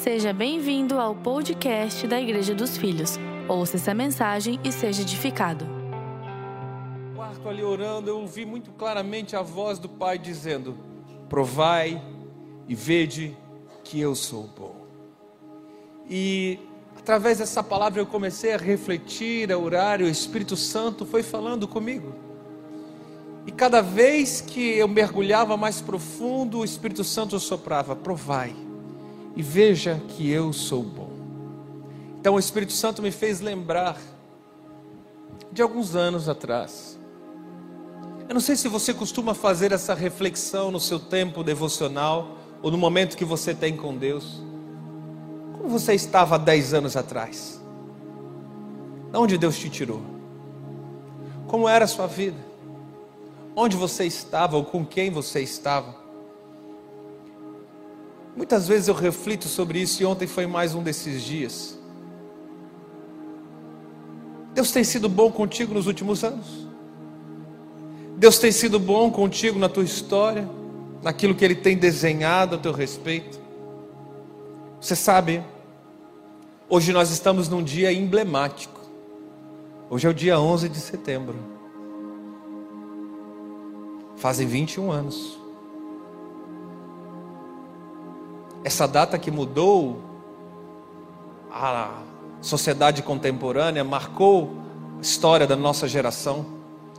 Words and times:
Seja 0.00 0.32
bem-vindo 0.32 0.98
ao 0.98 1.14
podcast 1.14 2.08
da 2.08 2.20
Igreja 2.20 2.54
dos 2.54 2.78
Filhos. 2.78 3.18
Ouça 3.46 3.76
essa 3.76 3.92
mensagem 3.92 4.58
e 4.64 4.72
seja 4.72 5.02
edificado. 5.02 5.66
quarto 7.14 7.46
ali 7.48 7.62
orando, 7.62 8.08
eu 8.08 8.18
ouvi 8.18 8.44
muito 8.46 8.72
claramente 8.72 9.36
a 9.36 9.42
voz 9.42 9.78
do 9.78 9.90
Pai 9.90 10.18
dizendo: 10.18 10.76
Provai 11.28 12.02
e 12.66 12.74
vede 12.74 13.36
que 13.84 14.00
eu 14.00 14.14
sou 14.16 14.48
bom. 14.58 14.74
E 16.08 16.58
através 16.98 17.38
dessa 17.38 17.62
palavra 17.62 18.00
eu 18.00 18.06
comecei 18.06 18.54
a 18.54 18.58
refletir, 18.58 19.52
a 19.52 19.58
orar, 19.58 20.00
e 20.00 20.04
o 20.04 20.08
Espírito 20.08 20.56
Santo 20.56 21.04
foi 21.04 21.22
falando 21.22 21.68
comigo. 21.68 22.14
E 23.46 23.52
cada 23.52 23.82
vez 23.82 24.40
que 24.40 24.70
eu 24.70 24.88
mergulhava 24.88 25.56
mais 25.56 25.80
profundo, 25.80 26.60
o 26.60 26.64
Espírito 26.64 27.04
Santo 27.04 27.38
soprava: 27.38 27.94
Provai 27.94 28.71
e 29.34 29.42
veja 29.42 30.00
que 30.08 30.30
eu 30.30 30.52
sou 30.52 30.82
bom. 30.82 31.10
Então 32.20 32.34
o 32.34 32.38
Espírito 32.38 32.72
Santo 32.72 33.02
me 33.02 33.10
fez 33.10 33.40
lembrar 33.40 33.98
de 35.50 35.60
alguns 35.62 35.94
anos 35.94 36.28
atrás. 36.28 36.98
Eu 38.28 38.34
não 38.34 38.40
sei 38.40 38.56
se 38.56 38.68
você 38.68 38.94
costuma 38.94 39.34
fazer 39.34 39.72
essa 39.72 39.94
reflexão 39.94 40.70
no 40.70 40.80
seu 40.80 40.98
tempo 40.98 41.42
devocional 41.42 42.36
ou 42.62 42.70
no 42.70 42.78
momento 42.78 43.16
que 43.16 43.24
você 43.24 43.54
tem 43.54 43.76
com 43.76 43.96
Deus. 43.96 44.40
Como 45.52 45.68
você 45.68 45.94
estava 45.94 46.38
10 46.38 46.74
anos 46.74 46.96
atrás? 46.96 47.60
De 49.10 49.18
onde 49.18 49.36
Deus 49.36 49.58
te 49.58 49.68
tirou? 49.68 50.00
Como 51.46 51.68
era 51.68 51.84
a 51.84 51.88
sua 51.88 52.06
vida? 52.06 52.38
Onde 53.54 53.76
você 53.76 54.06
estava 54.06 54.56
ou 54.56 54.64
com 54.64 54.86
quem 54.86 55.10
você 55.10 55.40
estava? 55.40 56.01
Muitas 58.34 58.66
vezes 58.66 58.88
eu 58.88 58.94
reflito 58.94 59.46
sobre 59.46 59.80
isso 59.80 60.02
e 60.02 60.06
ontem 60.06 60.26
foi 60.26 60.46
mais 60.46 60.74
um 60.74 60.82
desses 60.82 61.22
dias. 61.22 61.78
Deus 64.54 64.70
tem 64.70 64.84
sido 64.84 65.08
bom 65.08 65.30
contigo 65.30 65.74
nos 65.74 65.86
últimos 65.86 66.24
anos? 66.24 66.66
Deus 68.16 68.38
tem 68.38 68.52
sido 68.52 68.78
bom 68.78 69.10
contigo 69.10 69.58
na 69.58 69.68
tua 69.68 69.84
história, 69.84 70.48
naquilo 71.02 71.34
que 71.34 71.44
Ele 71.44 71.54
tem 71.54 71.76
desenhado 71.76 72.56
a 72.56 72.58
teu 72.58 72.72
respeito? 72.72 73.40
Você 74.80 74.96
sabe, 74.96 75.42
hoje 76.68 76.92
nós 76.92 77.10
estamos 77.10 77.48
num 77.48 77.62
dia 77.62 77.92
emblemático. 77.92 78.80
Hoje 79.90 80.06
é 80.06 80.10
o 80.10 80.14
dia 80.14 80.40
11 80.40 80.68
de 80.68 80.78
setembro. 80.78 81.36
Fazem 84.16 84.46
21 84.46 84.90
anos. 84.90 85.41
Essa 88.64 88.86
data 88.86 89.18
que 89.18 89.30
mudou 89.30 90.00
a 91.50 92.02
sociedade 92.40 93.02
contemporânea, 93.02 93.84
marcou 93.84 94.52
a 94.98 95.02
história 95.02 95.46
da 95.46 95.56
nossa 95.56 95.86
geração. 95.86 96.46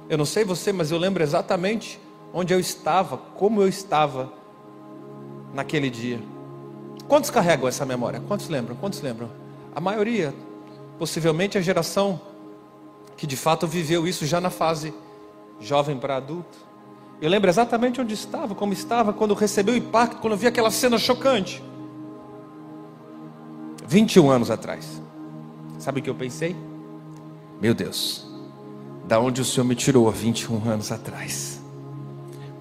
Eu 0.09 0.17
não 0.17 0.25
sei 0.25 0.44
você, 0.44 0.72
mas 0.72 0.91
eu 0.91 0.97
lembro 0.97 1.23
exatamente 1.23 2.00
onde 2.34 2.53
eu 2.53 2.59
estava, 2.59 3.17
como 3.17 3.61
eu 3.61 3.67
estava 3.67 4.31
naquele 5.53 5.89
dia. 5.89 6.19
Quantos 7.08 7.30
carregam 7.30 7.67
essa 7.67 7.86
memória? 7.86 8.22
Quantos 8.28 8.50
lembram? 8.50 8.75
Quantos 8.75 9.02
lembram? 9.02 9.30
A 9.75 9.80
maioria, 9.80 10.34
possivelmente 10.97 11.58
a 11.58 11.61
geração 11.61 12.19
que 13.16 13.28
de 13.28 13.38
fato 13.38 13.67
viveu 13.67 14.08
isso 14.08 14.25
já 14.25 14.41
na 14.41 14.50
fase 14.50 14.94
jovem 15.59 15.97
para 15.97 16.17
adulto. 16.17 16.58
Eu 17.23 17.29
lembro 17.29 17.49
exatamente 17.49 18.02
onde 18.02 18.13
estava, 18.13 18.53
como 18.53 18.73
estava 18.73 19.13
quando 19.13 19.33
recebeu 19.33 19.75
o 19.75 19.77
impacto, 19.77 20.17
quando 20.17 20.35
vi 20.35 20.45
aquela 20.45 20.69
cena 20.69 20.97
chocante. 20.97 21.63
21 23.88 24.29
anos 24.29 24.52
atrás. 24.52 25.02
Sabe 25.79 26.01
o 26.01 26.03
que 26.03 26.09
eu 26.09 26.16
pensei? 26.16 26.53
Meu 27.61 27.73
Deus, 27.73 28.27
da 29.07 29.22
onde 29.22 29.39
o 29.39 29.45
Senhor 29.45 29.66
me 29.66 29.73
tirou 29.73 30.09
há 30.09 30.12
21 30.12 30.69
anos 30.69 30.91
atrás? 30.91 31.62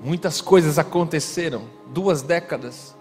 Muitas 0.01 0.41
coisas 0.41 0.79
aconteceram, 0.79 1.63
duas 1.93 2.23
décadas. 2.23 2.95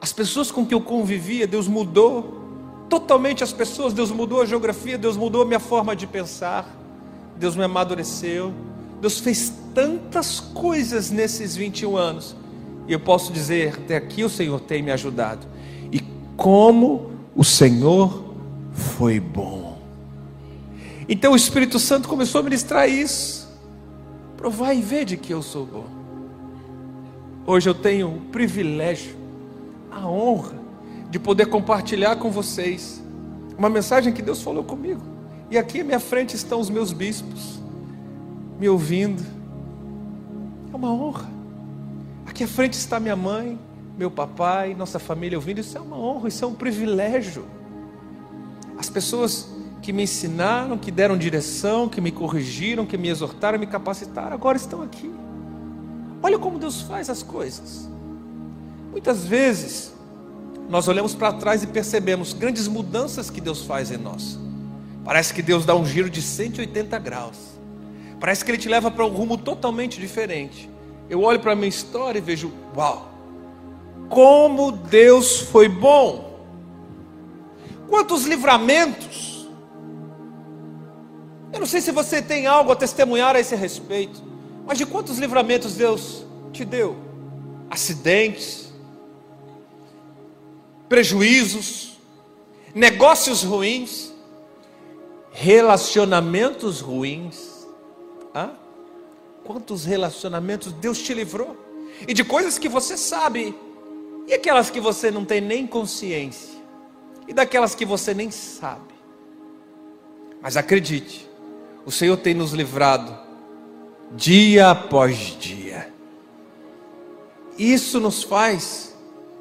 As 0.00 0.10
pessoas 0.10 0.50
com 0.50 0.64
que 0.64 0.72
eu 0.72 0.80
convivia, 0.80 1.46
Deus 1.46 1.68
mudou 1.68 2.40
totalmente 2.88 3.44
as 3.44 3.52
pessoas, 3.52 3.92
Deus 3.92 4.10
mudou 4.10 4.40
a 4.40 4.46
geografia, 4.46 4.96
Deus 4.96 5.18
mudou 5.18 5.42
a 5.42 5.44
minha 5.44 5.60
forma 5.60 5.94
de 5.94 6.06
pensar, 6.06 6.66
Deus 7.36 7.54
me 7.54 7.62
amadureceu, 7.62 8.54
Deus 9.00 9.18
fez 9.18 9.52
tantas 9.74 10.40
coisas 10.40 11.10
nesses 11.10 11.56
21 11.56 11.96
anos, 11.96 12.36
e 12.86 12.92
eu 12.92 13.00
posso 13.00 13.32
dizer, 13.32 13.74
até 13.74 13.96
aqui 13.96 14.24
o 14.24 14.28
Senhor 14.28 14.60
tem 14.60 14.82
me 14.82 14.90
ajudado, 14.90 15.46
e 15.90 16.00
como 16.36 17.10
o 17.34 17.44
Senhor 17.44 18.34
foi 18.72 19.18
bom. 19.18 19.78
Então 21.08 21.32
o 21.32 21.36
Espírito 21.36 21.78
Santo 21.78 22.08
começou 22.08 22.40
a 22.40 22.44
ministrar 22.44 22.88
isso, 22.88 23.48
provar 24.36 24.74
e 24.74 24.82
ver 24.82 25.04
de 25.04 25.16
que 25.16 25.32
eu 25.32 25.42
sou 25.42 25.66
bom. 25.66 25.86
Hoje 27.46 27.68
eu 27.68 27.74
tenho 27.74 28.08
o 28.08 28.20
privilégio, 28.32 29.16
a 29.90 30.06
honra 30.06 30.60
de 31.10 31.18
poder 31.18 31.46
compartilhar 31.46 32.16
com 32.16 32.30
vocês 32.30 33.02
uma 33.58 33.68
mensagem 33.68 34.12
que 34.12 34.22
Deus 34.22 34.40
falou 34.40 34.62
comigo. 34.62 35.02
E 35.50 35.58
aqui 35.58 35.80
à 35.80 35.84
minha 35.84 36.00
frente 36.00 36.36
estão 36.36 36.60
os 36.60 36.70
meus 36.70 36.92
bispos, 36.92 37.59
me 38.60 38.68
ouvindo. 38.68 39.24
É 40.70 40.76
uma 40.76 40.92
honra. 40.92 41.26
Aqui 42.26 42.44
à 42.44 42.46
frente 42.46 42.74
está 42.74 43.00
minha 43.00 43.16
mãe, 43.16 43.58
meu 43.96 44.10
papai, 44.10 44.74
nossa 44.74 44.98
família 44.98 45.38
ouvindo. 45.38 45.60
Isso 45.60 45.78
é 45.78 45.80
uma 45.80 45.98
honra, 45.98 46.28
isso 46.28 46.44
é 46.44 46.46
um 46.46 46.54
privilégio. 46.54 47.46
As 48.78 48.90
pessoas 48.90 49.48
que 49.80 49.94
me 49.94 50.02
ensinaram, 50.02 50.76
que 50.76 50.90
deram 50.90 51.16
direção, 51.16 51.88
que 51.88 52.02
me 52.02 52.12
corrigiram, 52.12 52.84
que 52.84 52.98
me 52.98 53.08
exortaram, 53.08 53.58
me 53.58 53.66
capacitaram, 53.66 54.34
agora 54.34 54.58
estão 54.58 54.82
aqui. 54.82 55.10
Olha 56.22 56.38
como 56.38 56.58
Deus 56.58 56.82
faz 56.82 57.08
as 57.08 57.22
coisas. 57.22 57.88
Muitas 58.90 59.24
vezes, 59.24 59.94
nós 60.68 60.86
olhamos 60.86 61.14
para 61.14 61.32
trás 61.32 61.62
e 61.62 61.66
percebemos 61.66 62.34
grandes 62.34 62.68
mudanças 62.68 63.30
que 63.30 63.40
Deus 63.40 63.62
faz 63.62 63.90
em 63.90 63.96
nós. 63.96 64.38
Parece 65.02 65.32
que 65.32 65.40
Deus 65.40 65.64
dá 65.64 65.74
um 65.74 65.86
giro 65.86 66.10
de 66.10 66.20
180 66.20 66.98
graus. 66.98 67.49
Parece 68.20 68.44
que 68.44 68.50
Ele 68.50 68.58
te 68.58 68.68
leva 68.68 68.90
para 68.90 69.04
um 69.04 69.08
rumo 69.08 69.38
totalmente 69.38 69.98
diferente. 69.98 70.68
Eu 71.08 71.22
olho 71.22 71.40
para 71.40 71.52
a 71.52 71.56
minha 71.56 71.68
história 71.68 72.18
e 72.18 72.22
vejo, 72.22 72.52
uau, 72.76 73.10
como 74.10 74.70
Deus 74.70 75.40
foi 75.40 75.68
bom. 75.68 76.38
Quantos 77.88 78.26
livramentos. 78.26 79.48
Eu 81.52 81.58
não 81.58 81.66
sei 81.66 81.80
se 81.80 81.90
você 81.90 82.22
tem 82.22 82.46
algo 82.46 82.70
a 82.70 82.76
testemunhar 82.76 83.34
a 83.34 83.40
esse 83.40 83.56
respeito, 83.56 84.22
mas 84.66 84.78
de 84.78 84.86
quantos 84.86 85.18
livramentos 85.18 85.74
Deus 85.74 86.24
te 86.52 86.64
deu? 86.64 86.96
Acidentes, 87.68 88.72
prejuízos, 90.88 91.98
negócios 92.74 93.42
ruins, 93.42 94.12
relacionamentos 95.32 96.80
ruins. 96.80 97.49
Hã? 98.34 98.52
Quantos 99.44 99.84
relacionamentos 99.84 100.72
Deus 100.72 100.98
te 100.98 101.14
livrou? 101.14 101.56
E 102.06 102.14
de 102.14 102.24
coisas 102.24 102.58
que 102.58 102.68
você 102.68 102.96
sabe, 102.96 103.54
e 104.26 104.32
aquelas 104.34 104.70
que 104.70 104.80
você 104.80 105.10
não 105.10 105.24
tem 105.24 105.40
nem 105.40 105.66
consciência, 105.66 106.58
e 107.26 107.32
daquelas 107.32 107.74
que 107.74 107.84
você 107.84 108.14
nem 108.14 108.30
sabe. 108.30 108.94
Mas 110.40 110.56
acredite, 110.56 111.28
o 111.84 111.90
Senhor 111.90 112.16
tem 112.16 112.34
nos 112.34 112.52
livrado 112.52 113.16
dia 114.12 114.70
após 114.70 115.16
dia. 115.38 115.92
Isso 117.58 118.00
nos 118.00 118.22
faz, 118.22 118.96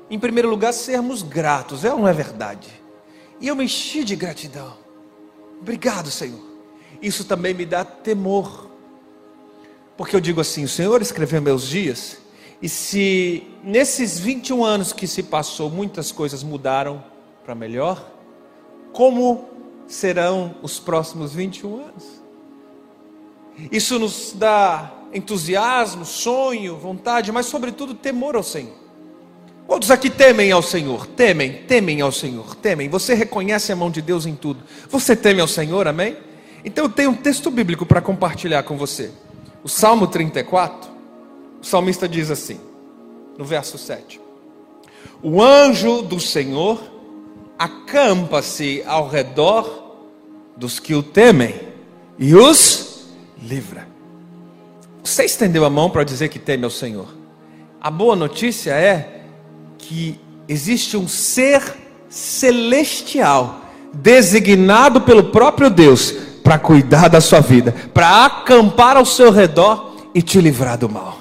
em 0.10 0.20
primeiro 0.20 0.50
lugar, 0.50 0.74
sermos 0.74 1.22
gratos, 1.22 1.86
é 1.86 1.92
ou 1.94 2.00
não 2.00 2.08
é 2.08 2.14
verdade? 2.14 2.70
E 3.40 3.48
eu 3.48 3.56
me 3.56 3.64
enchi 3.64 4.04
de 4.04 4.16
gratidão. 4.16 4.78
Obrigado, 5.62 6.12
Senhor. 6.12 6.44
Isso 7.02 7.24
também 7.24 7.54
me 7.54 7.66
dá 7.66 7.86
temor. 7.86 8.69
Porque 10.00 10.16
eu 10.16 10.22
digo 10.22 10.40
assim: 10.40 10.64
o 10.64 10.68
Senhor 10.70 11.02
escreveu 11.02 11.42
meus 11.42 11.68
dias, 11.68 12.20
e 12.62 12.70
se 12.70 13.44
nesses 13.62 14.18
21 14.18 14.64
anos 14.64 14.94
que 14.94 15.06
se 15.06 15.22
passou, 15.22 15.70
muitas 15.70 16.10
coisas 16.10 16.42
mudaram 16.42 17.04
para 17.44 17.54
melhor, 17.54 18.10
como 18.94 19.50
serão 19.88 20.56
os 20.62 20.80
próximos 20.80 21.34
21 21.34 21.82
anos? 21.82 22.06
Isso 23.70 24.00
nos 24.00 24.32
dá 24.34 24.90
entusiasmo, 25.14 26.06
sonho, 26.06 26.78
vontade, 26.78 27.30
mas 27.30 27.48
sobretudo 27.48 27.94
temor 27.94 28.38
ao 28.38 28.44
Senhor. 28.44 28.78
Quantos 29.68 29.92
aqui 29.92 30.10
temem 30.10 30.50
ao 30.50 30.62
Senhor? 30.62 31.08
Temem, 31.08 31.64
temem 31.64 32.00
ao 32.00 32.14
Senhor, 32.14 32.56
temem. 32.56 32.88
Você 32.88 33.14
reconhece 33.14 33.74
a 33.74 33.76
mão 33.76 33.92
de 33.92 34.02
Deus 34.02 34.26
em 34.26 34.34
tudo. 34.34 34.64
Você 34.88 35.14
teme 35.14 35.42
ao 35.42 35.48
Senhor, 35.48 35.90
amém? 35.90 36.16
Então 36.64 36.86
eu 36.86 36.90
tenho 36.90 37.10
um 37.10 37.16
texto 37.16 37.52
bíblico 37.52 37.86
para 37.86 38.00
compartilhar 38.00 38.64
com 38.64 38.78
você. 38.78 39.12
O 39.64 39.68
Salmo 39.68 40.08
34, 40.08 40.90
o 41.62 41.66
salmista 41.66 42.08
diz 42.08 42.32
assim, 42.32 42.60
no 43.38 43.44
verso 43.44 43.78
7: 43.78 44.20
O 45.22 45.42
anjo 45.42 46.02
do 46.02 46.20
Senhor 46.20 46.82
acampa-se 47.58 48.84
ao 48.86 49.10
redor 49.10 49.98
dos 50.56 50.80
que 50.80 50.96
o 50.96 51.04
temem 51.04 51.60
e 52.18 52.36
os 52.36 53.06
livra. 53.42 53.88
Você 55.04 55.26
estendeu 55.26 55.66
a 55.66 55.70
mão 55.70 55.90
para 55.90 56.04
dizer 56.04 56.30
que 56.30 56.40
teme 56.40 56.64
ao 56.64 56.70
Senhor. 56.70 57.08
A 57.82 57.90
boa 57.90 58.16
notícia 58.16 58.72
é 58.72 59.24
que 59.78 60.20
existe 60.48 60.96
um 60.96 61.08
ser 61.08 61.62
celestial 62.10 63.62
designado 63.94 65.02
pelo 65.02 65.26
próprio 65.26 65.70
Deus 65.70 66.29
para 66.44 66.58
cuidar 66.58 67.08
da 67.08 67.22
sua 67.22 67.40
vida, 67.40 67.74
para 67.94 68.26
acampar 68.26 68.98
ao 68.98 69.06
seu 69.06 69.32
redor 69.32 69.96
e 70.14 70.22
te 70.22 70.40
livrar 70.40 70.78
do 70.78 70.90
mal. 70.90 71.18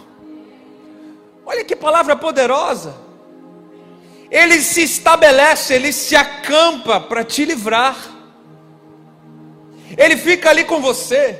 Olha 1.44 1.64
que 1.64 1.74
palavra 1.76 2.14
poderosa. 2.16 2.94
Ele 4.30 4.60
se 4.60 4.82
estabelece, 4.82 5.72
ele 5.74 5.92
se 5.92 6.14
acampa 6.14 7.00
para 7.00 7.24
te 7.24 7.44
livrar. 7.44 7.96
Ele 9.96 10.16
fica 10.16 10.50
ali 10.50 10.64
com 10.64 10.80
você. 10.80 11.38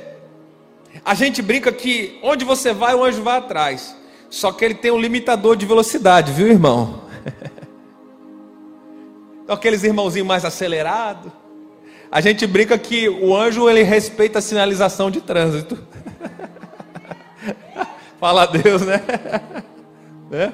A 1.05 1.13
gente 1.13 1.41
brinca 1.41 1.71
que 1.71 2.19
onde 2.23 2.43
você 2.43 2.73
vai, 2.73 2.95
o 2.95 3.03
anjo 3.03 3.21
vai 3.21 3.37
atrás. 3.37 3.95
Só 4.29 4.51
que 4.51 4.65
ele 4.65 4.73
tem 4.73 4.91
um 4.91 4.99
limitador 4.99 5.55
de 5.55 5.65
velocidade, 5.65 6.31
viu, 6.31 6.47
irmão? 6.47 7.03
Então, 9.49 9.57
aqueles 9.57 9.83
irmãozinhos 9.83 10.27
mais 10.27 10.45
acelerados. 10.45 11.31
A 12.11 12.21
gente 12.21 12.47
brinca 12.47 12.77
que 12.77 13.07
o 13.07 13.35
anjo 13.35 13.69
ele 13.69 13.83
respeita 13.83 14.39
a 14.39 14.41
sinalização 14.41 15.11
de 15.11 15.21
trânsito. 15.21 15.77
Fala 18.19 18.43
a 18.43 18.45
Deus, 18.47 18.81
né? 18.81 19.01
né? 20.29 20.53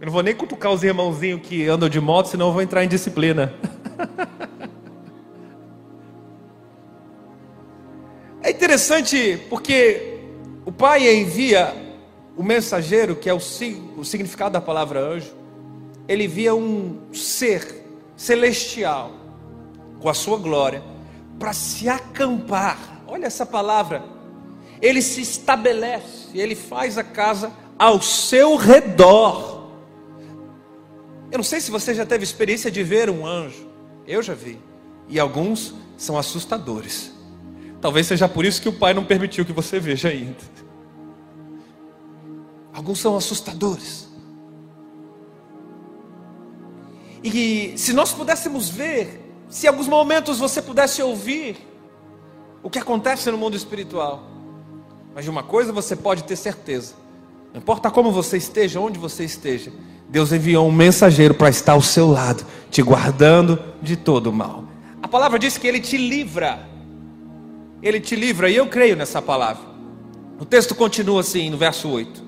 Eu 0.00 0.06
não 0.06 0.12
vou 0.12 0.22
nem 0.22 0.34
cutucar 0.36 0.70
os 0.70 0.84
irmãozinhos 0.84 1.40
que 1.42 1.66
andam 1.66 1.88
de 1.88 2.00
moto, 2.00 2.26
senão 2.26 2.46
eu 2.46 2.52
vou 2.52 2.62
entrar 2.62 2.84
em 2.84 2.88
disciplina. 2.88 3.52
É 8.40 8.50
interessante 8.50 9.42
porque 9.50 10.20
o 10.64 10.72
pai 10.72 11.12
envia 11.12 11.74
o 12.34 12.42
mensageiro, 12.42 13.14
que 13.14 13.28
é 13.28 13.34
o, 13.34 13.36
o 13.36 14.04
significado 14.04 14.52
da 14.52 14.60
palavra 14.60 15.00
anjo, 15.00 15.34
ele 16.06 16.26
via 16.26 16.54
um 16.54 16.98
ser 17.12 17.84
celestial 18.16 19.17
com 20.00 20.08
a 20.08 20.14
sua 20.14 20.38
glória 20.38 20.82
para 21.38 21.52
se 21.52 21.88
acampar. 21.88 23.02
Olha 23.06 23.26
essa 23.26 23.46
palavra. 23.46 24.02
Ele 24.80 25.02
se 25.02 25.20
estabelece, 25.20 26.36
ele 26.38 26.54
faz 26.54 26.98
a 26.98 27.04
casa 27.04 27.52
ao 27.78 28.00
seu 28.00 28.56
redor. 28.56 29.68
Eu 31.30 31.38
não 31.38 31.44
sei 31.44 31.60
se 31.60 31.70
você 31.70 31.94
já 31.94 32.06
teve 32.06 32.24
experiência 32.24 32.70
de 32.70 32.82
ver 32.82 33.10
um 33.10 33.26
anjo. 33.26 33.66
Eu 34.06 34.22
já 34.22 34.34
vi. 34.34 34.58
E 35.08 35.18
alguns 35.18 35.74
são 35.96 36.18
assustadores. 36.18 37.12
Talvez 37.80 38.06
seja 38.06 38.28
por 38.28 38.44
isso 38.44 38.60
que 38.62 38.68
o 38.68 38.72
pai 38.72 38.94
não 38.94 39.04
permitiu 39.04 39.44
que 39.44 39.52
você 39.52 39.78
veja 39.78 40.08
ainda. 40.08 40.36
Alguns 42.72 43.00
são 43.00 43.16
assustadores. 43.16 44.08
E 47.22 47.74
se 47.76 47.92
nós 47.92 48.12
pudéssemos 48.12 48.68
ver, 48.68 49.27
se 49.48 49.66
em 49.66 49.68
alguns 49.68 49.88
momentos 49.88 50.38
você 50.38 50.60
pudesse 50.60 51.02
ouvir 51.02 51.56
o 52.62 52.68
que 52.68 52.78
acontece 52.78 53.30
no 53.30 53.38
mundo 53.38 53.56
espiritual, 53.56 54.22
mas 55.14 55.24
de 55.24 55.30
uma 55.30 55.42
coisa 55.42 55.72
você 55.72 55.96
pode 55.96 56.24
ter 56.24 56.36
certeza: 56.36 56.94
não 57.52 57.60
importa 57.60 57.90
como 57.90 58.12
você 58.12 58.36
esteja, 58.36 58.80
onde 58.80 58.98
você 58.98 59.24
esteja, 59.24 59.72
Deus 60.08 60.32
enviou 60.32 60.66
um 60.68 60.72
mensageiro 60.72 61.34
para 61.34 61.48
estar 61.48 61.72
ao 61.72 61.82
seu 61.82 62.08
lado, 62.08 62.44
te 62.70 62.82
guardando 62.82 63.58
de 63.82 63.96
todo 63.96 64.28
o 64.28 64.32
mal. 64.32 64.64
A 65.02 65.08
palavra 65.08 65.38
diz 65.38 65.56
que 65.56 65.66
ele 65.66 65.80
te 65.80 65.96
livra. 65.96 66.66
Ele 67.82 68.00
te 68.00 68.16
livra, 68.16 68.50
e 68.50 68.56
eu 68.56 68.66
creio 68.66 68.96
nessa 68.96 69.22
palavra. 69.22 69.62
O 70.40 70.44
texto 70.44 70.74
continua 70.74 71.20
assim, 71.20 71.48
no 71.50 71.56
verso 71.56 71.88
8. 71.88 72.22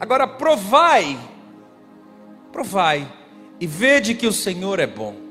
Agora 0.00 0.26
provai, 0.26 1.18
provai 2.52 3.10
e 3.60 3.66
vede 3.66 4.14
que 4.14 4.26
o 4.26 4.32
Senhor 4.32 4.80
é 4.80 4.86
bom. 4.86 5.27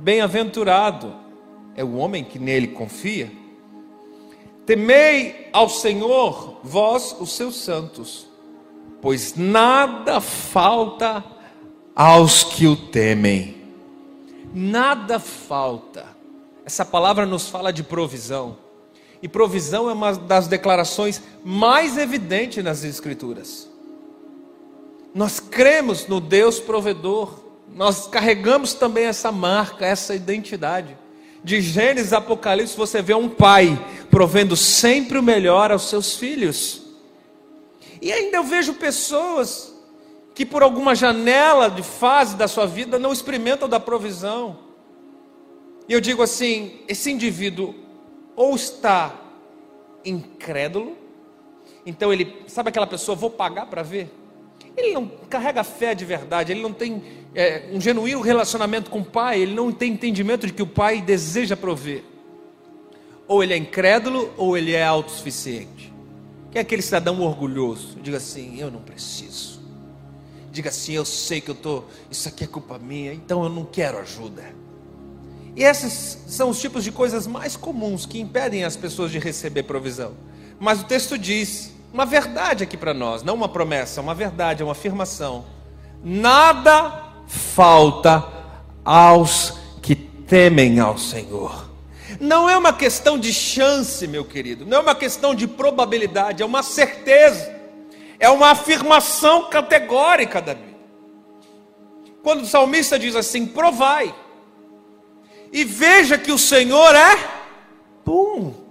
Bem-aventurado 0.00 1.14
é 1.74 1.84
o 1.84 1.96
homem 1.96 2.24
que 2.24 2.38
nele 2.38 2.68
confia. 2.68 3.30
Temei 4.64 5.48
ao 5.52 5.68
Senhor, 5.68 6.60
vós, 6.62 7.16
os 7.18 7.32
seus 7.32 7.56
santos, 7.56 8.26
pois 9.00 9.34
nada 9.36 10.20
falta 10.20 11.24
aos 11.94 12.44
que 12.44 12.66
o 12.66 12.76
temem. 12.76 13.56
Nada 14.54 15.18
falta. 15.18 16.06
Essa 16.64 16.84
palavra 16.84 17.26
nos 17.26 17.48
fala 17.48 17.72
de 17.72 17.82
provisão. 17.82 18.56
E 19.22 19.28
provisão 19.28 19.88
é 19.88 19.92
uma 19.92 20.12
das 20.12 20.48
declarações 20.48 21.22
mais 21.44 21.96
evidentes 21.96 22.62
nas 22.62 22.84
Escrituras. 22.84 23.68
Nós 25.14 25.38
cremos 25.38 26.06
no 26.06 26.20
Deus 26.20 26.58
provedor, 26.58 27.41
nós 27.74 28.06
carregamos 28.06 28.74
também 28.74 29.04
essa 29.04 29.32
marca, 29.32 29.86
essa 29.86 30.14
identidade. 30.14 30.96
De 31.42 31.60
Gênesis 31.60 32.12
a 32.12 32.18
Apocalipse 32.18 32.76
você 32.76 33.02
vê 33.02 33.14
um 33.14 33.28
pai 33.28 33.78
provendo 34.10 34.56
sempre 34.56 35.18
o 35.18 35.22
melhor 35.22 35.72
aos 35.72 35.88
seus 35.88 36.14
filhos. 36.14 36.82
E 38.00 38.12
ainda 38.12 38.36
eu 38.36 38.44
vejo 38.44 38.74
pessoas 38.74 39.72
que 40.34 40.46
por 40.46 40.62
alguma 40.62 40.94
janela 40.94 41.68
de 41.68 41.82
fase 41.82 42.36
da 42.36 42.46
sua 42.46 42.66
vida 42.66 42.98
não 42.98 43.12
experimentam 43.12 43.68
da 43.68 43.80
provisão. 43.80 44.58
E 45.88 45.92
eu 45.92 46.00
digo 46.00 46.22
assim: 46.22 46.80
esse 46.86 47.10
indivíduo 47.10 47.74
ou 48.36 48.54
está 48.54 49.14
incrédulo, 50.04 50.96
então 51.84 52.12
ele, 52.12 52.44
sabe 52.46 52.68
aquela 52.68 52.86
pessoa, 52.86 53.16
vou 53.16 53.30
pagar 53.30 53.66
para 53.66 53.82
ver? 53.82 54.10
Ele 54.76 54.94
não 54.94 55.06
carrega 55.28 55.62
fé 55.62 55.94
de 55.94 56.04
verdade, 56.04 56.52
ele 56.52 56.62
não 56.62 56.72
tem 56.72 57.02
é, 57.34 57.68
um 57.72 57.80
genuíno 57.80 58.20
relacionamento 58.20 58.90
com 58.90 59.00
o 59.00 59.04
pai, 59.04 59.40
ele 59.40 59.54
não 59.54 59.70
tem 59.70 59.92
entendimento 59.92 60.46
de 60.46 60.52
que 60.52 60.62
o 60.62 60.66
pai 60.66 61.00
deseja 61.00 61.56
prover. 61.56 62.04
Ou 63.28 63.42
ele 63.42 63.54
é 63.54 63.56
incrédulo, 63.56 64.32
ou 64.36 64.56
ele 64.56 64.72
é 64.72 64.84
autossuficiente. 64.84 65.92
Quem 66.50 66.58
é 66.58 66.62
aquele 66.62 66.82
cidadão 66.82 67.20
orgulhoso? 67.20 67.98
Diga 68.02 68.18
assim: 68.18 68.58
eu 68.60 68.70
não 68.70 68.80
preciso. 68.80 69.62
Diga 70.50 70.68
assim: 70.68 70.92
eu 70.92 71.04
sei 71.04 71.40
que 71.40 71.50
eu 71.50 71.54
estou, 71.54 71.88
isso 72.10 72.28
aqui 72.28 72.44
é 72.44 72.46
culpa 72.46 72.78
minha, 72.78 73.12
então 73.12 73.42
eu 73.42 73.48
não 73.48 73.64
quero 73.64 73.98
ajuda. 73.98 74.44
E 75.56 75.64
esses 75.64 76.18
são 76.26 76.50
os 76.50 76.60
tipos 76.60 76.84
de 76.84 76.92
coisas 76.92 77.26
mais 77.26 77.56
comuns 77.56 78.06
que 78.06 78.20
impedem 78.20 78.64
as 78.64 78.76
pessoas 78.76 79.10
de 79.10 79.18
receber 79.18 79.62
provisão. 79.64 80.12
Mas 80.60 80.80
o 80.82 80.84
texto 80.84 81.16
diz: 81.16 81.71
uma 81.92 82.06
verdade 82.06 82.64
aqui 82.64 82.76
para 82.76 82.94
nós, 82.94 83.22
não 83.22 83.34
uma 83.34 83.48
promessa, 83.48 84.00
uma 84.00 84.14
verdade, 84.14 84.62
uma 84.62 84.72
afirmação. 84.72 85.44
Nada 86.02 87.12
falta 87.26 88.26
aos 88.84 89.58
que 89.82 89.94
temem 89.94 90.80
ao 90.80 90.96
Senhor. 90.96 91.70
Não 92.18 92.48
é 92.48 92.56
uma 92.56 92.72
questão 92.72 93.18
de 93.18 93.32
chance, 93.32 94.06
meu 94.06 94.24
querido, 94.24 94.64
não 94.64 94.78
é 94.78 94.80
uma 94.80 94.94
questão 94.94 95.34
de 95.34 95.46
probabilidade, 95.46 96.42
é 96.42 96.46
uma 96.46 96.62
certeza, 96.62 97.54
é 98.18 98.30
uma 98.30 98.50
afirmação 98.50 99.50
categórica 99.50 100.40
da 100.40 100.54
Bíblia. 100.54 100.72
Quando 102.22 102.42
o 102.42 102.46
salmista 102.46 102.98
diz 102.98 103.16
assim: 103.16 103.46
provai, 103.46 104.14
e 105.52 105.64
veja 105.64 106.16
que 106.16 106.32
o 106.32 106.38
Senhor 106.38 106.94
é 106.94 107.18
bom. 108.04 108.61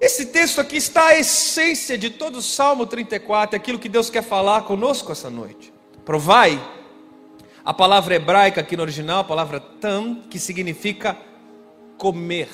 Esse 0.00 0.26
texto 0.26 0.60
aqui 0.60 0.76
está 0.76 1.06
a 1.06 1.18
essência 1.18 1.96
de 1.96 2.10
todo 2.10 2.36
o 2.36 2.42
Salmo 2.42 2.86
34, 2.86 3.56
aquilo 3.56 3.78
que 3.78 3.88
Deus 3.88 4.10
quer 4.10 4.22
falar 4.22 4.62
conosco 4.62 5.12
essa 5.12 5.30
noite. 5.30 5.72
Provai. 6.04 6.62
A 7.64 7.72
palavra 7.72 8.14
hebraica 8.14 8.60
aqui 8.60 8.76
no 8.76 8.82
original, 8.82 9.20
a 9.20 9.24
palavra 9.24 9.58
tam, 9.58 10.22
que 10.28 10.38
significa 10.38 11.16
comer. 11.96 12.50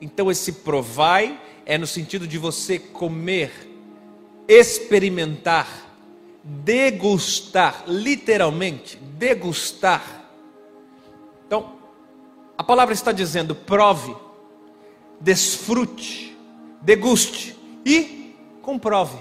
Então 0.00 0.30
esse 0.30 0.52
provai 0.52 1.40
é 1.66 1.76
no 1.78 1.86
sentido 1.86 2.26
de 2.26 2.38
você 2.38 2.78
comer, 2.78 3.50
experimentar, 4.46 5.66
degustar, 6.44 7.84
literalmente, 7.86 8.96
degustar. 8.96 10.24
Então, 11.46 11.78
a 12.56 12.62
palavra 12.62 12.94
está 12.94 13.12
dizendo: 13.12 13.54
prove, 13.54 14.14
desfrute, 15.20 16.33
deguste 16.84 17.56
e 17.84 18.36
comprove. 18.62 19.18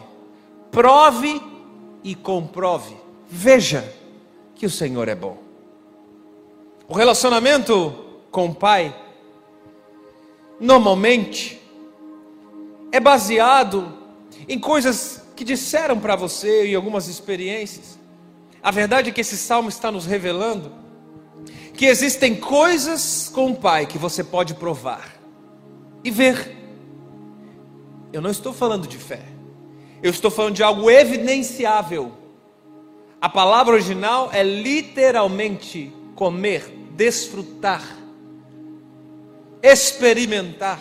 Prove 0.70 1.42
e 2.04 2.14
comprove. 2.14 2.96
Veja 3.28 3.92
que 4.56 4.66
o 4.66 4.70
Senhor 4.70 5.08
é 5.08 5.16
bom. 5.16 5.38
O 6.88 6.94
relacionamento 6.94 7.96
com 8.30 8.48
o 8.48 8.56
Pai, 8.56 8.96
normalmente, 10.60 11.62
é 12.92 13.00
baseado 13.00 13.98
em 14.48 14.60
coisas 14.60 15.24
que 15.36 15.44
disseram 15.44 16.00
para 16.00 16.16
você 16.16 16.68
e 16.68 16.76
algumas 16.76 17.08
experiências. 17.08 17.98
A 18.62 18.72
verdade 18.72 19.10
é 19.10 19.14
que 19.14 19.22
esse 19.22 19.38
salmo 19.38 19.70
está 19.70 19.92
nos 19.92 20.06
revelando 20.06 20.72
que 21.74 21.86
existem 21.86 22.36
coisas 22.36 23.30
com 23.34 23.52
o 23.52 23.56
Pai 23.56 23.86
que 23.86 23.98
você 23.98 24.24
pode 24.24 24.54
provar 24.54 25.16
e 26.04 26.12
ver. 26.12 26.63
Eu 28.14 28.22
não 28.22 28.30
estou 28.30 28.54
falando 28.54 28.88
de 28.88 28.98
fé, 28.98 29.24
eu 30.02 30.12
estou 30.12 30.30
falando 30.30 30.54
de 30.54 30.64
algo 30.64 30.90
evidenciável. 30.90 32.12
A 33.20 33.28
palavra 33.28 33.74
original 33.74 34.30
é 34.32 34.44
literalmente 34.44 35.92
comer, 36.16 36.64
desfrutar, 36.92 37.84
experimentar. 39.64 40.80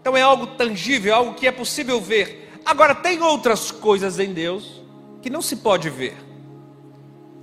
Então 0.00 0.16
é 0.16 0.22
algo 0.22 0.46
tangível, 0.46 1.14
algo 1.14 1.34
que 1.34 1.46
é 1.46 1.52
possível 1.52 2.00
ver. 2.00 2.50
Agora, 2.64 2.94
tem 2.94 3.20
outras 3.20 3.70
coisas 3.70 4.18
em 4.18 4.32
Deus 4.32 4.80
que 5.20 5.28
não 5.28 5.42
se 5.42 5.56
pode 5.56 5.90
ver. 5.90 6.16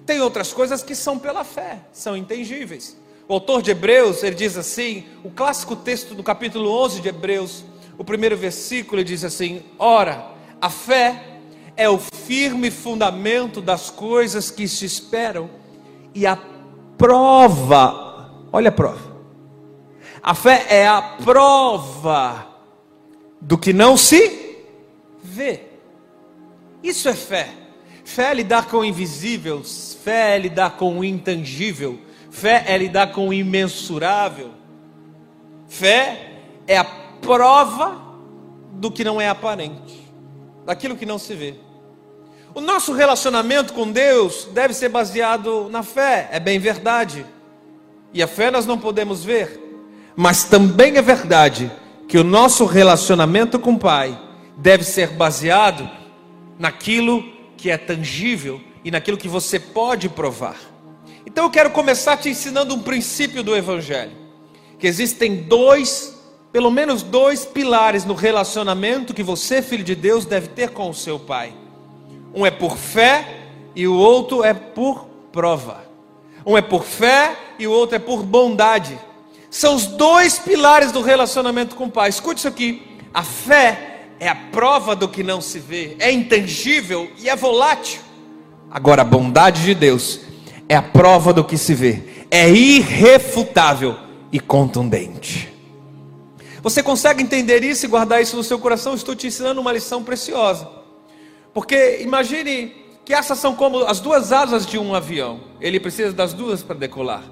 Tem 0.05 0.21
outras 0.21 0.53
coisas 0.53 0.81
que 0.81 0.95
são 0.95 1.19
pela 1.19 1.43
fé, 1.43 1.81
são 1.91 2.17
intangíveis. 2.17 2.97
O 3.27 3.33
autor 3.33 3.61
de 3.61 3.71
Hebreus, 3.71 4.23
ele 4.23 4.35
diz 4.35 4.57
assim, 4.57 5.05
o 5.23 5.29
clássico 5.29 5.75
texto 5.75 6.15
do 6.15 6.23
capítulo 6.23 6.71
11 6.71 7.01
de 7.01 7.09
Hebreus, 7.09 7.65
o 7.97 8.03
primeiro 8.03 8.37
versículo, 8.37 9.03
diz 9.03 9.23
assim: 9.23 9.63
Ora, 9.79 10.31
a 10.61 10.69
fé 10.69 11.39
é 11.75 11.89
o 11.89 11.97
firme 11.97 12.71
fundamento 12.71 13.61
das 13.61 13.89
coisas 13.89 14.51
que 14.51 14.67
se 14.67 14.85
esperam 14.85 15.49
e 16.13 16.25
a 16.25 16.37
prova, 16.97 18.31
olha 18.51 18.69
a 18.69 18.71
prova. 18.71 19.17
A 20.21 20.33
fé 20.33 20.65
é 20.69 20.87
a 20.87 21.01
prova 21.01 22.47
do 23.39 23.57
que 23.57 23.71
não 23.71 23.95
se 23.95 24.65
vê. 25.23 25.61
Isso 26.83 27.07
é 27.07 27.13
fé. 27.13 27.49
Fé 28.03 28.31
é 28.31 28.33
lidar 28.33 28.67
com 28.67 28.77
o 28.77 28.85
invisível, 28.85 29.61
fé 29.63 30.35
é 30.35 30.39
lidar 30.39 30.71
com 30.77 30.97
o 30.99 31.03
intangível, 31.03 31.99
fé 32.31 32.63
é 32.67 32.77
lidar 32.77 33.11
com 33.11 33.29
o 33.29 33.33
imensurável. 33.33 34.51
Fé 35.67 36.31
é 36.65 36.77
a 36.77 37.06
prova 37.21 38.01
do 38.73 38.91
que 38.91 39.03
não 39.03 39.19
é 39.19 39.27
aparente, 39.27 40.07
daquilo 40.65 40.95
que 40.95 41.05
não 41.05 41.17
se 41.17 41.33
vê. 41.33 41.55
O 42.53 42.61
nosso 42.61 42.93
relacionamento 42.93 43.73
com 43.73 43.91
Deus 43.91 44.47
deve 44.51 44.73
ser 44.73 44.89
baseado 44.89 45.69
na 45.69 45.83
fé, 45.83 46.29
é 46.31 46.39
bem 46.39 46.59
verdade. 46.59 47.25
E 48.13 48.23
a 48.23 48.27
fé 48.27 48.49
nós 48.49 48.65
não 48.65 48.77
podemos 48.77 49.23
ver, 49.23 49.59
mas 50.15 50.45
também 50.45 50.97
é 50.97 51.01
verdade 51.01 51.71
que 52.07 52.17
o 52.17 52.23
nosso 52.23 52.65
relacionamento 52.65 53.59
com 53.59 53.73
o 53.73 53.79
Pai 53.79 54.19
deve 54.57 54.83
ser 54.83 55.09
baseado 55.09 55.87
naquilo 56.57 57.23
que 57.55 57.69
é 57.69 57.77
tangível 57.77 58.61
e 58.83 58.89
naquilo 58.89 59.17
que 59.17 59.27
você 59.27 59.59
pode 59.59 60.09
provar. 60.09 60.57
Então 61.25 61.45
eu 61.45 61.51
quero 61.51 61.69
começar 61.69 62.17
te 62.17 62.29
ensinando 62.29 62.73
um 62.73 62.81
princípio 62.81 63.43
do 63.43 63.55
Evangelho: 63.55 64.15
que 64.79 64.87
existem 64.87 65.43
dois, 65.43 66.16
pelo 66.51 66.71
menos 66.71 67.03
dois 67.03 67.45
pilares 67.45 68.05
no 68.05 68.13
relacionamento 68.13 69.13
que 69.13 69.23
você, 69.23 69.61
filho 69.61 69.83
de 69.83 69.95
Deus, 69.95 70.25
deve 70.25 70.47
ter 70.49 70.71
com 70.71 70.89
o 70.89 70.93
seu 70.93 71.19
Pai. 71.19 71.53
Um 72.33 72.45
é 72.45 72.51
por 72.51 72.77
fé 72.77 73.45
e 73.75 73.87
o 73.87 73.95
outro 73.95 74.43
é 74.43 74.53
por 74.53 75.05
prova. 75.31 75.85
Um 76.45 76.57
é 76.57 76.61
por 76.61 76.83
fé 76.83 77.35
e 77.59 77.67
o 77.67 77.71
outro 77.71 77.95
é 77.95 77.99
por 77.99 78.23
bondade. 78.23 78.97
São 79.49 79.75
os 79.75 79.85
dois 79.85 80.39
pilares 80.39 80.91
do 80.91 81.01
relacionamento 81.01 81.75
com 81.75 81.85
o 81.85 81.91
Pai. 81.91 82.09
Escute 82.09 82.39
isso 82.39 82.47
aqui: 82.47 82.81
a 83.13 83.23
fé 83.23 83.97
é 84.19 84.27
a 84.27 84.35
prova 84.35 84.95
do 84.95 85.07
que 85.07 85.23
não 85.23 85.41
se 85.41 85.59
vê, 85.59 85.95
é 85.99 86.11
intangível 86.11 87.11
e 87.19 87.29
é 87.29 87.35
volátil. 87.35 88.01
Agora, 88.69 89.01
a 89.01 89.05
bondade 89.05 89.63
de 89.63 89.73
Deus 89.73 90.21
é 90.67 90.75
a 90.75 90.81
prova 90.81 91.31
do 91.31 91.43
que 91.43 91.57
se 91.57 91.73
vê, 91.73 92.03
é 92.29 92.49
irrefutável 92.49 93.95
e 94.31 94.39
contundente. 94.39 95.56
Você 96.67 96.83
consegue 96.83 97.23
entender 97.23 97.63
isso 97.63 97.85
e 97.85 97.87
guardar 97.87 98.21
isso 98.21 98.35
no 98.35 98.43
seu 98.43 98.59
coração? 98.59 98.93
Estou 98.93 99.15
te 99.15 99.25
ensinando 99.25 99.61
uma 99.61 99.71
lição 99.71 100.03
preciosa. 100.03 100.67
Porque 101.53 101.99
imagine 102.01 102.75
que 103.05 103.13
essas 103.13 103.39
são 103.39 103.55
como 103.55 103.85
as 103.85 104.01
duas 104.01 104.33
asas 104.33 104.65
de 104.65 104.77
um 104.77 104.93
avião. 104.93 105.39
Ele 105.61 105.79
precisa 105.79 106.11
das 106.11 106.33
duas 106.33 106.61
para 106.61 106.75
decolar. 106.75 107.23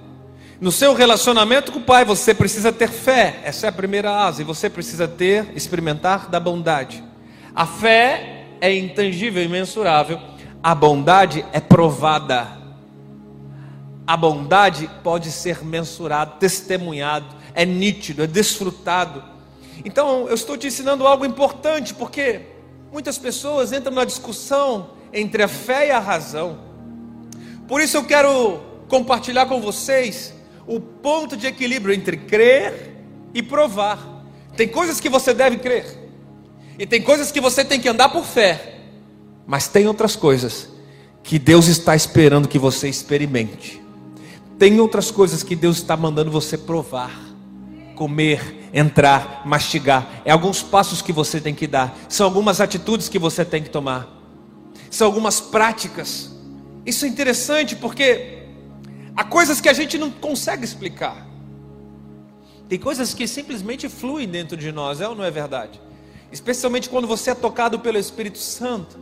No 0.62 0.72
seu 0.72 0.94
relacionamento 0.94 1.74
com 1.74 1.80
o 1.80 1.84
Pai, 1.84 2.06
você 2.06 2.34
precisa 2.34 2.72
ter 2.72 2.88
fé, 2.88 3.42
essa 3.44 3.66
é 3.66 3.70
a 3.70 3.74
primeira 3.74 4.10
asa, 4.10 4.42
e 4.42 4.46
você 4.46 4.70
precisa 4.70 5.06
ter, 5.06 5.46
experimentar 5.54 6.30
da 6.30 6.40
bondade. 6.40 7.04
A 7.54 7.66
fé 7.66 8.46
é 8.62 8.74
intangível 8.74 9.44
e 9.44 9.50
mensurável, 9.50 10.18
a 10.64 10.74
bondade 10.74 11.46
é 11.52 11.60
provada. 11.60 12.48
A 14.08 14.16
bondade 14.16 14.90
pode 15.04 15.30
ser 15.30 15.62
mensurada, 15.62 16.32
testemunhado, 16.40 17.44
é 17.56 17.66
nítido, 17.66 18.22
é 18.22 18.28
desfrutado. 18.28 19.24
Então, 19.84 20.28
eu 20.28 20.36
estou 20.36 20.58
te 20.58 20.68
ensinando 20.68 21.08
algo 21.08 21.26
importante, 21.26 21.94
porque 21.94 22.42
muitas 22.92 23.18
pessoas 23.18 23.72
entram 23.72 23.94
na 23.94 24.06
discussão 24.06 24.92
entre 25.12 25.42
a 25.42 25.48
fé 25.48 25.88
e 25.88 25.92
a 25.92 26.00
razão. 26.00 26.60
Por 27.68 27.82
isso 27.82 27.98
eu 27.98 28.04
quero 28.04 28.60
compartilhar 28.88 29.48
com 29.48 29.60
vocês 29.60 30.34
o 30.68 30.80
ponto 30.80 31.36
de 31.36 31.48
equilíbrio 31.48 31.96
entre 31.96 32.18
crer 32.18 32.96
e 33.34 33.42
provar. 33.42 34.24
Tem 34.56 34.68
coisas 34.68 35.00
que 35.00 35.10
você 35.10 35.34
deve 35.34 35.58
crer, 35.58 36.06
e 36.78 36.86
tem 36.86 37.02
coisas 37.02 37.32
que 37.32 37.40
você 37.40 37.64
tem 37.64 37.80
que 37.80 37.88
andar 37.88 38.10
por 38.10 38.26
fé, 38.26 38.80
mas 39.48 39.68
tem 39.68 39.88
outras 39.88 40.16
coisas 40.16 40.70
que 41.24 41.40
Deus 41.40 41.68
está 41.68 41.96
esperando 41.96 42.48
que 42.48 42.60
você 42.60 42.88
experimente. 42.88 43.82
Tem 44.60 44.80
outras 44.80 45.10
coisas 45.12 45.44
que 45.44 45.56
Deus 45.56 45.78
está 45.78 45.98
mandando 45.98 46.32
você 46.32 46.58
provar, 46.58 47.25
comer, 47.96 48.70
entrar, 48.74 49.42
mastigar. 49.46 50.22
É 50.24 50.32
alguns 50.32 50.62
passos 50.62 51.02
que 51.02 51.14
você 51.14 51.42
tem 51.42 51.56
que 51.56 51.66
dar, 51.66 51.98
são 52.10 52.26
algumas 52.26 52.62
atitudes 52.62 53.10
que 53.10 53.18
você 53.18 53.44
tem 53.44 53.64
que 53.64 53.70
tomar, 53.70 54.08
são 54.92 55.08
algumas 55.08 55.40
práticas. 55.40 56.36
Isso 56.86 57.06
é 57.06 57.08
interessante 57.08 57.76
porque 57.76 58.36
Há 59.16 59.24
coisas 59.24 59.62
que 59.62 59.70
a 59.70 59.74
gente 59.74 59.98
não 59.98 60.12
consegue 60.12 60.66
explicar. 60.66 61.26
Tem 62.68 62.78
coisas 62.78 63.14
que 63.14 63.26
simplesmente 63.28 63.88
fluem 63.88 64.28
dentro 64.28 64.58
de 64.58 64.72
nós, 64.72 65.00
é 65.00 65.08
ou 65.08 65.16
não 65.16 65.24
é 65.24 65.32
verdade? 65.32 65.80
Especialmente 66.32 66.90
quando 66.90 67.08
você 67.08 67.32
é 67.32 67.36
tocado 67.36 67.80
pelo 67.80 67.98
Espírito 67.98 68.40
Santo. 68.40 68.98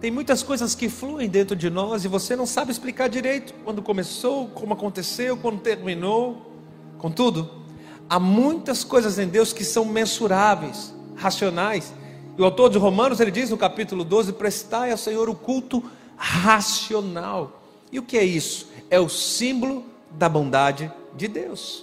Tem 0.00 0.10
muitas 0.10 0.42
coisas 0.42 0.74
que 0.74 0.88
fluem 0.88 1.28
dentro 1.28 1.54
de 1.54 1.68
nós 1.68 2.04
e 2.04 2.08
você 2.08 2.34
não 2.34 2.46
sabe 2.46 2.72
explicar 2.72 3.08
direito 3.08 3.52
quando 3.62 3.82
começou, 3.82 4.48
como 4.48 4.72
aconteceu, 4.72 5.36
quando 5.36 5.60
terminou. 5.60 6.50
Contudo, 6.98 7.61
há 8.08 8.18
muitas 8.18 8.84
coisas 8.84 9.18
em 9.18 9.28
Deus 9.28 9.52
que 9.52 9.64
são 9.64 9.84
mensuráveis, 9.84 10.94
racionais. 11.16 11.92
E 12.36 12.40
o 12.40 12.44
autor 12.44 12.70
de 12.70 12.78
Romanos, 12.78 13.20
ele 13.20 13.30
diz 13.30 13.50
no 13.50 13.58
capítulo 13.58 14.04
12: 14.04 14.32
prestai 14.34 14.90
ao 14.90 14.98
Senhor 14.98 15.28
o 15.28 15.34
culto 15.34 15.82
racional. 16.16 17.62
E 17.90 17.98
o 17.98 18.02
que 18.02 18.16
é 18.16 18.24
isso? 18.24 18.72
é 18.92 19.00
o 19.00 19.08
símbolo 19.08 19.86
da 20.10 20.28
bondade 20.28 20.92
de 21.16 21.26
Deus. 21.26 21.82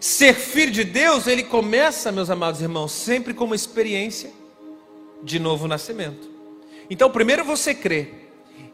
Ser 0.00 0.34
filho 0.34 0.72
de 0.72 0.82
Deus, 0.82 1.28
ele 1.28 1.44
começa, 1.44 2.10
meus 2.10 2.28
amados 2.28 2.60
irmãos, 2.60 2.90
sempre 2.90 3.32
com 3.32 3.44
uma 3.44 3.54
experiência 3.54 4.32
de 5.22 5.38
novo 5.38 5.68
nascimento. 5.68 6.28
Então, 6.90 7.08
primeiro 7.08 7.44
você 7.44 7.72
crê, 7.72 8.08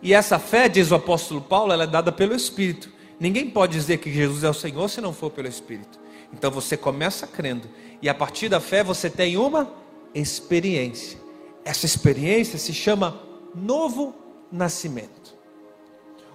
e 0.03 0.15
essa 0.15 0.39
fé, 0.39 0.67
diz 0.67 0.91
o 0.91 0.95
apóstolo 0.95 1.43
Paulo, 1.43 1.75
ela 1.75 1.85
é 1.85 1.87
dada 1.87 2.11
pelo 2.11 2.35
Espírito. 2.35 2.89
Ninguém 3.21 3.51
pode 3.51 3.73
dizer 3.73 3.99
que 3.99 4.13
Jesus 4.13 4.45
é 4.45 4.51
o 4.51 4.55
Senhor 4.55 4.89
se 4.89 5.01
não 5.01 5.13
for 5.13 5.31
pelo 5.31 5.49
Espírito. 5.49 5.99
Então 6.33 6.51
você 6.51 6.77
começa 6.77 7.27
crendo, 7.27 7.69
e 8.01 8.09
a 8.09 8.15
partir 8.15 8.49
da 8.49 8.61
fé 8.61 8.85
você 8.85 9.09
tem 9.09 9.37
uma 9.37 9.73
experiência. 10.15 11.19
Essa 11.65 11.87
experiência 11.87 12.59
se 12.59 12.73
chama 12.73 13.21
novo 13.55 14.15
nascimento. 14.51 15.37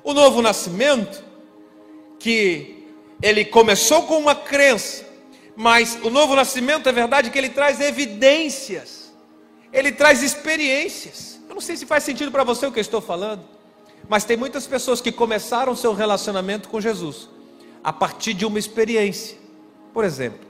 O 0.04 0.13
novo 0.13 0.42
nascimento, 0.42 1.24
que 2.20 2.88
ele 3.22 3.46
começou 3.46 4.04
com 4.04 4.18
uma 4.18 4.36
crença, 4.36 5.06
mas 5.56 5.98
o 6.04 6.10
novo 6.10 6.36
nascimento 6.36 6.90
é 6.90 6.92
verdade 6.92 7.30
que 7.30 7.38
ele 7.38 7.50
traz 7.50 7.80
evidências, 7.80 9.13
ele 9.72 9.92
traz 9.92 10.22
experiências. 10.22 11.40
Eu 11.48 11.56
não 11.56 11.62
sei 11.62 11.78
se 11.78 11.86
faz 11.86 12.04
sentido 12.04 12.32
para 12.32 12.44
você 12.44 12.66
o 12.66 12.72
que 12.72 12.80
eu 12.80 12.82
estou 12.82 13.00
falando, 13.00 13.48
mas 14.07 14.25
tem 14.25 14.38
muitas 14.38 14.67
pessoas 14.67 15.01
que 15.01 15.12
começaram 15.12 15.75
seu 15.75 15.93
relacionamento 15.93 16.69
com 16.69 16.79
Jesus 16.79 17.29
a 17.83 17.91
partir 17.91 18.33
de 18.33 18.45
uma 18.45 18.60
experiência. 18.60 19.38
Por 19.93 20.03
exemplo, 20.03 20.48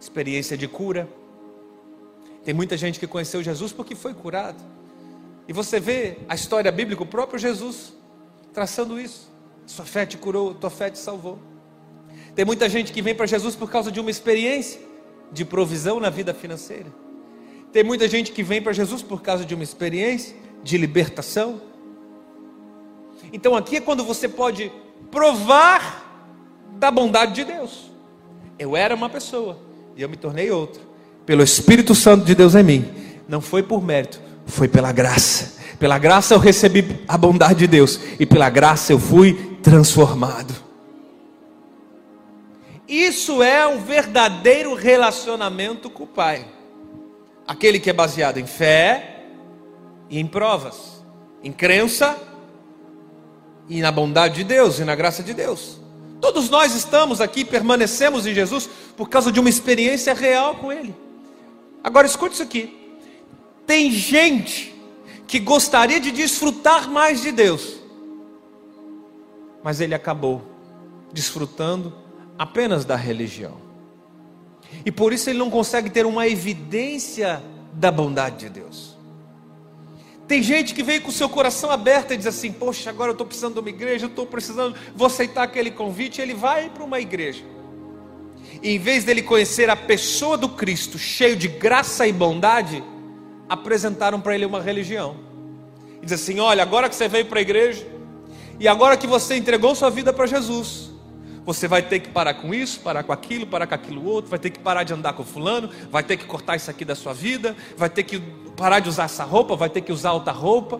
experiência 0.00 0.56
de 0.56 0.66
cura. 0.66 1.08
Tem 2.44 2.54
muita 2.54 2.76
gente 2.76 2.98
que 2.98 3.06
conheceu 3.06 3.42
Jesus 3.42 3.72
porque 3.72 3.94
foi 3.94 4.14
curado. 4.14 4.62
E 5.46 5.52
você 5.52 5.80
vê 5.80 6.18
a 6.28 6.34
história 6.34 6.70
bíblica, 6.70 7.02
o 7.02 7.06
próprio 7.06 7.38
Jesus 7.38 7.92
traçando 8.52 9.00
isso. 9.00 9.30
Sua 9.66 9.84
fé 9.84 10.06
te 10.06 10.16
curou, 10.16 10.54
tua 10.54 10.70
fé 10.70 10.90
te 10.90 10.98
salvou. 10.98 11.38
Tem 12.34 12.44
muita 12.44 12.68
gente 12.68 12.92
que 12.92 13.02
vem 13.02 13.14
para 13.14 13.26
Jesus 13.26 13.54
por 13.54 13.70
causa 13.70 13.90
de 13.90 14.00
uma 14.00 14.10
experiência 14.10 14.80
de 15.32 15.44
provisão 15.44 16.00
na 16.00 16.10
vida 16.10 16.32
financeira. 16.32 16.92
Tem 17.72 17.84
muita 17.84 18.08
gente 18.08 18.32
que 18.32 18.42
vem 18.42 18.62
para 18.62 18.72
Jesus 18.72 19.02
por 19.02 19.20
causa 19.20 19.44
de 19.44 19.54
uma 19.54 19.64
experiência 19.64 20.34
de 20.62 20.78
libertação. 20.78 21.60
Então 23.32 23.54
aqui 23.54 23.76
é 23.76 23.80
quando 23.80 24.04
você 24.04 24.28
pode 24.28 24.72
provar 25.10 26.04
da 26.72 26.90
bondade 26.90 27.34
de 27.34 27.44
Deus. 27.44 27.90
Eu 28.58 28.76
era 28.76 28.94
uma 28.94 29.08
pessoa 29.08 29.58
e 29.96 30.02
eu 30.02 30.08
me 30.08 30.16
tornei 30.16 30.50
outra. 30.50 30.82
Pelo 31.26 31.42
Espírito 31.42 31.94
Santo 31.94 32.24
de 32.24 32.34
Deus 32.34 32.54
em 32.54 32.62
mim. 32.62 32.94
Não 33.28 33.40
foi 33.40 33.62
por 33.62 33.82
mérito, 33.82 34.20
foi 34.46 34.68
pela 34.68 34.92
graça. 34.92 35.58
Pela 35.78 35.98
graça 35.98 36.34
eu 36.34 36.38
recebi 36.38 37.00
a 37.06 37.16
bondade 37.16 37.60
de 37.60 37.66
Deus 37.66 38.00
e 38.18 38.26
pela 38.26 38.48
graça 38.50 38.92
eu 38.92 38.98
fui 38.98 39.58
transformado. 39.62 40.54
Isso 42.88 43.42
é 43.42 43.66
um 43.66 43.78
verdadeiro 43.78 44.74
relacionamento 44.74 45.90
com 45.90 46.04
o 46.04 46.06
Pai. 46.06 46.46
Aquele 47.46 47.78
que 47.78 47.90
é 47.90 47.92
baseado 47.92 48.38
em 48.38 48.46
fé 48.46 49.24
e 50.08 50.18
em 50.18 50.26
provas, 50.26 51.04
em 51.44 51.52
crença 51.52 52.16
e 53.68 53.80
na 53.80 53.92
bondade 53.92 54.36
de 54.36 54.44
Deus 54.44 54.78
e 54.78 54.84
na 54.84 54.94
graça 54.94 55.22
de 55.22 55.34
Deus. 55.34 55.78
Todos 56.20 56.48
nós 56.48 56.74
estamos 56.74 57.20
aqui, 57.20 57.44
permanecemos 57.44 58.26
em 58.26 58.34
Jesus 58.34 58.68
por 58.96 59.08
causa 59.08 59.30
de 59.30 59.38
uma 59.38 59.48
experiência 59.48 60.14
real 60.14 60.56
com 60.56 60.72
Ele. 60.72 60.94
Agora 61.82 62.06
escute 62.06 62.34
isso 62.34 62.42
aqui: 62.42 62.96
tem 63.66 63.90
gente 63.90 64.74
que 65.26 65.38
gostaria 65.38 66.00
de 66.00 66.10
desfrutar 66.10 66.90
mais 66.90 67.20
de 67.20 67.30
Deus, 67.30 67.76
mas 69.62 69.80
ele 69.80 69.94
acabou 69.94 70.42
desfrutando 71.12 71.94
apenas 72.38 72.84
da 72.84 72.96
religião. 72.96 73.68
E 74.84 74.90
por 74.90 75.12
isso 75.12 75.28
ele 75.28 75.38
não 75.38 75.50
consegue 75.50 75.90
ter 75.90 76.06
uma 76.06 76.26
evidência 76.26 77.42
da 77.72 77.90
bondade 77.90 78.38
de 78.38 78.48
Deus. 78.48 78.87
Tem 80.28 80.42
gente 80.42 80.74
que 80.74 80.82
vem 80.82 81.00
com 81.00 81.08
o 81.08 81.12
seu 81.12 81.26
coração 81.26 81.70
aberto 81.70 82.12
e 82.12 82.16
diz 82.18 82.26
assim: 82.26 82.52
Poxa, 82.52 82.90
agora 82.90 83.10
eu 83.10 83.12
estou 83.12 83.26
precisando 83.26 83.54
de 83.54 83.60
uma 83.60 83.70
igreja, 83.70 84.04
eu 84.04 84.10
estou 84.10 84.26
precisando, 84.26 84.76
vou 84.94 85.06
aceitar 85.06 85.42
aquele 85.42 85.70
convite. 85.70 86.20
Ele 86.20 86.34
vai 86.34 86.68
para 86.68 86.84
uma 86.84 87.00
igreja. 87.00 87.42
E 88.62 88.72
em 88.72 88.78
vez 88.78 89.04
dele 89.04 89.22
conhecer 89.22 89.70
a 89.70 89.76
pessoa 89.76 90.36
do 90.36 90.50
Cristo, 90.50 90.98
cheio 90.98 91.34
de 91.34 91.48
graça 91.48 92.06
e 92.06 92.12
bondade, 92.12 92.84
apresentaram 93.48 94.20
para 94.20 94.34
ele 94.34 94.44
uma 94.44 94.60
religião. 94.60 95.16
E 96.02 96.04
diz 96.04 96.20
assim: 96.20 96.38
Olha, 96.40 96.62
agora 96.62 96.90
que 96.90 96.94
você 96.94 97.08
veio 97.08 97.24
para 97.24 97.38
a 97.38 97.42
igreja, 97.42 97.86
e 98.60 98.68
agora 98.68 98.98
que 98.98 99.06
você 99.06 99.34
entregou 99.34 99.74
sua 99.74 99.88
vida 99.88 100.12
para 100.12 100.26
Jesus, 100.26 100.87
você 101.48 101.66
vai 101.66 101.80
ter 101.80 102.00
que 102.00 102.10
parar 102.10 102.34
com 102.34 102.52
isso, 102.52 102.80
parar 102.80 103.02
com 103.02 103.10
aquilo, 103.10 103.46
parar 103.46 103.66
com 103.66 103.74
aquilo 103.74 104.04
outro, 104.04 104.28
vai 104.28 104.38
ter 104.38 104.50
que 104.50 104.58
parar 104.58 104.84
de 104.84 104.92
andar 104.92 105.14
com 105.14 105.24
fulano, 105.24 105.70
vai 105.90 106.02
ter 106.02 106.18
que 106.18 106.26
cortar 106.26 106.56
isso 106.56 106.70
aqui 106.70 106.84
da 106.84 106.94
sua 106.94 107.14
vida, 107.14 107.56
vai 107.74 107.88
ter 107.88 108.02
que 108.02 108.20
parar 108.54 108.80
de 108.80 108.90
usar 108.90 109.04
essa 109.04 109.24
roupa, 109.24 109.56
vai 109.56 109.70
ter 109.70 109.80
que 109.80 109.90
usar 109.90 110.12
outra 110.12 110.30
roupa. 110.30 110.78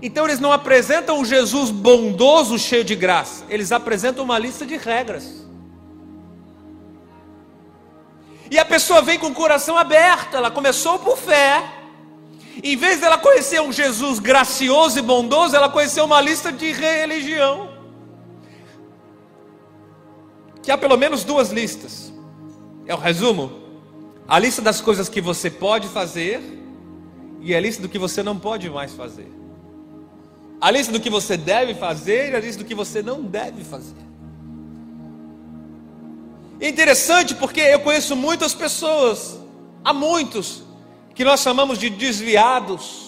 Então 0.00 0.24
eles 0.24 0.38
não 0.38 0.52
apresentam 0.52 1.18
um 1.18 1.24
Jesus 1.24 1.72
bondoso, 1.72 2.56
cheio 2.60 2.84
de 2.84 2.94
graça, 2.94 3.44
eles 3.48 3.72
apresentam 3.72 4.22
uma 4.22 4.38
lista 4.38 4.64
de 4.64 4.76
regras. 4.76 5.44
E 8.48 8.56
a 8.56 8.64
pessoa 8.64 9.02
vem 9.02 9.18
com 9.18 9.26
o 9.26 9.34
coração 9.34 9.76
aberto, 9.76 10.36
ela 10.36 10.48
começou 10.48 10.96
por 10.96 11.18
fé. 11.18 11.60
Em 12.62 12.76
vez 12.76 13.00
dela 13.00 13.18
conhecer 13.18 13.60
um 13.60 13.72
Jesus 13.72 14.20
gracioso 14.20 14.96
e 14.96 15.02
bondoso, 15.02 15.56
ela 15.56 15.68
conheceu 15.68 16.04
uma 16.04 16.20
lista 16.20 16.52
de 16.52 16.70
religião 16.70 17.73
que 20.64 20.70
há 20.70 20.78
pelo 20.78 20.96
menos 20.96 21.22
duas 21.22 21.50
listas. 21.50 22.12
É 22.86 22.94
o 22.94 22.98
resumo. 22.98 23.52
A 24.26 24.38
lista 24.38 24.62
das 24.62 24.80
coisas 24.80 25.08
que 25.08 25.20
você 25.20 25.50
pode 25.50 25.86
fazer 25.88 26.40
e 27.40 27.54
a 27.54 27.60
lista 27.60 27.82
do 27.82 27.88
que 27.88 27.98
você 27.98 28.22
não 28.22 28.38
pode 28.38 28.70
mais 28.70 28.94
fazer. 28.94 29.30
A 30.58 30.70
lista 30.70 30.90
do 30.90 30.98
que 30.98 31.10
você 31.10 31.36
deve 31.36 31.74
fazer 31.74 32.32
e 32.32 32.36
a 32.36 32.40
lista 32.40 32.62
do 32.62 32.66
que 32.66 32.74
você 32.74 33.02
não 33.02 33.22
deve 33.22 33.62
fazer. 33.62 34.02
É 36.58 36.68
interessante 36.68 37.34
porque 37.34 37.60
eu 37.60 37.80
conheço 37.80 38.16
muitas 38.16 38.54
pessoas, 38.54 39.38
há 39.84 39.92
muitos, 39.92 40.62
que 41.14 41.22
nós 41.22 41.40
chamamos 41.40 41.78
de 41.78 41.90
desviados, 41.90 43.03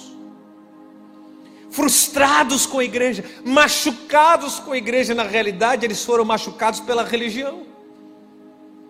frustrados 1.77 2.65
com 2.65 2.79
a 2.79 2.85
igreja, 2.85 3.23
machucados 3.45 4.59
com 4.59 4.73
a 4.73 4.79
igreja, 4.79 5.15
na 5.15 5.25
realidade 5.25 5.85
eles 5.85 6.03
foram 6.03 6.25
machucados 6.25 6.81
pela 6.81 7.05
religião. 7.05 7.67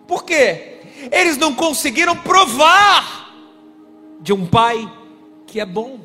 Por 0.07 0.23
quê? 0.23 0.79
Eles 1.11 1.35
não 1.35 1.53
conseguiram 1.53 2.15
provar 2.15 3.35
de 4.21 4.31
um 4.31 4.47
pai 4.47 4.89
que 5.45 5.59
é 5.59 5.65
bom. 5.65 5.99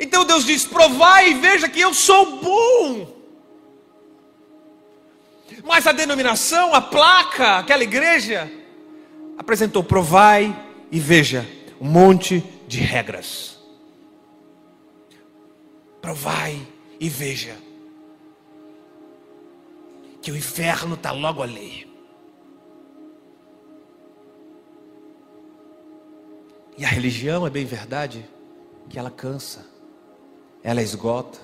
Então 0.00 0.24
Deus 0.24 0.46
diz: 0.46 0.64
provai 0.64 1.32
e 1.32 1.34
veja 1.34 1.68
que 1.68 1.80
eu 1.80 1.92
sou 1.92 2.40
bom. 2.40 3.14
Mas 5.62 5.86
a 5.86 5.92
denominação, 5.92 6.74
a 6.74 6.80
placa, 6.80 7.58
aquela 7.58 7.82
igreja, 7.82 8.50
apresentou: 9.36 9.84
provai 9.84 10.58
e 10.90 10.98
veja 10.98 11.46
um 11.78 11.86
monte 11.86 12.42
de 12.66 12.80
regras 12.80 13.55
provai 16.06 16.64
e 17.00 17.08
veja 17.08 17.56
que 20.22 20.30
o 20.30 20.36
inferno 20.36 20.94
está 20.94 21.10
logo 21.10 21.42
ali. 21.42 21.92
E 26.78 26.84
a 26.84 26.88
religião 26.88 27.44
é 27.44 27.50
bem 27.50 27.64
verdade 27.64 28.24
que 28.88 29.00
ela 29.00 29.10
cansa, 29.10 29.66
ela 30.62 30.80
esgota, 30.80 31.40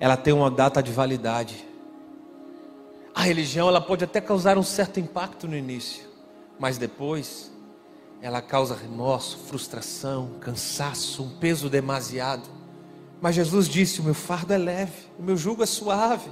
ela 0.00 0.16
tem 0.16 0.32
uma 0.32 0.50
data 0.50 0.82
de 0.82 0.90
validade. 0.90 1.68
A 3.14 3.20
religião 3.20 3.68
ela 3.68 3.82
pode 3.82 4.02
até 4.02 4.18
causar 4.18 4.56
um 4.56 4.62
certo 4.62 4.98
impacto 4.98 5.46
no 5.46 5.54
início, 5.54 6.08
mas 6.58 6.78
depois 6.78 7.52
ela 8.22 8.40
causa 8.40 8.74
remorso, 8.74 9.36
frustração, 9.40 10.38
cansaço, 10.40 11.22
um 11.22 11.38
peso 11.38 11.68
demasiado. 11.68 12.63
Mas 13.24 13.36
Jesus 13.36 13.70
disse: 13.70 14.02
O 14.02 14.04
meu 14.04 14.12
fardo 14.12 14.52
é 14.52 14.58
leve, 14.58 14.92
o 15.18 15.22
meu 15.22 15.34
jugo 15.34 15.62
é 15.62 15.66
suave. 15.66 16.28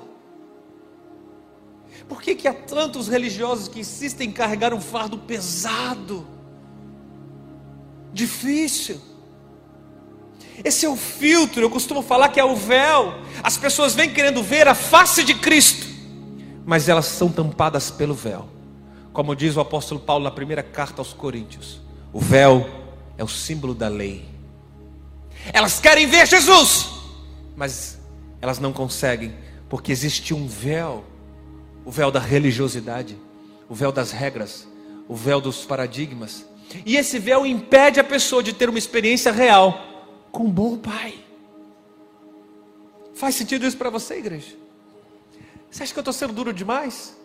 Por 2.07 2.21
que, 2.21 2.35
que 2.35 2.47
há 2.47 2.53
tantos 2.53 3.09
religiosos 3.09 3.67
que 3.67 3.81
insistem 3.81 4.29
em 4.29 4.33
carregar 4.33 4.75
um 4.75 4.81
fardo 4.81 5.17
pesado, 5.17 6.27
difícil? 8.13 9.01
Esse 10.63 10.85
é 10.85 10.89
o 10.91 10.95
filtro, 10.95 11.63
eu 11.63 11.71
costumo 11.71 12.03
falar 12.03 12.29
que 12.29 12.39
é 12.39 12.45
o 12.45 12.55
véu. 12.55 13.15
As 13.43 13.57
pessoas 13.57 13.95
vêm 13.95 14.13
querendo 14.13 14.43
ver 14.43 14.69
a 14.69 14.75
face 14.75 15.25
de 15.25 15.33
Cristo, 15.33 15.87
mas 16.67 16.91
elas 16.91 17.07
são 17.07 17.33
tampadas 17.33 17.91
pelo 17.91 18.13
véu. 18.13 18.51
Como 19.15 19.35
diz 19.35 19.57
o 19.57 19.61
apóstolo 19.61 19.99
Paulo 19.99 20.25
na 20.25 20.31
primeira 20.31 20.63
carta 20.63 21.01
aos 21.01 21.15
Coríntios: 21.15 21.81
o 22.13 22.21
véu 22.21 22.69
é 23.17 23.25
o 23.25 23.29
símbolo 23.29 23.73
da 23.73 23.89
lei. 23.89 24.32
Elas 25.53 25.81
querem 25.81 26.07
ver 26.07 26.27
Jesus, 26.27 26.89
mas 27.57 27.99
elas 28.41 28.59
não 28.59 28.73
conseguem, 28.73 29.35
porque 29.69 29.91
existe 29.91 30.35
um 30.35 30.47
véu 30.47 31.05
o 31.85 31.91
véu 31.91 32.11
da 32.11 32.21
religiosidade, 32.21 33.19
o 33.69 33.75
véu 33.75 33.91
das 33.91 34.13
regras, 34.13 34.69
o 35.09 35.15
véu 35.15 35.41
dos 35.41 35.65
paradigmas. 35.65 36.47
E 36.87 36.97
esse 36.97 37.19
véu 37.19 37.45
impede 37.45 38.01
a 38.01 38.05
pessoa 38.05 38.43
de 38.43 38.53
ter 38.53 38.69
uma 38.69 38.79
experiência 38.79 39.33
real 39.33 39.79
com 40.31 40.45
um 40.45 40.51
bom 40.51 40.79
pai. 40.79 41.15
Faz 43.15 43.35
sentido 43.35 43.67
isso 43.67 43.77
para 43.77 43.91
você, 43.91 44.17
igreja? 44.17 44.57
Você 45.71 45.83
acha 45.83 45.93
que 45.93 45.99
eu 45.99 46.03
estou 46.03 46.13
sendo 46.13 46.33
duro 46.33 46.53
demais? 46.53 47.17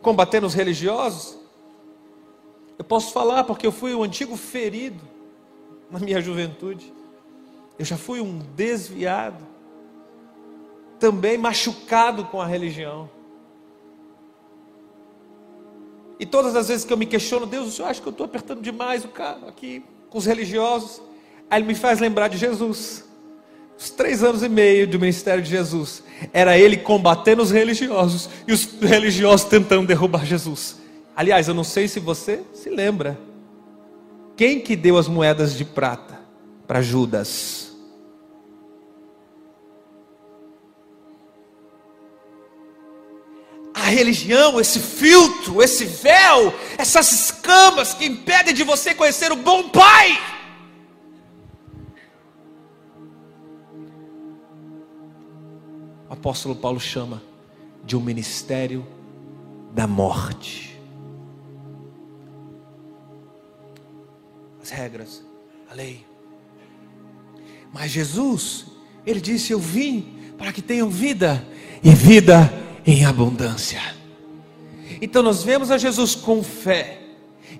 Combatendo 0.00 0.46
os 0.46 0.54
religiosos? 0.54 1.36
Eu 2.78 2.84
posso 2.84 3.12
falar 3.12 3.44
porque 3.44 3.66
eu 3.66 3.72
fui 3.72 3.94
um 3.94 4.02
antigo 4.02 4.36
ferido 4.36 5.02
na 5.90 5.98
minha 5.98 6.20
juventude. 6.20 6.92
Eu 7.78 7.84
já 7.84 7.96
fui 7.96 8.20
um 8.20 8.38
desviado, 8.54 9.44
também 10.98 11.36
machucado 11.36 12.24
com 12.24 12.40
a 12.40 12.46
religião. 12.46 13.10
E 16.18 16.24
todas 16.24 16.56
as 16.56 16.68
vezes 16.68 16.84
que 16.84 16.92
eu 16.92 16.96
me 16.96 17.06
questiono, 17.06 17.44
Deus, 17.44 17.68
o 17.68 17.70
senhor 17.70 17.88
acha 17.88 18.00
que 18.00 18.08
eu 18.08 18.12
estou 18.12 18.24
apertando 18.24 18.62
demais 18.62 19.04
o 19.04 19.08
carro 19.08 19.46
aqui 19.48 19.84
com 20.08 20.18
os 20.18 20.24
religiosos? 20.24 21.02
Aí 21.50 21.60
ele 21.60 21.68
me 21.68 21.74
faz 21.74 22.00
lembrar 22.00 22.28
de 22.28 22.38
Jesus. 22.38 23.04
Os 23.78 23.90
três 23.90 24.24
anos 24.24 24.42
e 24.42 24.48
meio 24.48 24.86
do 24.86 24.98
ministério 24.98 25.42
de 25.42 25.50
Jesus, 25.50 26.02
era 26.32 26.58
ele 26.58 26.78
combatendo 26.78 27.42
os 27.42 27.50
religiosos 27.50 28.30
e 28.48 28.52
os 28.52 28.64
religiosos 28.80 29.46
tentando 29.46 29.86
derrubar 29.86 30.24
Jesus. 30.24 30.78
Aliás, 31.14 31.48
eu 31.48 31.54
não 31.54 31.64
sei 31.64 31.86
se 31.86 32.00
você 32.00 32.42
se 32.54 32.70
lembra. 32.70 33.18
Quem 34.34 34.60
que 34.60 34.74
deu 34.76 34.96
as 34.96 35.08
moedas 35.08 35.54
de 35.54 35.64
prata 35.64 36.18
para 36.66 36.80
Judas? 36.80 37.65
Religião, 43.88 44.60
esse 44.60 44.80
filtro, 44.80 45.62
esse 45.62 45.84
véu, 45.84 46.52
essas 46.78 47.12
escamas 47.12 47.94
que 47.94 48.06
impedem 48.06 48.54
de 48.54 48.62
você 48.62 48.94
conhecer 48.94 49.32
o 49.32 49.36
bom 49.36 49.68
Pai. 49.68 50.36
o 56.08 56.12
apóstolo 56.12 56.54
Paulo 56.54 56.80
chama 56.80 57.22
de 57.84 57.96
um 57.96 58.00
ministério 58.00 58.86
da 59.72 59.86
morte. 59.86 60.80
As 64.62 64.70
regras, 64.70 65.24
a 65.70 65.74
lei. 65.74 66.04
Mas 67.72 67.90
Jesus, 67.90 68.66
ele 69.04 69.20
disse: 69.20 69.52
Eu 69.52 69.60
vim 69.60 70.32
para 70.38 70.52
que 70.52 70.62
tenham 70.62 70.88
vida 70.88 71.46
e 71.82 71.90
vida 71.90 72.50
em 72.86 73.04
abundância. 73.04 73.82
Então 75.00 75.22
nós 75.22 75.42
vemos 75.42 75.70
a 75.70 75.78
Jesus 75.78 76.14
com 76.14 76.42
fé. 76.42 77.00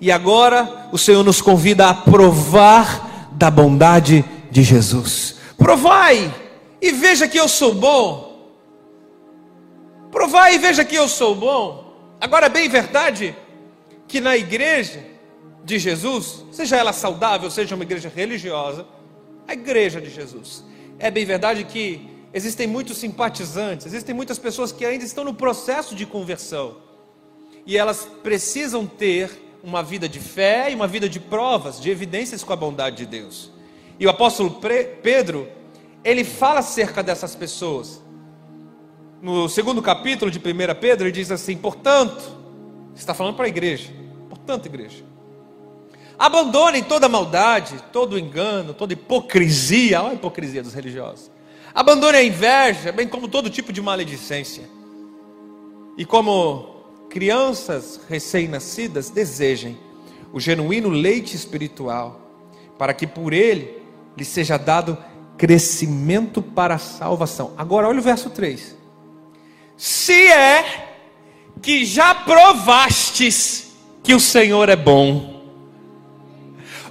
E 0.01 0.13
agora 0.13 0.89
o 0.93 0.99
Senhor 0.99 1.25
nos 1.25 1.41
convida 1.41 1.89
a 1.89 1.95
provar 1.95 3.31
da 3.33 3.51
bondade 3.51 4.25
de 4.51 4.63
Jesus. 4.63 5.37
Provai 5.57 6.33
e 6.81 6.93
veja 6.93 7.27
que 7.27 7.39
eu 7.39 7.49
sou 7.49 7.75
bom. 7.75 8.27
Provai 10.11 10.55
e 10.55 10.59
veja 10.59 10.85
que 10.85 10.95
eu 10.95 11.09
sou 11.09 11.35
bom. 11.35 11.87
Agora, 12.21 12.47
é 12.47 12.49
bem 12.49 12.69
verdade 12.69 13.37
que 14.09 14.21
na 14.21 14.37
igreja 14.37 15.05
de 15.65 15.79
Jesus, 15.79 16.45
seja 16.53 16.77
ela 16.77 16.93
saudável, 16.93 17.51
seja 17.51 17.75
uma 17.75 17.85
igreja 17.85 18.11
religiosa, 18.15 18.87
a 19.47 19.53
igreja 19.53 20.01
de 20.01 20.09
Jesus, 20.09 20.65
é 20.99 21.11
bem 21.11 21.25
verdade 21.25 21.65
que 21.65 22.16
existem 22.33 22.67
muitos 22.67 22.99
simpatizantes, 22.99 23.87
existem 23.87 24.15
muitas 24.15 24.39
pessoas 24.39 24.73
que 24.73 24.85
ainda 24.85 25.05
estão 25.05 25.25
no 25.25 25.35
processo 25.35 25.95
de 25.95 26.07
conversão. 26.07 26.77
E 27.65 27.77
elas 27.77 28.09
precisam 28.23 28.87
ter 28.87 29.31
uma 29.63 29.83
vida 29.83 30.09
de 30.09 30.21
fé 30.21 30.71
e 30.71 30.75
uma 30.75 30.87
vida 30.87 31.09
de 31.09 31.19
provas, 31.19 31.81
de 31.81 31.91
evidências 31.91 32.45
com 32.45 32.53
a 32.53 32.57
bondade 32.57 32.99
de 32.99 33.07
Deus. 33.07 33.51
E 33.99 34.07
o 34.07 34.11
apóstolo 34.11 34.61
Pedro, 35.03 35.49
ele 36.05 36.23
fala 36.23 36.61
acerca 36.61 37.03
dessas 37.03 37.35
pessoas. 37.35 38.01
No 39.21 39.49
segundo 39.49 39.83
capítulo 39.83 40.31
de 40.31 40.39
1 40.39 40.43
Pedro, 40.81 41.07
ele 41.07 41.13
diz 41.13 41.31
assim: 41.31 41.57
portanto, 41.57 42.23
está 42.95 43.13
falando 43.15 43.35
para 43.35 43.47
a 43.47 43.49
igreja, 43.49 43.91
portanto, 44.29 44.67
igreja, 44.67 45.03
abandonem 46.19 46.85
toda 46.85 47.09
maldade, 47.09 47.83
todo 47.93 48.19
engano, 48.19 48.73
toda 48.73 48.93
hipocrisia, 48.93 50.01
olha 50.01 50.13
a 50.13 50.15
hipocrisia 50.15 50.63
dos 50.63 50.75
religiosos. 50.75 51.31
Abandone 51.77 52.17
a 52.17 52.25
inveja, 52.25 52.91
bem 52.91 53.07
como 53.07 53.29
todo 53.29 53.51
tipo 53.51 53.71
de 53.71 53.83
maledicência. 53.83 54.65
E 55.99 56.07
como 56.07 56.75
crianças 57.11 58.01
recém-nascidas, 58.09 59.11
desejem 59.11 59.77
o 60.33 60.41
genuíno 60.41 60.89
leite 60.89 61.37
espiritual, 61.37 62.19
para 62.79 62.95
que 62.95 63.07
por 63.07 63.35
ele 63.35 63.83
lhe 64.17 64.25
seja 64.25 64.57
dado 64.57 64.97
crescimento 65.37 66.41
para 66.41 66.77
a 66.77 66.79
salvação. 66.79 67.53
Agora, 67.59 67.87
olha 67.89 67.99
o 67.99 68.03
verso 68.03 68.31
3. 68.31 68.75
Se 69.77 70.29
é 70.29 70.95
que 71.61 71.85
já 71.85 72.15
provastes 72.15 73.73
que 74.03 74.15
o 74.15 74.21
Senhor 74.21 74.71
é 74.71 74.77
bom. 74.77 75.36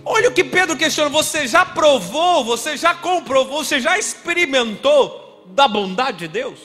Olha 0.05 0.29
o 0.29 0.31
que 0.31 0.43
Pedro 0.43 0.77
questiona: 0.77 1.09
você 1.09 1.47
já 1.47 1.65
provou, 1.65 2.45
você 2.45 2.77
já 2.77 2.93
comprovou, 2.93 3.63
você 3.63 3.79
já 3.79 3.97
experimentou 3.97 5.43
da 5.47 5.67
bondade 5.67 6.19
de 6.19 6.27
Deus? 6.27 6.59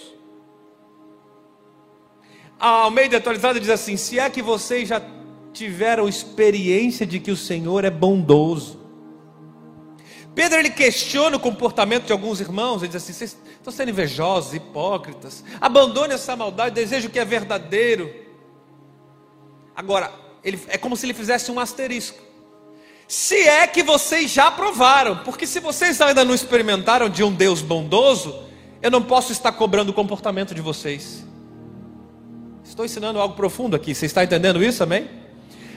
A 2.58 2.68
Almeida 2.82 3.16
atualizada 3.16 3.58
diz 3.58 3.70
assim: 3.70 3.96
se 3.96 4.18
é 4.18 4.28
que 4.28 4.42
vocês 4.42 4.86
já 4.86 5.00
tiveram 5.52 6.06
experiência 6.06 7.06
de 7.06 7.18
que 7.18 7.30
o 7.30 7.36
Senhor 7.36 7.84
é 7.84 7.90
bondoso. 7.90 8.78
Pedro 10.34 10.58
ele 10.58 10.70
questiona 10.70 11.36
o 11.36 11.40
comportamento 11.40 12.04
de 12.04 12.12
alguns 12.12 12.40
irmãos, 12.40 12.82
ele 12.82 12.88
diz 12.88 13.02
assim: 13.02 13.12
vocês 13.14 13.36
estão 13.52 13.72
sendo 13.72 13.90
invejosos, 13.90 14.54
hipócritas, 14.54 15.42
abandone 15.60 16.12
essa 16.12 16.36
maldade, 16.36 16.74
desejo 16.74 17.08
o 17.08 17.10
que 17.10 17.18
é 17.18 17.24
verdadeiro. 17.24 18.14
Agora, 19.74 20.12
ele, 20.44 20.60
é 20.68 20.76
como 20.76 20.96
se 20.96 21.06
ele 21.06 21.14
fizesse 21.14 21.50
um 21.50 21.58
asterisco. 21.58 22.29
Se 23.10 23.34
é 23.34 23.66
que 23.66 23.82
vocês 23.82 24.30
já 24.30 24.52
provaram, 24.52 25.16
porque 25.24 25.44
se 25.44 25.58
vocês 25.58 26.00
ainda 26.00 26.24
não 26.24 26.32
experimentaram 26.32 27.08
de 27.08 27.24
um 27.24 27.32
Deus 27.32 27.60
bondoso, 27.60 28.32
eu 28.80 28.88
não 28.88 29.02
posso 29.02 29.32
estar 29.32 29.50
cobrando 29.50 29.90
o 29.90 29.92
comportamento 29.92 30.54
de 30.54 30.60
vocês. 30.60 31.26
Estou 32.64 32.84
ensinando 32.84 33.18
algo 33.18 33.34
profundo 33.34 33.74
aqui, 33.74 33.96
você 33.96 34.06
está 34.06 34.22
entendendo 34.22 34.62
isso, 34.62 34.84
amém? 34.84 35.10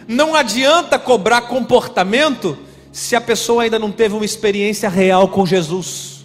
Não 0.08 0.36
adianta 0.36 1.00
cobrar 1.00 1.42
comportamento 1.42 2.56
se 2.92 3.16
a 3.16 3.22
pessoa 3.22 3.64
ainda 3.64 3.80
não 3.80 3.92
teve 3.92 4.14
uma 4.14 4.26
experiência 4.26 4.88
real 4.88 5.28
com 5.28 5.44
Jesus. 5.44 6.24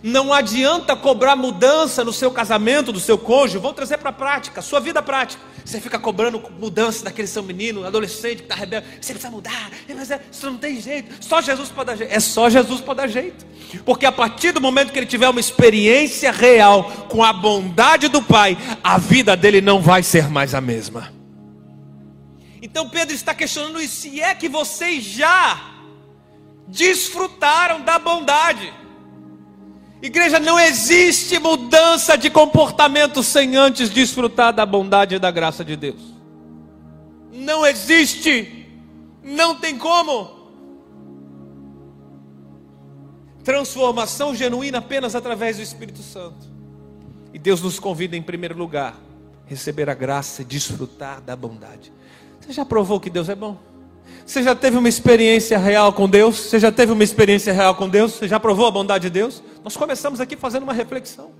Não 0.00 0.32
adianta 0.32 0.94
cobrar 0.94 1.34
mudança 1.34 2.04
no 2.04 2.12
seu 2.12 2.30
casamento, 2.30 2.92
do 2.92 3.00
seu 3.00 3.18
cônjuge. 3.18 3.58
Vou 3.58 3.72
trazer 3.72 3.98
para 3.98 4.10
a 4.10 4.12
prática, 4.12 4.62
sua 4.62 4.78
vida 4.78 5.02
prática. 5.02 5.42
Você 5.64 5.80
fica 5.80 5.98
cobrando 5.98 6.42
mudança 6.58 7.04
daquele 7.04 7.26
seu 7.26 7.42
menino, 7.42 7.84
adolescente 7.84 8.38
que 8.38 8.42
está 8.42 8.54
rebelde. 8.54 8.86
Você 9.00 9.14
precisa 9.14 9.30
mudar. 9.30 9.70
Isso 10.30 10.46
não 10.46 10.58
tem 10.58 10.80
jeito. 10.80 11.24
Só 11.24 11.40
Jesus 11.40 11.70
pode 11.70 11.86
dar 11.86 11.96
jeito. 11.96 12.12
É 12.12 12.20
só 12.20 12.50
Jesus 12.50 12.80
pode 12.80 12.98
dar 12.98 13.06
jeito. 13.06 13.46
Porque 13.84 14.04
a 14.04 14.12
partir 14.12 14.52
do 14.52 14.60
momento 14.60 14.92
que 14.92 14.98
ele 14.98 15.06
tiver 15.06 15.28
uma 15.28 15.40
experiência 15.40 16.30
real 16.30 17.08
com 17.08 17.24
a 17.24 17.32
bondade 17.32 18.08
do 18.08 18.22
Pai, 18.22 18.58
a 18.82 18.98
vida 18.98 19.36
dele 19.36 19.60
não 19.60 19.80
vai 19.80 20.02
ser 20.02 20.28
mais 20.28 20.54
a 20.54 20.60
mesma. 20.60 21.12
Então 22.60 22.88
Pedro 22.88 23.14
está 23.14 23.34
questionando 23.34 23.80
isso. 23.80 24.02
Se 24.02 24.20
é 24.20 24.34
que 24.34 24.48
vocês 24.48 25.02
já 25.02 25.72
desfrutaram 26.68 27.80
da 27.82 27.98
bondade. 27.98 28.72
Igreja, 30.04 30.38
não 30.38 30.60
existe 30.60 31.38
mudança 31.38 32.18
de 32.18 32.28
comportamento 32.28 33.22
sem 33.22 33.56
antes 33.56 33.88
desfrutar 33.88 34.52
da 34.52 34.66
bondade 34.66 35.14
e 35.14 35.18
da 35.18 35.30
graça 35.30 35.64
de 35.64 35.76
Deus. 35.76 36.02
Não 37.32 37.64
existe. 37.64 38.68
Não 39.22 39.54
tem 39.54 39.78
como. 39.78 40.50
Transformação 43.42 44.34
genuína 44.34 44.76
apenas 44.76 45.14
através 45.14 45.56
do 45.56 45.62
Espírito 45.62 46.02
Santo. 46.02 46.52
E 47.32 47.38
Deus 47.38 47.62
nos 47.62 47.78
convida, 47.78 48.14
em 48.14 48.22
primeiro 48.22 48.58
lugar, 48.58 49.00
a 49.46 49.48
receber 49.48 49.88
a 49.88 49.94
graça 49.94 50.42
e 50.42 50.44
desfrutar 50.44 51.22
da 51.22 51.34
bondade. 51.34 51.90
Você 52.42 52.52
já 52.52 52.66
provou 52.66 53.00
que 53.00 53.08
Deus 53.08 53.30
é 53.30 53.34
bom? 53.34 53.58
Você 54.24 54.42
já 54.42 54.54
teve 54.54 54.76
uma 54.76 54.88
experiência 54.88 55.58
real 55.58 55.92
com 55.92 56.08
Deus? 56.08 56.36
Você 56.36 56.58
já 56.58 56.72
teve 56.72 56.92
uma 56.92 57.04
experiência 57.04 57.52
real 57.52 57.74
com 57.74 57.88
Deus? 57.88 58.12
Você 58.12 58.26
já 58.26 58.40
provou 58.40 58.66
a 58.66 58.70
bondade 58.70 59.02
de 59.02 59.10
Deus? 59.10 59.42
Nós 59.62 59.76
começamos 59.76 60.20
aqui 60.20 60.36
fazendo 60.36 60.62
uma 60.62 60.72
reflexão. 60.72 61.32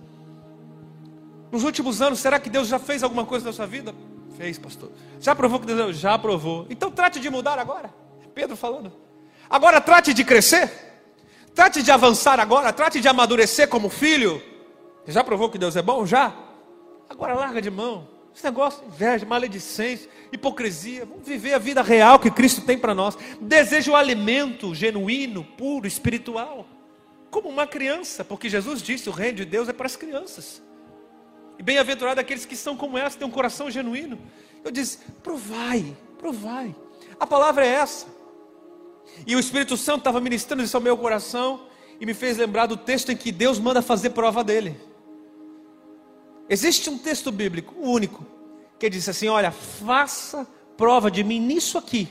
Nos 1.50 1.64
últimos 1.64 2.02
anos, 2.02 2.18
será 2.18 2.38
que 2.38 2.50
Deus 2.50 2.68
já 2.68 2.78
fez 2.78 3.02
alguma 3.02 3.24
coisa 3.24 3.46
na 3.46 3.52
sua 3.52 3.66
vida? 3.66 3.94
Fez, 4.36 4.58
pastor. 4.58 4.90
Já 5.20 5.34
provou 5.34 5.60
que 5.60 5.66
Deus 5.66 5.96
já 5.96 6.18
provou. 6.18 6.66
Então 6.68 6.90
trate 6.90 7.20
de 7.20 7.30
mudar 7.30 7.58
agora. 7.58 7.94
Pedro 8.34 8.56
falando. 8.56 8.92
Agora 9.48 9.80
trate 9.80 10.12
de 10.12 10.24
crescer. 10.24 10.70
Trate 11.54 11.82
de 11.82 11.90
avançar 11.90 12.40
agora. 12.40 12.72
Trate 12.72 13.00
de 13.00 13.08
amadurecer 13.08 13.68
como 13.68 13.88
filho. 13.88 14.42
Já 15.06 15.22
provou 15.22 15.48
que 15.48 15.58
Deus 15.58 15.76
é 15.76 15.82
bom? 15.82 16.04
Já. 16.04 16.34
Agora 17.08 17.34
larga 17.34 17.62
de 17.62 17.70
mão. 17.70 18.08
Esse 18.34 18.44
negócio 18.44 18.84
inveja, 18.86 19.24
maledicência, 19.24 20.10
hipocrisia. 20.32 21.04
Vamos 21.04 21.26
viver 21.26 21.54
a 21.54 21.58
vida 21.58 21.82
real 21.82 22.18
que 22.18 22.30
Cristo 22.30 22.62
tem 22.62 22.76
para 22.76 22.94
nós. 22.94 23.16
Deseja 23.40 23.92
o 23.92 23.96
alimento 23.96 24.74
genuíno, 24.74 25.44
puro, 25.44 25.86
espiritual. 25.86 26.66
Como 27.30 27.48
uma 27.48 27.66
criança, 27.66 28.24
porque 28.24 28.48
Jesus 28.48 28.82
disse: 28.82 29.08
o 29.08 29.12
reino 29.12 29.36
de 29.36 29.44
Deus 29.44 29.68
é 29.68 29.72
para 29.72 29.86
as 29.86 29.94
crianças. 29.94 30.60
E 31.58 31.62
bem-aventurado 31.62 32.20
aqueles 32.20 32.44
que 32.44 32.56
são 32.56 32.76
como 32.76 32.98
essa, 32.98 33.16
têm 33.16 33.26
um 33.26 33.30
coração 33.30 33.70
genuíno. 33.70 34.18
Eu 34.64 34.72
disse: 34.72 34.98
provai, 35.22 35.96
provai. 36.18 36.74
A 37.20 37.26
palavra 37.26 37.64
é 37.64 37.70
essa. 37.70 38.06
E 39.24 39.36
o 39.36 39.38
Espírito 39.38 39.76
Santo 39.76 39.98
estava 39.98 40.20
ministrando 40.20 40.64
isso 40.64 40.76
ao 40.76 40.82
meu 40.82 40.96
coração 40.96 41.68
e 42.00 42.06
me 42.06 42.14
fez 42.14 42.36
lembrar 42.36 42.66
do 42.66 42.76
texto 42.76 43.12
em 43.12 43.16
que 43.16 43.30
Deus 43.30 43.60
manda 43.60 43.80
fazer 43.80 44.10
prova 44.10 44.42
dele. 44.42 44.76
Existe 46.48 46.90
um 46.90 46.98
texto 46.98 47.32
bíblico 47.32 47.74
único 47.78 48.24
que 48.78 48.90
diz 48.90 49.08
assim: 49.08 49.28
Olha, 49.28 49.50
faça 49.50 50.46
prova 50.76 51.10
de 51.10 51.24
mim 51.24 51.40
nisso 51.40 51.78
aqui. 51.78 52.08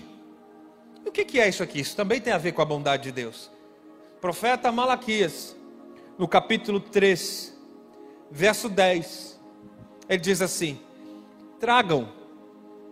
E 1.05 1.09
o 1.09 1.11
que 1.11 1.39
é 1.39 1.49
isso 1.49 1.61
aqui? 1.61 1.81
Isso 1.81 1.95
também 1.95 2.19
tem 2.19 2.33
a 2.33 2.37
ver 2.37 2.53
com 2.53 2.61
a 2.61 2.65
bondade 2.65 3.03
de 3.03 3.11
Deus. 3.11 3.51
Profeta 4.21 4.71
Malaquias, 4.71 5.55
no 6.17 6.27
capítulo 6.27 6.79
3, 6.79 7.53
verso 8.31 8.69
10, 8.69 9.39
ele 10.09 10.19
diz 10.19 10.41
assim: 10.41 10.79
Tragam 11.59 12.09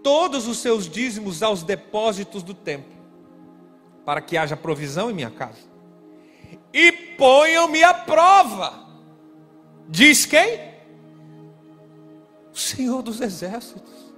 todos 0.04 0.48
os 0.48 0.60
seus 0.60 0.90
dízimos 0.90 1.42
aos 1.42 1.64
depósitos 1.64 2.44
do 2.44 2.54
templo, 2.54 2.92
para 4.06 4.22
que 4.22 4.38
haja 4.38 4.58
provisão 4.58 5.10
em 5.10 5.14
minha 5.14 5.32
casa, 5.32 5.60
e 6.74 6.92
ponham-me 6.92 7.84
à 7.84 7.94
prova. 7.94 8.88
Diz 9.88 10.26
quem? 10.26 10.71
O 12.54 12.58
Senhor 12.58 13.02
dos 13.02 13.22
Exércitos. 13.22 14.12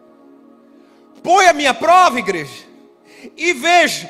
Põe 1.21 1.47
a 1.47 1.53
minha 1.53 1.73
prova, 1.73 2.19
igreja, 2.19 2.65
e 3.37 3.53
veja 3.53 4.09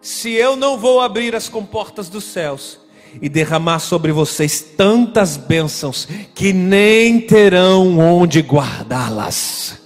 se 0.00 0.32
eu 0.32 0.56
não 0.56 0.78
vou 0.78 1.00
abrir 1.00 1.34
as 1.34 1.48
comportas 1.48 2.08
dos 2.08 2.24
céus 2.24 2.80
e 3.20 3.28
derramar 3.28 3.80
sobre 3.80 4.12
vocês 4.12 4.62
tantas 4.62 5.36
bênçãos 5.36 6.06
que 6.34 6.52
nem 6.52 7.20
terão 7.20 7.98
onde 7.98 8.40
guardá-las. 8.40 9.80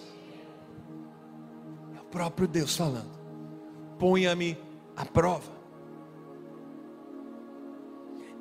É 1.97 2.01
o 2.01 2.05
próprio 2.05 2.47
Deus 2.47 2.77
falando. 2.77 3.11
Ponha-me 3.99 4.57
à 4.97 5.05
prova. 5.05 5.53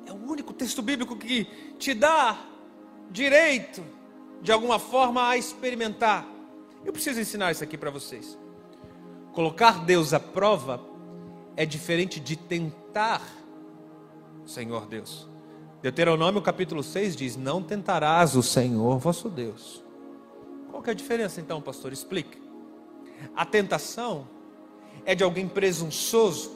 É 0.06 0.12
o 0.12 0.30
único 0.30 0.52
texto 0.52 0.82
bíblico 0.82 1.16
que 1.16 1.46
te 1.78 1.94
dá 1.94 2.38
direito, 3.10 3.82
de 4.44 4.52
alguma 4.52 4.78
forma, 4.78 5.26
a 5.26 5.38
experimentar. 5.38 6.28
Eu 6.84 6.92
preciso 6.92 7.18
ensinar 7.18 7.50
isso 7.50 7.64
aqui 7.64 7.78
para 7.78 7.90
vocês. 7.90 8.38
Colocar 9.32 9.82
Deus 9.86 10.12
à 10.12 10.20
prova 10.20 10.82
é 11.56 11.64
diferente 11.64 12.20
de 12.20 12.36
tentar 12.36 13.22
Senhor 14.44 14.84
Deus. 14.86 15.26
Deuteronômio 15.80 16.42
capítulo 16.42 16.82
6 16.82 17.16
diz: 17.16 17.36
Não 17.38 17.62
tentarás 17.62 18.36
o 18.36 18.42
Senhor 18.42 18.98
vosso 18.98 19.30
Deus. 19.30 19.82
Qual 20.70 20.82
que 20.82 20.90
é 20.90 20.92
a 20.92 20.96
diferença 20.96 21.40
então, 21.40 21.62
pastor? 21.62 21.90
Explique. 21.90 22.36
A 23.34 23.46
tentação 23.46 24.28
é 25.06 25.14
de 25.14 25.24
alguém 25.24 25.48
presunçoso 25.48 26.52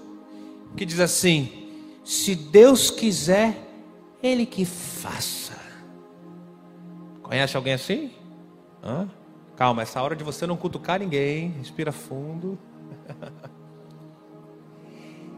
que 0.76 0.84
diz 0.84 1.00
assim: 1.00 1.72
se 2.04 2.34
Deus 2.34 2.90
quiser, 2.90 3.56
Ele 4.22 4.44
que 4.44 4.66
faça. 4.66 5.47
Conhece 7.28 7.56
alguém 7.58 7.74
assim? 7.74 8.10
Hã? 8.82 9.06
Calma, 9.54 9.82
essa 9.82 10.02
hora 10.02 10.16
de 10.16 10.24
você 10.24 10.46
não 10.46 10.56
cutucar 10.56 10.98
ninguém, 10.98 11.50
respira 11.58 11.92
fundo. 11.92 12.58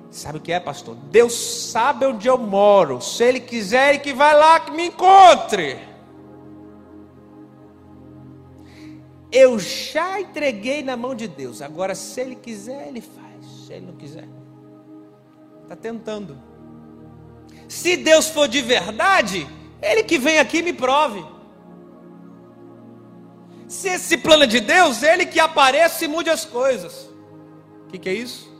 Sabe 0.08 0.38
o 0.38 0.40
que 0.40 0.52
é, 0.52 0.60
pastor? 0.60 0.94
Deus 0.94 1.32
sabe 1.32 2.06
onde 2.06 2.28
eu 2.28 2.38
moro. 2.38 3.00
Se 3.00 3.24
Ele 3.24 3.40
quiser, 3.40 3.90
Ele 3.90 3.98
que 3.98 4.12
vai 4.12 4.36
lá 4.36 4.60
que 4.60 4.70
me 4.72 4.86
encontre. 4.86 5.78
Eu 9.32 9.58
já 9.58 10.20
entreguei 10.20 10.82
na 10.82 10.96
mão 10.96 11.14
de 11.14 11.28
Deus. 11.28 11.62
Agora, 11.62 11.94
se 11.94 12.20
Ele 12.20 12.34
quiser, 12.34 12.88
Ele 12.88 13.00
faz. 13.00 13.46
Se 13.66 13.72
Ele 13.72 13.86
não 13.86 13.94
quiser, 13.94 14.28
está 15.62 15.76
tentando. 15.76 16.36
Se 17.68 17.96
Deus 17.96 18.28
for 18.28 18.48
de 18.48 18.60
verdade, 18.62 19.46
Ele 19.80 20.02
que 20.02 20.18
vem 20.18 20.38
aqui 20.38 20.60
me 20.60 20.72
prove. 20.72 21.24
Se 23.70 23.88
esse 23.88 24.18
plano 24.18 24.42
é 24.42 24.46
de 24.46 24.60
Deus, 24.60 25.02
Ele 25.02 25.24
que 25.24 25.38
apareça 25.38 26.04
e 26.04 26.08
mude 26.08 26.28
as 26.28 26.44
coisas. 26.44 27.08
O 27.84 27.86
que, 27.88 27.98
que 27.98 28.08
é 28.08 28.14
isso? 28.14 28.50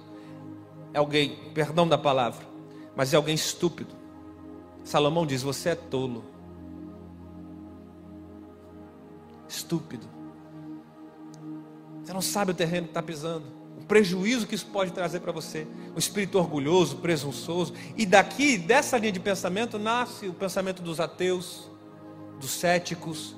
é 0.93 0.99
alguém, 0.99 1.37
perdão 1.55 1.87
da 1.87 1.97
palavra, 1.97 2.45
mas 2.97 3.13
é 3.13 3.17
alguém 3.17 3.35
estúpido. 3.35 3.95
Salomão 4.85 5.27
diz: 5.27 5.43
Você 5.43 5.71
é 5.71 5.75
tolo, 5.75 6.25
estúpido. 9.49 10.07
Você 12.03 12.13
não 12.13 12.23
sabe 12.23 12.51
o 12.51 12.55
terreno 12.55 12.85
que 12.85 12.91
está 12.91 13.03
pisando, 13.03 13.47
o 13.79 13.85
prejuízo 13.85 14.47
que 14.47 14.55
isso 14.55 14.67
pode 14.67 14.93
trazer 14.93 15.21
para 15.21 15.33
você. 15.33 15.67
O 15.95 15.99
espírito 15.99 16.39
orgulhoso, 16.39 16.97
presunçoso. 16.97 17.73
E 17.97 18.05
daqui, 18.05 18.59
dessa 18.59 18.99
linha 18.99 19.13
de 19.13 19.21
pensamento, 19.21 19.79
nasce 19.79 20.27
o 20.27 20.33
pensamento 20.33 20.83
dos 20.83 20.99
ateus, 20.99 21.71
dos 22.41 22.51
céticos. 22.51 23.37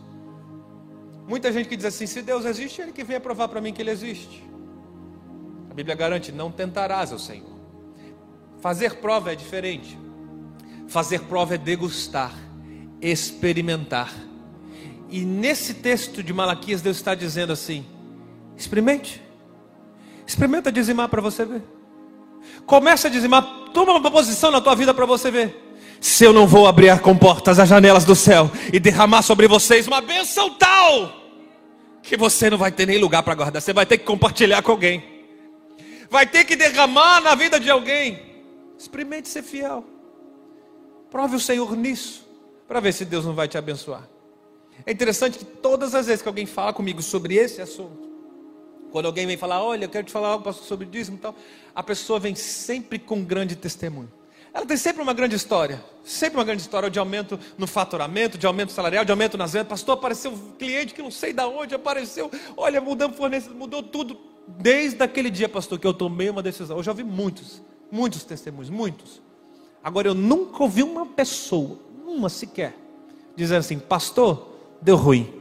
Muita 1.27 1.53
gente 1.53 1.69
que 1.69 1.77
diz 1.77 1.87
assim: 1.87 2.07
se 2.07 2.23
Deus 2.23 2.45
existe, 2.45 2.81
Ele 2.81 2.93
que 2.93 3.05
venha 3.05 3.21
provar 3.21 3.49
para 3.49 3.61
mim 3.61 3.73
que 3.73 3.83
Ele 3.83 3.91
existe. 3.91 4.43
A 5.71 5.75
Bíblia 5.75 5.95
garante: 5.95 6.33
não 6.33 6.51
tentarás 6.51 7.13
ao 7.13 7.19
Senhor. 7.19 7.53
Fazer 8.61 8.97
prova 8.97 9.33
é 9.33 9.35
diferente. 9.35 9.99
Fazer 10.89 11.21
prova 11.23 11.55
é 11.55 11.59
degustar, 11.59 12.35
experimentar. 13.01 14.13
E 15.09 15.25
nesse 15.25 15.75
texto 15.75 16.23
de 16.23 16.33
Malaquias, 16.33 16.83
Deus 16.83 16.97
está 16.97 17.15
dizendo 17.15 17.53
assim: 17.53 17.87
experimente, 18.57 19.23
experimenta 20.27 20.71
dizimar 20.71 21.09
para 21.09 21.21
você 21.21 21.45
ver. 21.45 21.63
Começa 22.67 23.09
a 23.09 23.11
dizimar, 23.11 23.43
toma 23.73 23.95
uma 23.95 24.11
posição 24.11 24.51
na 24.51 24.61
tua 24.61 24.75
vida 24.75 24.93
para 24.93 25.07
você 25.07 25.31
ver. 25.31 25.72
Se 26.03 26.25
eu 26.25 26.35
não 26.35 26.47
vou 26.47 26.67
abrir 26.67 27.01
com 27.01 27.17
portas 27.17 27.59
as 27.59 27.69
janelas 27.69 28.05
do 28.05 28.15
céu 28.15 28.51
e 28.71 28.79
derramar 28.79 29.23
sobre 29.23 29.49
vocês 29.49 29.87
uma 29.87 30.03
bênção 30.03 30.51
tal 30.51 31.23
que 32.03 32.17
você 32.17 32.51
não 32.51 32.59
vai 32.59 32.71
ter 32.71 32.85
nem 32.85 32.99
lugar 32.99 33.23
para 33.23 33.35
guardar, 33.35 33.63
você 33.63 33.73
vai 33.73 33.87
ter 33.87 33.97
que 33.97 34.05
compartilhar 34.05 34.61
com 34.61 34.73
alguém 34.73 35.13
vai 36.13 36.27
ter 36.27 36.45
que 36.45 36.55
derramar 36.55 37.23
na 37.23 37.35
vida 37.35 37.59
de 37.59 37.71
alguém. 37.71 38.21
Experimente 38.79 39.31
ser 39.31 39.43
fiel. 39.43 39.83
Prove 41.11 41.37
o 41.37 41.41
Senhor 41.41 41.75
nisso, 41.75 42.29
para 42.69 42.81
ver 42.81 42.93
se 42.93 43.07
Deus 43.07 43.25
não 43.25 43.35
vai 43.35 43.49
te 43.49 43.57
abençoar. 43.57 44.07
É 44.85 44.93
interessante 44.93 45.39
que 45.39 45.45
todas 45.45 45.95
as 45.95 46.07
vezes 46.07 46.21
que 46.21 46.29
alguém 46.29 46.45
fala 46.45 46.73
comigo 46.73 47.01
sobre 47.01 47.37
esse 47.37 47.63
assunto, 47.63 48.11
quando 48.91 49.07
alguém 49.07 49.27
vem 49.27 49.39
falar, 49.39 49.63
olha, 49.63 49.87
eu 49.87 49.89
quero 49.89 50.07
te 50.07 50.13
falar 50.13 50.29
algo 50.29 50.53
sobre 50.53 50.87
dízimo 50.87 51.17
e 51.17 51.21
tal, 51.21 51.35
a 51.75 51.83
pessoa 51.83 52.21
vem 52.21 52.35
sempre 52.35 52.99
com 52.99 53.25
grande 53.25 53.57
testemunho. 53.57 54.13
Ela 54.55 54.67
tem 54.67 54.77
sempre 54.77 55.03
uma 55.03 55.15
grande 55.15 55.35
história, 55.35 55.83
sempre 56.05 56.39
uma 56.39 56.45
grande 56.45 56.61
história 56.61 56.91
de 56.91 56.99
aumento 56.99 57.39
no 57.57 57.67
faturamento, 57.67 58.37
de 58.37 58.47
aumento 58.47 58.71
salarial, 58.71 59.05
de 59.05 59.11
aumento 59.11 59.39
nas 59.39 59.55
vendas. 59.55 59.69
Pastor, 59.69 59.95
apareceu 59.95 60.33
um 60.33 60.53
cliente 60.53 60.93
que 60.93 61.01
não 61.01 61.11
sei 61.11 61.33
de 61.33 61.43
onde 61.43 61.75
apareceu. 61.75 62.31
Olha, 62.57 62.81
mudamos 62.81 63.17
fornecedor, 63.17 63.57
mudou 63.57 63.83
tudo. 63.83 64.19
Desde 64.47 65.03
aquele 65.03 65.31
dia, 65.31 65.49
pastor, 65.49 65.79
que 65.79 65.87
eu 65.87 65.95
tomei 65.95 66.29
uma 66.29 66.43
decisão. 66.43 66.77
Eu 66.77 66.83
já 66.83 66.91
ouvi 66.91 67.03
muitos, 67.03 67.63
muitos 67.91 68.25
testemunhos, 68.25 68.69
muitos. 68.69 69.23
Agora 69.83 70.09
eu 70.09 70.15
nunca 70.15 70.63
ouvi 70.63 70.83
uma 70.83 71.07
pessoa, 71.07 71.79
uma 72.07 72.29
sequer, 72.29 72.77
dizendo 73.35 73.61
assim, 73.61 73.79
pastor, 73.79 74.55
deu 74.83 74.97
ruim. 74.97 75.33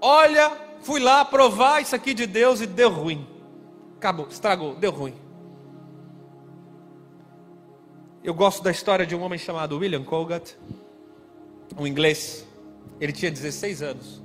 Olha, 0.00 0.52
fui 0.82 1.00
lá 1.00 1.24
provar 1.24 1.82
isso 1.82 1.96
aqui 1.96 2.14
de 2.14 2.26
Deus 2.26 2.60
e 2.60 2.66
deu 2.66 2.90
ruim. 2.90 3.26
Acabou, 3.96 4.28
estragou, 4.30 4.76
deu 4.76 4.92
ruim. 4.92 5.14
Eu 8.22 8.34
gosto 8.34 8.62
da 8.62 8.70
história 8.70 9.06
de 9.06 9.16
um 9.16 9.22
homem 9.22 9.38
chamado 9.38 9.78
William 9.78 10.04
Colgate, 10.04 10.54
um 11.78 11.86
inglês. 11.86 12.46
Ele 13.00 13.12
tinha 13.12 13.30
16 13.30 13.80
anos 13.80 14.22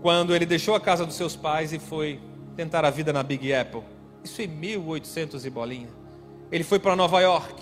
quando 0.00 0.32
ele 0.32 0.46
deixou 0.46 0.76
a 0.76 0.80
casa 0.80 1.04
dos 1.04 1.16
seus 1.16 1.34
pais 1.34 1.72
e 1.72 1.80
foi 1.80 2.20
tentar 2.54 2.84
a 2.84 2.90
vida 2.90 3.12
na 3.12 3.24
Big 3.24 3.52
Apple. 3.52 3.82
Isso 4.22 4.40
em 4.40 4.46
1800 4.46 5.44
e 5.44 5.50
bolinha. 5.50 5.88
Ele 6.52 6.62
foi 6.62 6.78
para 6.78 6.94
Nova 6.94 7.20
York. 7.20 7.60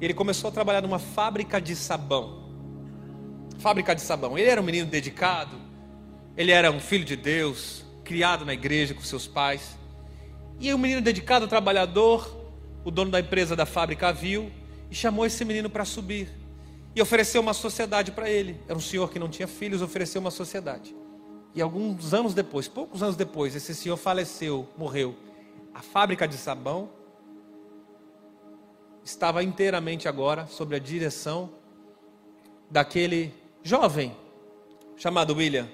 Ele 0.00 0.12
começou 0.12 0.48
a 0.48 0.52
trabalhar 0.52 0.80
numa 0.80 0.98
fábrica 0.98 1.60
de 1.60 1.76
sabão. 1.76 2.42
Fábrica 3.60 3.94
de 3.94 4.00
sabão. 4.00 4.36
Ele 4.36 4.48
era 4.48 4.60
um 4.60 4.64
menino 4.64 4.90
dedicado. 4.90 5.54
Ele 6.36 6.50
era 6.50 6.72
um 6.72 6.80
filho 6.80 7.04
de 7.04 7.14
Deus, 7.14 7.84
criado 8.02 8.44
na 8.44 8.52
igreja 8.52 8.94
com 8.94 9.02
seus 9.02 9.28
pais. 9.28 9.78
E 10.58 10.74
um 10.74 10.78
menino 10.78 11.00
dedicado, 11.00 11.46
trabalhador, 11.46 12.36
o 12.84 12.90
dono 12.90 13.12
da 13.12 13.20
empresa 13.20 13.54
da 13.54 13.64
fábrica 13.64 14.12
viu 14.12 14.50
e 14.92 14.94
chamou 14.94 15.24
esse 15.24 15.42
menino 15.42 15.70
para 15.70 15.86
subir. 15.86 16.28
E 16.94 17.00
ofereceu 17.00 17.40
uma 17.40 17.54
sociedade 17.54 18.12
para 18.12 18.28
ele. 18.28 18.60
Era 18.68 18.76
um 18.76 18.80
senhor 18.80 19.10
que 19.10 19.18
não 19.18 19.26
tinha 19.26 19.48
filhos, 19.48 19.80
ofereceu 19.80 20.20
uma 20.20 20.30
sociedade. 20.30 20.94
E 21.54 21.62
alguns 21.62 22.12
anos 22.12 22.34
depois, 22.34 22.68
poucos 22.68 23.02
anos 23.02 23.16
depois, 23.16 23.56
esse 23.56 23.74
senhor 23.74 23.96
faleceu, 23.96 24.68
morreu. 24.76 25.16
A 25.72 25.80
fábrica 25.80 26.28
de 26.28 26.36
sabão 26.36 26.90
estava 29.02 29.42
inteiramente 29.42 30.08
agora 30.08 30.46
sob 30.46 30.76
a 30.76 30.78
direção 30.78 31.48
daquele 32.70 33.32
jovem 33.62 34.14
chamado 34.94 35.34
William. 35.34 35.70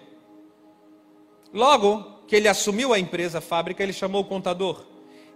Logo 1.52 2.22
que 2.28 2.36
ele 2.36 2.46
assumiu 2.46 2.92
a 2.92 3.00
empresa, 3.00 3.38
a 3.38 3.40
fábrica, 3.40 3.82
ele 3.82 3.92
chamou 3.92 4.20
o 4.20 4.26
contador 4.26 4.86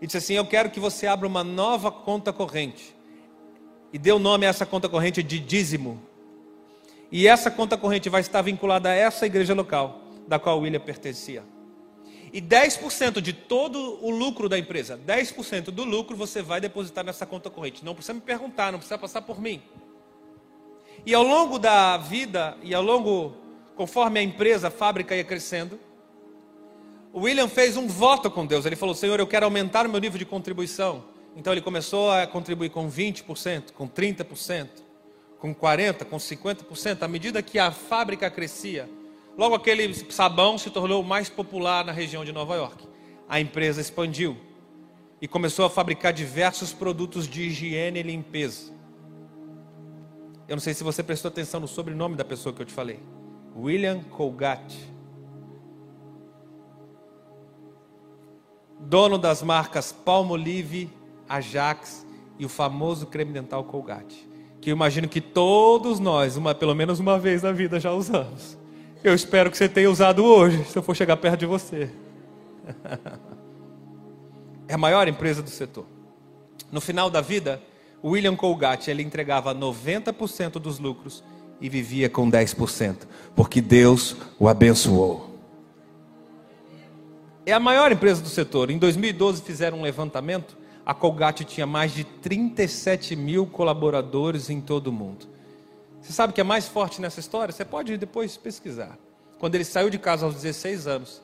e 0.01 0.07
disse 0.07 0.18
assim: 0.18 0.35
Eu 0.35 0.47
quero 0.47 0.71
que 0.71 0.79
você 0.79 1.09
abra 1.09 1.27
uma 1.27 1.42
nova 1.42 1.90
conta 1.90 2.33
corrente 2.33 3.01
e 3.92 3.98
deu 3.98 4.18
nome 4.18 4.46
a 4.46 4.48
essa 4.48 4.64
conta 4.64 4.88
corrente 4.88 5.22
de 5.22 5.38
dízimo. 5.38 6.00
E 7.11 7.28
essa 7.28 7.50
conta 7.50 7.76
corrente 7.76 8.09
vai 8.09 8.22
estar 8.22 8.40
vinculada 8.40 8.88
a 8.88 8.94
essa 8.94 9.26
igreja 9.26 9.55
local, 9.55 10.00
da 10.26 10.38
qual 10.38 10.59
William 10.61 10.81
pertencia. 10.81 11.42
E 12.33 12.40
10% 12.40 13.20
de 13.20 13.35
todo 13.35 14.02
o 14.02 14.11
lucro 14.11 14.48
da 14.48 14.59
empresa, 14.59 14.98
10% 15.07 15.64
do 15.64 15.85
lucro 15.85 16.16
você 16.16 16.40
vai 16.40 16.59
depositar 16.59 17.05
nessa 17.05 17.26
conta 17.26 17.50
corrente. 17.50 17.85
Não 17.85 17.94
precisa 17.94 18.14
me 18.14 18.22
perguntar, 18.22 18.72
não 18.72 18.78
precisa 18.78 18.96
passar 18.96 19.20
por 19.20 19.38
mim. 19.38 19.61
E 21.05 21.12
ao 21.12 21.22
longo 21.22 21.59
da 21.59 21.98
vida, 21.98 22.57
e 22.62 22.74
ao 22.74 22.83
longo, 22.83 23.37
conforme 23.76 24.18
a 24.18 24.22
empresa, 24.22 24.68
a 24.68 24.70
fábrica 24.70 25.14
ia 25.14 25.24
crescendo, 25.24 25.78
William 27.14 27.48
fez 27.48 27.76
um 27.76 27.87
voto 27.87 28.31
com 28.31 28.46
Deus. 28.46 28.64
Ele 28.64 28.76
falou: 28.76 28.94
Senhor, 28.94 29.20
eu 29.20 29.26
quero 29.26 29.44
aumentar 29.44 29.85
o 29.85 29.90
meu 29.90 30.00
nível 30.00 30.18
de 30.18 30.24
contribuição. 30.24 31.05
Então 31.37 31.53
ele 31.53 31.62
começou 31.62 32.11
a 32.11 32.27
contribuir 32.27 32.71
com 32.71 32.90
20%, 32.90 33.73
com 33.73 33.88
30%, 33.88 34.68
com 35.38 35.55
40%, 35.55 36.05
com 36.05 36.16
50%, 36.16 37.03
à 37.03 37.09
medida 37.09 37.42
que 37.42 37.59
a 37.59 37.71
fábrica 37.71 38.31
crescia. 38.31 38.88
Logo 39.37 39.55
aquele 39.55 39.92
sabão 40.12 40.59
se 40.59 40.71
tornou 40.71 41.03
mais 41.03 41.29
popular 41.29 41.85
na 41.85 41.92
região 41.92 42.25
de 42.25 42.33
Nova 42.33 42.55
York. 42.55 42.87
A 43.29 43.40
empresa 43.40 43.81
expandiu 43.81 44.37
e 45.21 45.27
começou 45.27 45.64
a 45.64 45.71
fabricar 45.71 46.12
diversos 46.12 46.73
produtos 46.73 47.27
de 47.27 47.42
higiene 47.42 48.01
e 48.01 48.03
limpeza. 48.03 48.73
Eu 50.47 50.57
não 50.57 50.61
sei 50.61 50.75
se 50.75 50.85
você 50.85 51.03
prestou 51.03 51.31
atenção 51.31 51.61
no 51.61 51.68
sobrenome 51.68 52.14
da 52.14 52.25
pessoa 52.25 52.53
que 52.53 52.61
eu 52.61 52.66
te 52.66 52.73
falei. 52.73 53.01
William 53.57 54.03
Colgate. 54.03 54.92
Dono 58.81 59.16
das 59.16 59.42
marcas 59.42 59.92
Palmolive, 59.92 60.90
Ajax 61.37 62.07
e 62.38 62.45
o 62.45 62.49
famoso 62.49 63.07
creme 63.07 63.33
dental 63.33 63.64
Colgate. 63.64 64.29
Que 64.61 64.71
eu 64.71 64.75
imagino 64.75 65.09
que 65.09 65.21
todos 65.21 65.99
nós, 65.99 66.37
uma, 66.37 66.55
pelo 66.55 66.75
menos 66.75 67.01
uma 67.01 67.18
vez 67.18 67.42
na 67.42 67.53
vida, 67.53 67.81
já 67.81 67.92
usamos. 67.92 68.57
Eu 69.03 69.14
espero 69.14 69.51
que 69.51 69.57
você 69.57 69.68
tenha 69.68 69.90
usado 69.90 70.25
hoje, 70.25 70.64
se 70.64 70.79
eu 70.79 70.83
for 70.83 70.95
chegar 70.95 71.16
perto 71.16 71.40
de 71.40 71.47
você. 71.47 71.90
é 74.68 74.75
a 74.75 74.79
maior 74.79 75.09
empresa 75.09 75.42
do 75.42 75.51
setor. 75.51 75.87
No 76.71 76.81
final 76.81 77.11
da 77.11 77.21
vida, 77.21 77.61
William 78.05 78.37
Colgate 78.37 78.90
ele 78.90 79.03
entregava 79.03 79.55
90% 79.55 80.53
dos 80.53 80.79
lucros 80.79 81.25
e 81.61 81.68
vivia 81.68 82.09
com 82.09 82.31
10%, 82.31 83.07
porque 83.35 83.61
Deus 83.61 84.16
o 84.38 84.49
abençoou. 84.49 85.33
É 87.45 87.53
a 87.53 87.61
maior 87.61 87.90
empresa 87.90 88.23
do 88.23 88.29
setor. 88.29 88.71
Em 88.71 88.79
2012 88.79 89.42
fizeram 89.42 89.79
um 89.79 89.83
levantamento. 89.83 90.62
A 90.85 90.92
Colgate 90.92 91.45
tinha 91.45 91.66
mais 91.66 91.92
de 91.92 92.05
37 92.05 93.14
mil 93.14 93.47
colaboradores 93.47 94.51
em 94.51 94.61
todo 94.61 94.88
o 94.88 94.92
mundo. 94.92 95.27
Você 96.01 96.12
sabe 96.12 96.33
o 96.33 96.35
que 96.35 96.40
é 96.40 96.45
mais 96.45 96.66
forte 96.66 97.01
nessa 97.01 97.21
história? 97.21 97.53
Você 97.53 97.64
pode 97.64 97.97
depois 97.97 98.37
pesquisar. 98.37 98.99
Quando 99.38 99.55
ele 99.55 99.64
saiu 99.64 99.88
de 99.88 99.99
casa 99.99 100.27
aos 100.27 100.35
16 100.35 100.87
anos, 100.88 101.23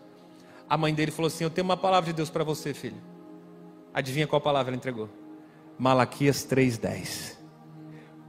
a 0.69 0.77
mãe 0.77 0.95
dele 0.95 1.11
falou 1.11 1.27
assim: 1.27 1.43
Eu 1.43 1.51
tenho 1.51 1.65
uma 1.65 1.77
palavra 1.77 2.11
de 2.11 2.17
Deus 2.17 2.31
para 2.31 2.45
você, 2.45 2.73
filho. 2.73 2.97
Adivinha 3.93 4.27
qual 4.27 4.41
palavra 4.41 4.71
ela 4.71 4.77
entregou? 4.77 5.09
Malaquias 5.77 6.47
3,10. 6.47 7.37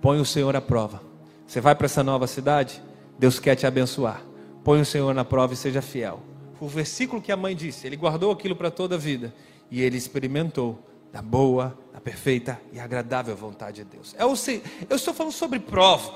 Põe 0.02 0.20
o 0.20 0.26
Senhor 0.26 0.56
à 0.56 0.62
prova. 0.62 1.02
Você 1.46 1.62
vai 1.62 1.76
para 1.76 1.86
essa 1.86 2.04
nova 2.04 2.26
cidade? 2.26 2.82
Deus 3.20 3.39
quer 3.39 3.56
te 3.56 3.68
abençoar. 3.68 4.24
Põe 4.63 4.82
o 4.82 4.86
Senhor 4.86 5.13
na 5.13 5.26
prova 5.26 5.54
e 5.54 5.58
seja 5.58 5.82
fiel. 5.82 6.22
O 6.60 6.68
versículo 6.68 7.22
que 7.22 7.32
a 7.32 7.38
mãe 7.38 7.56
disse, 7.56 7.86
ele 7.86 7.96
guardou 7.96 8.32
aquilo 8.32 8.56
para 8.56 8.72
toda 8.72 8.96
a 8.96 8.98
vida. 8.98 9.34
E 9.70 9.82
ele 9.82 9.98
experimentou 9.98 10.88
da 11.12 11.22
boa, 11.22 11.78
da 11.91 12.00
perfeita 12.00 12.62
e 12.72 12.80
agradável 12.80 13.36
vontade 13.36 13.84
de 13.84 13.84
Deus. 13.84 14.15
Eu, 14.17 14.36
sei, 14.36 14.62
eu 14.89 14.95
estou 14.95 15.13
falando 15.13 15.34
sobre 15.34 15.60
prova, 15.60 16.13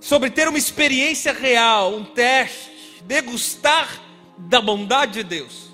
sobre 0.00 0.30
ter 0.30 0.48
uma 0.48 0.58
experiência 0.58 1.32
real, 1.32 1.94
um 1.94 2.04
teste, 2.04 3.02
degustar 3.04 4.02
da 4.36 4.60
bondade 4.60 5.14
de 5.14 5.24
Deus. 5.24 5.68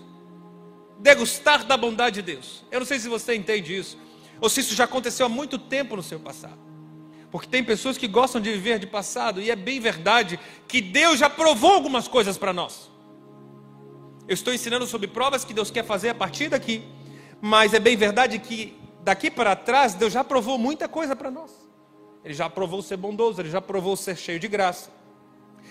Degustar 0.98 1.64
da 1.64 1.76
bondade 1.76 2.16
de 2.16 2.22
Deus. 2.22 2.64
Eu 2.70 2.80
não 2.80 2.86
sei 2.86 2.98
se 2.98 3.08
você 3.08 3.34
entende 3.34 3.76
isso, 3.76 3.98
ou 4.40 4.48
se 4.48 4.60
isso 4.60 4.74
já 4.74 4.84
aconteceu 4.84 5.26
há 5.26 5.28
muito 5.28 5.58
tempo 5.58 5.96
no 5.96 6.02
seu 6.02 6.20
passado. 6.20 6.58
Porque 7.30 7.48
tem 7.48 7.64
pessoas 7.64 7.98
que 7.98 8.06
gostam 8.06 8.40
de 8.40 8.52
viver 8.52 8.78
de 8.78 8.86
passado, 8.86 9.40
e 9.40 9.50
é 9.50 9.56
bem 9.56 9.80
verdade 9.80 10.38
que 10.68 10.80
Deus 10.80 11.18
já 11.18 11.28
provou 11.28 11.72
algumas 11.72 12.06
coisas 12.06 12.38
para 12.38 12.52
nós. 12.52 12.90
Eu 14.28 14.34
estou 14.34 14.54
ensinando 14.54 14.86
sobre 14.86 15.08
provas 15.08 15.44
que 15.44 15.52
Deus 15.52 15.70
quer 15.70 15.84
fazer 15.84 16.10
a 16.10 16.14
partir 16.14 16.48
daqui, 16.48 16.82
mas 17.46 17.74
é 17.74 17.78
bem 17.78 17.94
verdade 17.94 18.38
que 18.38 18.74
daqui 19.02 19.30
para 19.30 19.54
trás 19.54 19.92
Deus 19.92 20.14
já 20.14 20.24
provou 20.24 20.56
muita 20.56 20.88
coisa 20.88 21.14
para 21.14 21.30
nós. 21.30 21.50
Ele 22.24 22.32
já 22.32 22.48
provou 22.48 22.80
ser 22.80 22.96
bondoso, 22.96 23.38
ele 23.38 23.50
já 23.50 23.60
provou 23.60 23.94
ser 23.96 24.16
cheio 24.16 24.40
de 24.40 24.48
graça. 24.48 24.88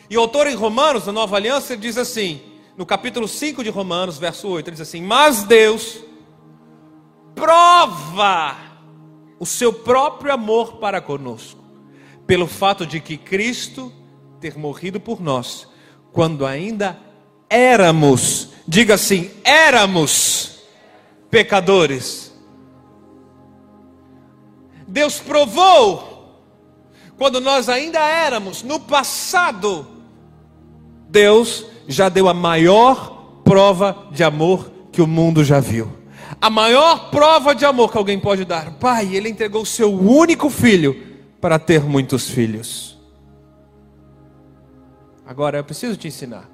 E 0.08 0.16
o 0.16 0.20
autor 0.20 0.46
em 0.46 0.54
Romanos, 0.54 1.08
na 1.08 1.12
Nova 1.12 1.36
Aliança, 1.36 1.74
ele 1.74 1.82
diz 1.82 1.98
assim: 1.98 2.44
no 2.78 2.86
capítulo 2.86 3.28
5 3.28 3.64
de 3.64 3.72
Romanos, 3.72 4.20
verso 4.20 4.48
8, 4.50 4.68
ele 4.68 4.76
diz 4.76 4.88
assim: 4.88 5.02
Mas 5.02 5.46
Deus 5.46 6.04
prova 7.34 8.56
o 9.40 9.46
seu 9.46 9.74
próprio 9.74 10.32
amor 10.32 10.74
para 10.74 11.02
conosco, 11.02 11.60
pelo 12.28 12.46
fato 12.46 12.86
de 12.86 13.00
que 13.00 13.18
Cristo 13.18 13.92
ter 14.40 14.56
morrido 14.60 15.00
por 15.00 15.20
nós, 15.20 15.68
quando 16.12 16.46
ainda 16.46 17.00
éramos, 17.50 18.50
diga 18.68 18.94
assim, 18.94 19.32
éramos 19.44 20.54
pecadores. 21.34 22.32
Deus 24.88 25.18
provou, 25.20 26.46
quando 27.18 27.42
nós 27.42 27.70
ainda 27.70 27.98
éramos, 27.98 28.62
no 28.62 28.80
passado, 28.80 29.88
Deus 31.10 31.66
já 31.88 32.08
deu 32.08 32.30
a 32.30 32.36
maior 32.36 33.42
prova 33.44 34.10
de 34.12 34.24
amor 34.24 34.72
que 34.92 35.02
o 35.02 35.08
mundo 35.08 35.44
já 35.44 35.60
viu. 35.60 35.92
A 36.40 36.52
maior 36.52 37.10
prova 37.10 37.56
de 37.56 37.66
amor 37.66 37.92
que 37.92 37.98
alguém 37.98 38.20
pode 38.20 38.46
dar. 38.46 38.74
Pai, 38.74 39.16
ele 39.16 39.28
entregou 39.28 39.64
o 39.64 39.66
seu 39.66 39.92
único 39.92 40.52
filho 40.52 41.18
para 41.42 41.58
ter 41.58 41.82
muitos 41.82 42.30
filhos. 42.30 42.96
Agora 45.26 45.58
eu 45.58 45.64
preciso 45.64 45.98
te 45.98 46.08
ensinar. 46.08 46.48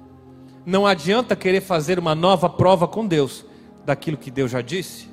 Não 0.64 0.86
adianta 0.86 1.36
querer 1.36 1.60
fazer 1.60 1.98
uma 1.98 2.14
nova 2.14 2.48
prova 2.48 2.88
com 2.88 3.06
Deus 3.06 3.44
daquilo 3.90 4.16
que 4.16 4.30
Deus 4.30 4.50
já 4.50 4.60
disse. 4.60 5.08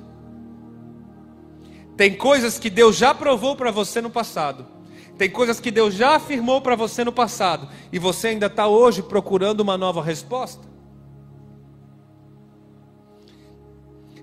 Tem 1.96 2.16
coisas 2.16 2.58
que 2.58 2.70
Deus 2.70 2.96
já 2.96 3.14
provou 3.14 3.54
para 3.54 3.70
você 3.70 4.00
no 4.00 4.10
passado 4.10 4.78
tem 5.18 5.28
coisas 5.28 5.58
que 5.58 5.72
Deus 5.72 5.94
já 5.94 6.14
afirmou 6.14 6.60
para 6.60 6.76
você 6.76 7.02
no 7.02 7.12
passado 7.12 7.68
e 7.92 7.98
você 7.98 8.28
ainda 8.28 8.46
está 8.46 8.68
hoje 8.68 9.02
procurando 9.02 9.60
uma 9.60 9.76
nova 9.76 10.00
resposta. 10.00 10.62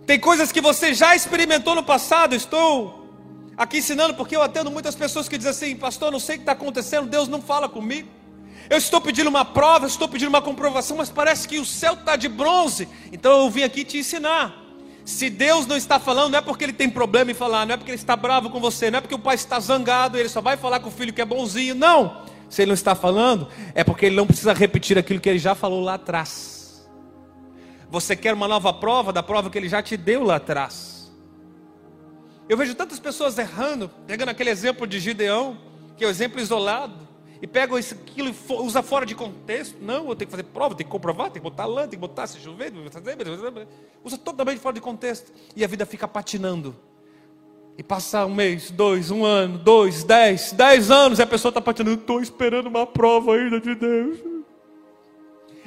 Tem 0.06 0.18
coisas 0.18 0.54
que 0.54 0.62
você 0.62 0.94
já 0.94 1.14
experimentou 1.14 1.76
no 1.76 1.84
passado. 1.84 2.34
Estou 2.34 3.10
aqui 3.58 3.80
ensinando 3.80 4.14
porque 4.14 4.38
eu 4.38 4.42
atendo 4.42 4.72
muitas 4.72 4.96
pessoas 4.96 5.28
que 5.28 5.38
dizem 5.38 5.52
assim: 5.52 5.76
Pastor, 5.76 6.12
não 6.14 6.20
sei 6.20 6.36
o 6.36 6.38
que 6.38 6.44
está 6.44 6.54
acontecendo, 6.54 7.10
Deus 7.10 7.28
não 7.28 7.42
fala 7.42 7.68
comigo. 7.68 8.08
Eu 8.70 8.78
estou 8.78 9.00
pedindo 9.00 9.30
uma 9.30 9.46
prova, 9.46 9.86
estou 9.86 10.08
pedindo 10.08 10.30
uma 10.30 10.42
comprovação, 10.42 10.98
mas 10.98 11.10
parece 11.10 11.48
que 11.48 11.60
o 11.60 11.66
céu 11.66 11.94
está 11.94 12.16
de 12.16 12.28
bronze. 12.28 12.88
Então 13.12 13.44
eu 13.44 13.50
vim 13.50 13.64
aqui 13.64 13.84
te 13.84 13.98
ensinar. 13.98 14.64
Se 15.04 15.30
Deus 15.30 15.68
não 15.68 15.78
está 15.78 16.00
falando, 16.00 16.32
não 16.32 16.40
é 16.40 16.42
porque 16.42 16.64
ele 16.64 16.74
tem 16.74 16.90
problema 16.90 17.30
em 17.30 17.36
falar, 17.36 17.66
não 17.66 17.76
é 17.76 17.78
porque 17.78 17.92
ele 17.92 17.98
está 17.98 18.16
bravo 18.16 18.50
com 18.50 18.60
você, 18.60 18.90
não 18.90 18.98
é 18.98 19.02
porque 19.02 19.14
o 19.14 19.20
pai 19.20 19.36
está 19.36 19.60
zangado, 19.60 20.18
ele 20.18 20.30
só 20.30 20.42
vai 20.42 20.58
falar 20.58 20.80
com 20.80 20.90
o 20.90 20.92
filho 20.92 21.14
que 21.14 21.22
é 21.22 21.26
bonzinho. 21.26 21.76
Não. 21.76 22.24
Se 22.50 22.64
ele 22.64 22.70
não 22.70 22.74
está 22.74 22.96
falando, 22.96 23.48
é 23.76 23.84
porque 23.84 24.08
ele 24.08 24.16
não 24.16 24.26
precisa 24.26 24.52
repetir 24.52 24.98
aquilo 24.98 25.20
que 25.20 25.30
ele 25.30 25.38
já 25.38 25.54
falou 25.54 25.82
lá 25.82 25.94
atrás. 25.94 26.90
Você 27.92 28.16
quer 28.16 28.34
uma 28.34 28.48
nova 28.48 28.74
prova 28.74 29.14
da 29.14 29.22
prova 29.22 29.50
que 29.50 29.58
ele 29.60 29.70
já 29.70 29.82
te 29.82 29.96
deu 29.96 30.24
lá 30.24 30.38
atrás. 30.38 31.12
Eu 32.50 32.58
vejo 32.58 32.74
tantas 32.74 33.00
pessoas 33.00 33.38
errando, 33.38 33.92
pegando 34.08 34.30
aquele 34.30 34.50
exemplo 34.50 34.88
de 34.88 35.00
Gideão, 35.00 35.58
que 35.96 36.04
é 36.04 36.08
o 36.08 36.10
um 36.10 36.12
exemplo 36.12 36.40
isolado 36.40 37.05
e 37.46 37.48
pega 37.48 37.78
isso, 37.80 37.94
aquilo 37.94 38.30
e 38.30 38.54
usa 38.54 38.82
fora 38.82 39.06
de 39.06 39.14
contexto. 39.14 39.78
Não, 39.80 40.10
eu 40.10 40.16
tenho 40.16 40.28
que 40.28 40.32
fazer 40.32 40.46
prova, 40.46 40.74
tenho 40.74 40.88
que 40.88 40.92
comprovar, 40.92 41.30
tenho 41.30 41.44
que 41.44 41.52
botar 41.52 41.68
lã, 41.68 41.82
tem 41.82 41.92
que 41.92 41.98
botar 41.98 42.26
se 42.26 42.40
chover, 42.40 42.74
usa 44.04 44.18
totalmente 44.18 44.58
fora 44.58 44.74
de 44.74 44.82
contexto. 44.82 45.32
E 45.56 45.64
a 45.64 45.68
vida 45.68 45.86
fica 45.86 46.08
patinando. 46.08 46.76
E 47.78 47.84
passa 47.84 48.26
um 48.26 48.34
mês, 48.34 48.72
dois, 48.72 49.12
um 49.12 49.24
ano, 49.24 49.60
dois, 49.60 50.04
dez, 50.04 50.54
dez 50.54 50.90
anos, 50.90 51.20
e 51.20 51.22
a 51.22 51.28
pessoa 51.28 51.52
está 51.52 51.62
patinando. 51.62 52.02
Estou 52.02 52.20
esperando 52.20 52.66
uma 52.66 52.88
prova 52.88 53.36
ainda 53.36 53.62
de 53.62 53.76
Deus. 53.76 54.18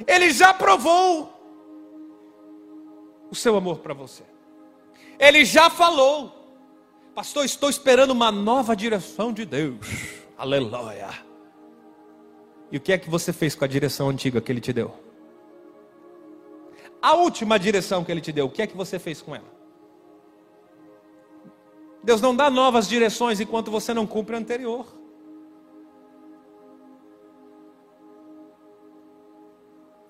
Ele 0.05 0.31
já 0.31 0.53
provou 0.53 1.33
o 3.31 3.35
seu 3.35 3.55
amor 3.55 3.77
para 3.77 3.93
você. 3.93 4.23
Ele 5.17 5.45
já 5.45 5.69
falou. 5.69 6.35
Pastor, 7.15 7.45
estou 7.45 7.69
esperando 7.69 8.11
uma 8.11 8.33
nova 8.33 8.75
direção 8.75 9.31
de 9.31 9.45
Deus. 9.45 9.87
Aleluia. 10.37 11.28
E 12.71 12.77
o 12.77 12.79
que 12.79 12.93
é 12.93 12.97
que 12.97 13.09
você 13.09 13.33
fez 13.33 13.55
com 13.55 13.65
a 13.65 13.67
direção 13.67 14.09
antiga 14.09 14.39
que 14.39 14.51
ele 14.51 14.61
te 14.61 14.71
deu? 14.71 14.93
A 17.01 17.15
última 17.15 17.57
direção 17.57 18.03
que 18.03 18.11
ele 18.11 18.21
te 18.21 18.31
deu, 18.31 18.45
o 18.45 18.49
que 18.49 18.61
é 18.61 18.67
que 18.67 18.77
você 18.77 18.99
fez 18.99 19.21
com 19.21 19.35
ela? 19.35 19.59
Deus 22.03 22.21
não 22.21 22.35
dá 22.35 22.49
novas 22.49 22.87
direções 22.87 23.39
enquanto 23.39 23.71
você 23.71 23.93
não 23.93 24.05
cumpre 24.05 24.35
a 24.35 24.39
anterior. 24.39 24.85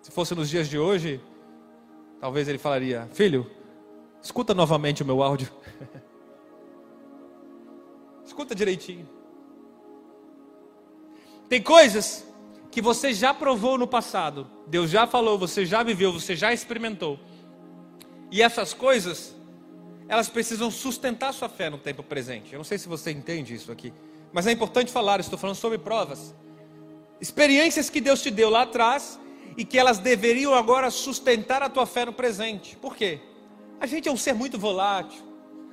Se 0.02 0.12
fosse 0.12 0.36
nos 0.36 0.50
dias 0.50 0.68
de 0.68 0.78
hoje, 0.78 1.22
talvez 2.20 2.48
ele 2.48 2.58
falaria: 2.58 3.08
Filho, 3.14 3.50
escuta 4.22 4.54
novamente 4.54 5.04
o 5.04 5.06
meu 5.06 5.24
áudio. 5.24 5.50
escuta 8.26 8.54
direitinho. 8.54 9.08
Tem 11.48 11.62
coisas 11.62 12.29
que 12.72 12.82
você 12.82 13.14
já 13.14 13.34
provou 13.34 13.78
no 13.78 13.88
passado, 13.88 14.48
Deus 14.68 14.90
já 14.90 15.08
falou, 15.08 15.38
você 15.38 15.66
já 15.66 15.82
viveu, 15.82 16.14
você 16.14 16.36
já 16.36 16.54
experimentou. 16.54 17.20
E 18.32 18.42
essas 18.42 18.74
coisas, 18.74 19.36
elas 20.08 20.30
precisam 20.30 20.70
sustentar 20.70 21.34
sua 21.34 21.50
fé 21.50 21.70
no 21.70 21.78
tempo 21.78 22.04
presente. 22.04 22.54
Eu 22.54 22.58
não 22.58 22.64
sei 22.64 22.78
se 22.78 22.88
você 22.88 23.12
entende 23.12 23.56
isso 23.56 23.72
aqui, 23.72 23.92
mas 24.32 24.46
é 24.46 24.52
importante 24.52 24.92
falar, 24.92 25.20
estou 25.20 25.38
falando 25.38 25.56
sobre 25.56 25.80
provas. 25.80 26.36
Experiências 27.20 27.90
que 27.90 28.00
Deus 28.00 28.22
te 28.22 28.30
deu 28.30 28.50
lá 28.50 28.62
atrás 28.62 29.20
e 29.58 29.66
que 29.66 29.78
elas 29.78 29.98
deveriam 29.98 30.54
agora 30.54 30.92
sustentar 30.92 31.64
a 31.64 31.70
tua 31.70 31.86
fé 31.86 32.06
no 32.06 32.14
presente. 32.14 32.76
Por 32.78 32.96
quê? 32.96 33.20
A 33.80 33.88
gente 33.88 34.08
é 34.08 34.12
um 34.12 34.18
ser 34.18 34.34
muito 34.34 34.60
volátil. 34.60 35.22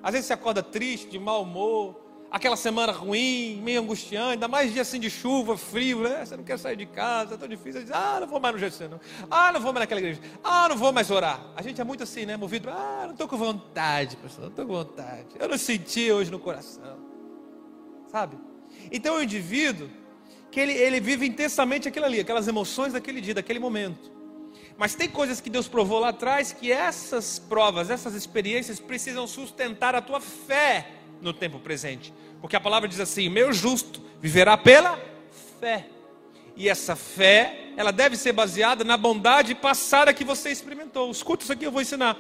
Às 0.03 0.12
vezes 0.12 0.26
você 0.26 0.32
acorda 0.32 0.62
triste, 0.62 1.11
de 1.11 1.18
mau 1.18 1.42
humor, 1.42 2.06
aquela 2.37 2.57
semana 2.57 2.93
ruim, 2.93 3.61
meio 3.62 3.80
angustiante, 3.80 4.32
ainda 4.34 4.47
mais 4.47 4.72
dia 4.72 4.82
assim 4.82 5.01
de 5.01 5.09
chuva, 5.09 5.57
frio, 5.57 6.01
né? 6.01 6.24
Você 6.24 6.37
não 6.37 6.45
quer 6.45 6.59
sair 6.59 6.76
de 6.76 6.84
casa, 6.84 7.34
é 7.34 7.37
tão 7.39 7.49
difícil. 7.49 7.80
Diz, 7.80 7.91
ah, 7.91 8.18
não 8.20 8.26
vou 8.26 8.39
mais 8.39 8.55
no 8.55 8.61
GC, 8.61 8.89
não. 8.89 9.01
Ah, 9.30 9.51
não 9.53 9.61
vou 9.61 9.72
mais 9.72 9.80
naquela 9.80 10.01
igreja. 10.01 10.20
Ah, 10.45 10.68
não 10.68 10.76
vou 10.76 10.93
mais 10.93 11.11
orar. 11.11 11.41
A 11.57 11.62
gente 11.62 11.80
é 11.80 11.84
muito 11.84 12.03
assim, 12.03 12.26
né? 12.26 12.37
Movido, 12.37 12.68
ah, 12.68 13.05
não 13.05 13.12
estou 13.12 13.26
com 13.26 13.39
vontade, 13.39 14.16
pastor, 14.18 14.43
não 14.43 14.51
estou 14.51 14.66
com 14.66 14.72
vontade. 14.72 15.28
Eu 15.39 15.49
não 15.49 15.57
senti 15.57 16.12
hoje 16.12 16.30
no 16.30 16.39
coração. 16.39 16.99
Sabe? 18.09 18.37
Então 18.93 19.16
o 19.16 19.22
indivíduo, 19.22 19.89
que 20.51 20.61
ele, 20.61 20.72
ele 20.72 21.01
vive 21.01 21.26
intensamente 21.26 21.89
aquilo 21.89 22.05
ali, 22.05 22.20
aquelas 22.20 22.47
emoções 22.47 22.93
daquele 22.93 23.20
dia, 23.22 23.34
daquele 23.34 23.59
momento. 23.59 24.12
Mas 24.76 24.95
tem 24.95 25.09
coisas 25.09 25.41
que 25.41 25.49
Deus 25.49 25.66
provou 25.66 25.99
lá 25.99 26.11
atrás 26.11 26.53
que 26.53 26.70
essas 26.70 27.39
provas, 27.39 27.89
essas 27.89 28.14
experiências 28.14 28.78
precisam 28.78 29.26
sustentar 29.26 29.95
a 29.95 30.03
tua 30.03 30.20
fé 30.20 30.97
no 31.22 31.32
tempo 31.32 31.59
presente. 31.59 32.12
Porque 32.47 32.55
a 32.55 32.61
palavra 32.61 32.88
diz 32.88 33.01
assim: 33.01 33.28
meu 33.28 33.53
justo 33.53 34.01
viverá 34.20 34.57
pela 34.57 34.97
fé. 35.61 35.88
E 36.55 36.68
essa 36.68 36.94
fé, 36.94 37.72
ela 37.76 37.90
deve 37.90 38.16
ser 38.16 38.32
baseada 38.32 38.84
na 38.84 38.97
bondade 38.97 39.53
passada 39.53 40.14
que 40.14 40.22
você 40.22 40.51
experimentou. 40.51 41.11
Escuta 41.11 41.42
isso 41.42 41.53
aqui, 41.53 41.64
eu 41.64 41.72
vou 41.72 41.82
ensinar. 41.82 42.16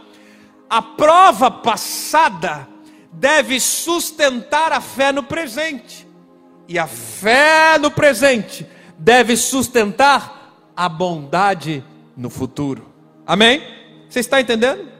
A 0.68 0.82
prova 0.82 1.48
passada 1.48 2.68
deve 3.12 3.60
sustentar 3.60 4.72
a 4.72 4.80
fé 4.80 5.12
no 5.12 5.22
presente. 5.22 6.04
E 6.66 6.76
a 6.76 6.88
fé 6.88 7.78
no 7.78 7.88
presente 7.88 8.66
deve 8.98 9.36
sustentar 9.36 10.72
a 10.74 10.88
bondade 10.88 11.84
no 12.16 12.30
futuro. 12.30 12.92
Amém? 13.24 13.62
Você 14.08 14.18
está 14.18 14.40
entendendo? 14.40 14.90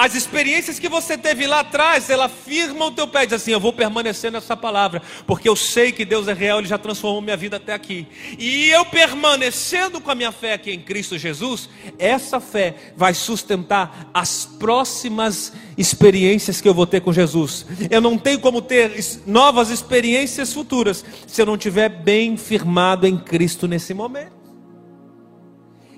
As 0.00 0.14
experiências 0.14 0.78
que 0.78 0.88
você 0.88 1.18
teve 1.18 1.46
lá 1.46 1.60
atrás, 1.60 2.08
ela 2.08 2.26
firma 2.26 2.86
o 2.86 2.90
teu 2.90 3.06
pé, 3.06 3.26
diz 3.26 3.34
assim: 3.34 3.50
Eu 3.50 3.60
vou 3.60 3.70
permanecer 3.70 4.32
nessa 4.32 4.56
palavra, 4.56 5.02
porque 5.26 5.46
eu 5.46 5.54
sei 5.54 5.92
que 5.92 6.06
Deus 6.06 6.26
é 6.26 6.32
real, 6.32 6.58
Ele 6.58 6.68
já 6.68 6.78
transformou 6.78 7.20
minha 7.20 7.36
vida 7.36 7.58
até 7.58 7.74
aqui. 7.74 8.06
E 8.38 8.70
eu 8.70 8.82
permanecendo 8.86 10.00
com 10.00 10.10
a 10.10 10.14
minha 10.14 10.32
fé 10.32 10.54
aqui 10.54 10.70
em 10.70 10.80
Cristo 10.80 11.18
Jesus, 11.18 11.68
essa 11.98 12.40
fé 12.40 12.94
vai 12.96 13.12
sustentar 13.12 14.10
as 14.14 14.46
próximas 14.46 15.52
experiências 15.76 16.62
que 16.62 16.68
eu 16.70 16.72
vou 16.72 16.86
ter 16.86 17.02
com 17.02 17.12
Jesus. 17.12 17.66
Eu 17.90 18.00
não 18.00 18.16
tenho 18.16 18.40
como 18.40 18.62
ter 18.62 19.04
novas 19.26 19.68
experiências 19.68 20.50
futuras 20.50 21.04
se 21.26 21.42
eu 21.42 21.44
não 21.44 21.56
estiver 21.56 21.90
bem 21.90 22.38
firmado 22.38 23.06
em 23.06 23.18
Cristo 23.18 23.68
nesse 23.68 23.92
momento. 23.92 24.32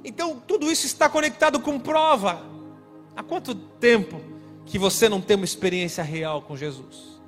Então, 0.05 0.43
tudo 0.45 0.73
isso 0.73 0.87
está 0.87 1.09
conectado 1.09 1.61
com 1.61 1.79
prova. 1.79 2.51
Há 3.17 3.23
quanto 3.23 3.55
tempo 3.55 4.21
que 4.65 4.79
você 4.79 5.09
não 5.09 5.21
tem 5.21 5.37
uma 5.37 5.45
experiência 5.45 6.03
real 6.03 6.43
com 6.43 6.57
Jesus? 6.57 7.21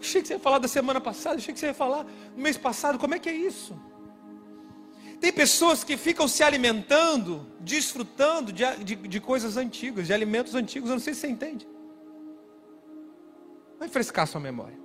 Achei 0.00 0.22
que 0.22 0.28
você 0.28 0.34
ia 0.34 0.40
falar 0.40 0.58
da 0.58 0.68
semana 0.68 1.00
passada, 1.00 1.36
achei 1.36 1.52
que 1.52 1.60
você 1.60 1.66
ia 1.66 1.74
falar 1.74 2.06
no 2.36 2.42
mês 2.42 2.56
passado. 2.56 2.98
Como 2.98 3.14
é 3.14 3.18
que 3.18 3.28
é 3.28 3.34
isso? 3.34 3.76
Tem 5.20 5.32
pessoas 5.32 5.82
que 5.82 5.96
ficam 5.96 6.28
se 6.28 6.42
alimentando, 6.42 7.46
desfrutando 7.60 8.52
de, 8.52 8.64
de, 8.84 8.94
de, 8.94 9.20
coisas 9.20 9.56
antigas, 9.56 10.06
de 10.06 10.12
alimentos 10.12 10.54
antigos. 10.54 10.90
Eu 10.90 10.96
não 10.96 11.00
sei 11.00 11.14
se 11.14 11.20
você 11.20 11.28
entende. 11.28 11.66
Vai 13.78 13.88
frescar 13.88 14.26
sua 14.26 14.40
memória. 14.40 14.78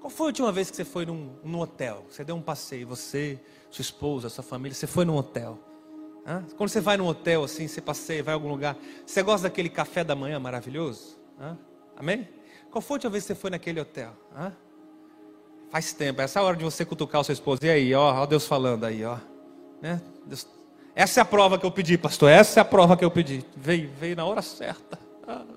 Qual 0.00 0.10
foi 0.10 0.26
a 0.26 0.28
última 0.28 0.52
vez 0.52 0.70
que 0.70 0.76
você 0.76 0.84
foi 0.84 1.06
num, 1.06 1.36
num 1.42 1.60
hotel? 1.60 2.04
Você 2.10 2.24
deu 2.24 2.36
um 2.36 2.42
passeio, 2.42 2.86
você, 2.86 3.40
sua 3.70 3.82
esposa, 3.82 4.28
sua 4.28 4.44
família, 4.44 4.74
você 4.74 4.86
foi 4.86 5.04
num 5.04 5.16
hotel. 5.16 5.58
Hã? 6.26 6.44
Quando 6.56 6.68
você 6.68 6.80
vai 6.80 6.96
num 6.96 7.06
hotel 7.06 7.44
assim, 7.44 7.68
você 7.68 7.80
passeia, 7.80 8.22
vai 8.22 8.34
a 8.34 8.36
algum 8.36 8.48
lugar, 8.48 8.76
você 9.06 9.22
gosta 9.22 9.48
daquele 9.48 9.68
café 9.68 10.04
da 10.04 10.14
manhã 10.14 10.38
maravilhoso? 10.38 11.18
Hã? 11.40 11.56
Amém? 11.96 12.28
Qual 12.70 12.82
foi 12.82 12.94
a 12.94 12.96
última 12.96 13.10
vez 13.10 13.24
que 13.24 13.28
você 13.28 13.34
foi 13.34 13.50
naquele 13.50 13.80
hotel? 13.80 14.14
Hã? 14.34 14.52
Faz 15.74 15.92
tempo, 15.92 16.22
essa 16.22 16.38
é 16.38 16.40
a 16.40 16.44
hora 16.44 16.56
de 16.56 16.62
você 16.62 16.84
cutucar 16.84 17.20
o 17.20 17.24
seu 17.24 17.32
esposo. 17.32 17.58
E 17.64 17.68
aí, 17.68 17.92
ó, 17.96 18.22
ó 18.22 18.26
Deus 18.26 18.46
falando 18.46 18.84
aí, 18.84 19.04
ó. 19.04 19.18
Né? 19.82 20.00
Deus... 20.24 20.46
Essa 20.94 21.18
é 21.18 21.22
a 21.22 21.24
prova 21.24 21.58
que 21.58 21.66
eu 21.66 21.70
pedi, 21.72 21.98
pastor. 21.98 22.30
Essa 22.30 22.60
é 22.60 22.62
a 22.62 22.64
prova 22.64 22.96
que 22.96 23.04
eu 23.04 23.10
pedi. 23.10 23.44
Veio, 23.56 23.90
veio 23.98 24.14
na 24.14 24.24
hora 24.24 24.40
certa. 24.40 24.96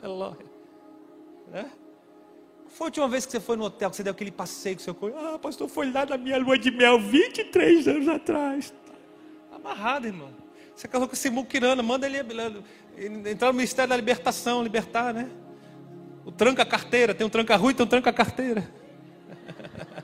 Aleluia. 0.01 0.43
Né? 1.51 1.69
Foi 2.67 2.85
a 2.85 2.87
última 2.87 3.07
vez 3.07 3.27
que 3.27 3.31
você 3.31 3.39
foi 3.39 3.57
no 3.57 3.65
hotel, 3.65 3.91
que 3.91 3.95
você 3.95 4.01
deu 4.01 4.11
aquele 4.11 4.31
passeio 4.31 4.75
com 4.77 4.81
seu 4.81 4.95
cônjuge? 4.95 5.23
Ah, 5.23 5.37
pastor, 5.37 5.69
foi 5.69 5.91
lá 5.91 6.03
na 6.03 6.17
minha 6.17 6.39
lua 6.39 6.57
de 6.57 6.71
mel 6.71 6.99
23 6.99 7.87
anos 7.87 8.07
atrás. 8.07 8.73
Tá 9.51 9.57
amarrado, 9.57 10.07
irmão. 10.07 10.31
Você 10.75 10.87
casou 10.87 11.07
com 11.07 11.13
esse 11.13 11.29
muquirana, 11.29 11.83
manda 11.83 12.07
ele 12.07 12.17
entrar 13.29 13.49
no 13.49 13.53
Ministério 13.53 13.89
da 13.91 13.95
Libertação, 13.95 14.63
libertar, 14.63 15.13
né? 15.13 15.29
O 16.25 16.31
tranca 16.31 16.65
carteira, 16.65 17.13
tem 17.13 17.27
um 17.27 17.29
tranca 17.29 17.55
rua 17.55 17.69
e 17.69 17.75
tem 17.75 17.85
um 17.85 17.89
tranca 17.89 18.11
carteira. 18.11 18.67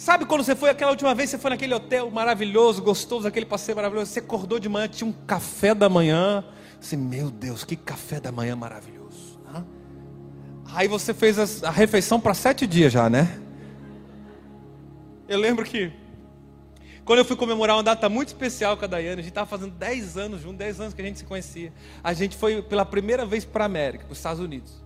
Sabe 0.00 0.24
quando 0.24 0.42
você 0.42 0.56
foi 0.56 0.70
aquela 0.70 0.92
última 0.92 1.14
vez, 1.14 1.28
você 1.28 1.36
foi 1.36 1.50
naquele 1.50 1.74
hotel 1.74 2.10
maravilhoso, 2.10 2.80
gostoso, 2.80 3.28
aquele 3.28 3.44
passeio 3.44 3.76
maravilhoso, 3.76 4.10
você 4.10 4.20
acordou 4.20 4.58
de 4.58 4.66
manhã, 4.66 4.88
tinha 4.88 5.06
um 5.06 5.12
café 5.12 5.74
da 5.74 5.90
manhã, 5.90 6.42
você, 6.80 6.96
meu 6.96 7.30
Deus, 7.30 7.64
que 7.64 7.76
café 7.76 8.18
da 8.18 8.32
manhã 8.32 8.56
maravilhoso. 8.56 9.38
Aí 10.72 10.88
você 10.88 11.12
fez 11.12 11.62
a 11.62 11.70
refeição 11.70 12.18
para 12.18 12.32
sete 12.32 12.66
dias 12.66 12.90
já, 12.90 13.10
né? 13.10 13.42
Eu 15.28 15.38
lembro 15.38 15.66
que 15.66 15.92
quando 17.04 17.18
eu 17.18 17.24
fui 17.26 17.36
comemorar 17.36 17.76
uma 17.76 17.82
data 17.82 18.08
muito 18.08 18.28
especial 18.28 18.78
com 18.78 18.86
a 18.86 18.88
Daiane, 18.88 19.20
a 19.20 19.22
gente 19.22 19.28
estava 19.28 19.46
fazendo 19.46 19.72
10 19.72 20.16
anos 20.16 20.40
juntos, 20.40 20.56
10 20.56 20.80
anos 20.80 20.94
que 20.94 21.02
a 21.02 21.04
gente 21.04 21.18
se 21.18 21.26
conhecia. 21.26 21.74
A 22.02 22.14
gente 22.14 22.38
foi 22.38 22.62
pela 22.62 22.86
primeira 22.86 23.26
vez 23.26 23.44
para 23.44 23.64
a 23.64 23.66
América, 23.66 24.06
para 24.06 24.12
os 24.12 24.18
Estados 24.18 24.40
Unidos. 24.40 24.82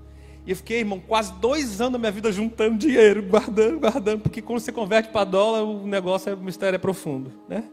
E 0.47 0.51
eu 0.51 0.57
fiquei, 0.57 0.80
irmão, 0.80 1.01
quase 1.01 1.32
dois 1.34 1.80
anos 1.80 1.95
da 1.95 1.99
minha 1.99 2.12
vida 2.12 2.30
juntando 2.30 2.76
dinheiro, 2.76 3.22
guardando, 3.22 3.80
guardando, 3.80 4.20
porque 4.20 4.42
quando 4.42 4.61
você 4.61 4.70
converte 4.70 5.09
para 5.09 5.24
dólar, 5.24 5.62
o 5.62 5.86
negócio, 5.86 6.30
é, 6.30 6.34
o 6.34 6.38
mistério 6.38 6.76
é 6.76 6.78
profundo, 6.78 7.32
né? 7.49 7.64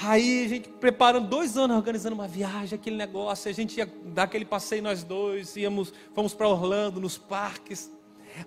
Aí 0.00 0.44
a 0.44 0.48
gente 0.48 0.68
preparando 0.68 1.26
dois 1.26 1.56
anos, 1.56 1.76
organizando 1.76 2.14
uma 2.14 2.28
viagem, 2.28 2.78
aquele 2.78 2.94
negócio, 2.94 3.50
a 3.50 3.52
gente 3.52 3.76
ia 3.78 3.92
dar 4.04 4.24
aquele 4.24 4.44
passeio 4.44 4.80
nós 4.80 5.02
dois, 5.02 5.56
íamos, 5.56 5.92
fomos 6.14 6.32
para 6.32 6.48
Orlando, 6.48 7.00
nos 7.00 7.18
parques. 7.18 7.90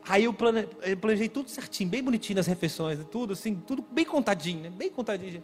Aí 0.07 0.23
eu, 0.23 0.33
plane, 0.33 0.65
eu 0.81 0.95
planejei 0.95 1.27
tudo 1.27 1.49
certinho, 1.49 1.89
bem 1.89 2.01
bonitinho 2.01 2.37
nas 2.37 2.47
refeições, 2.47 2.97
tudo 3.11 3.33
assim, 3.33 3.55
tudo 3.55 3.83
bem 3.91 4.05
contadinho, 4.05 4.61
né? 4.61 4.69
Bem 4.69 4.89
contadinho. 4.89 5.43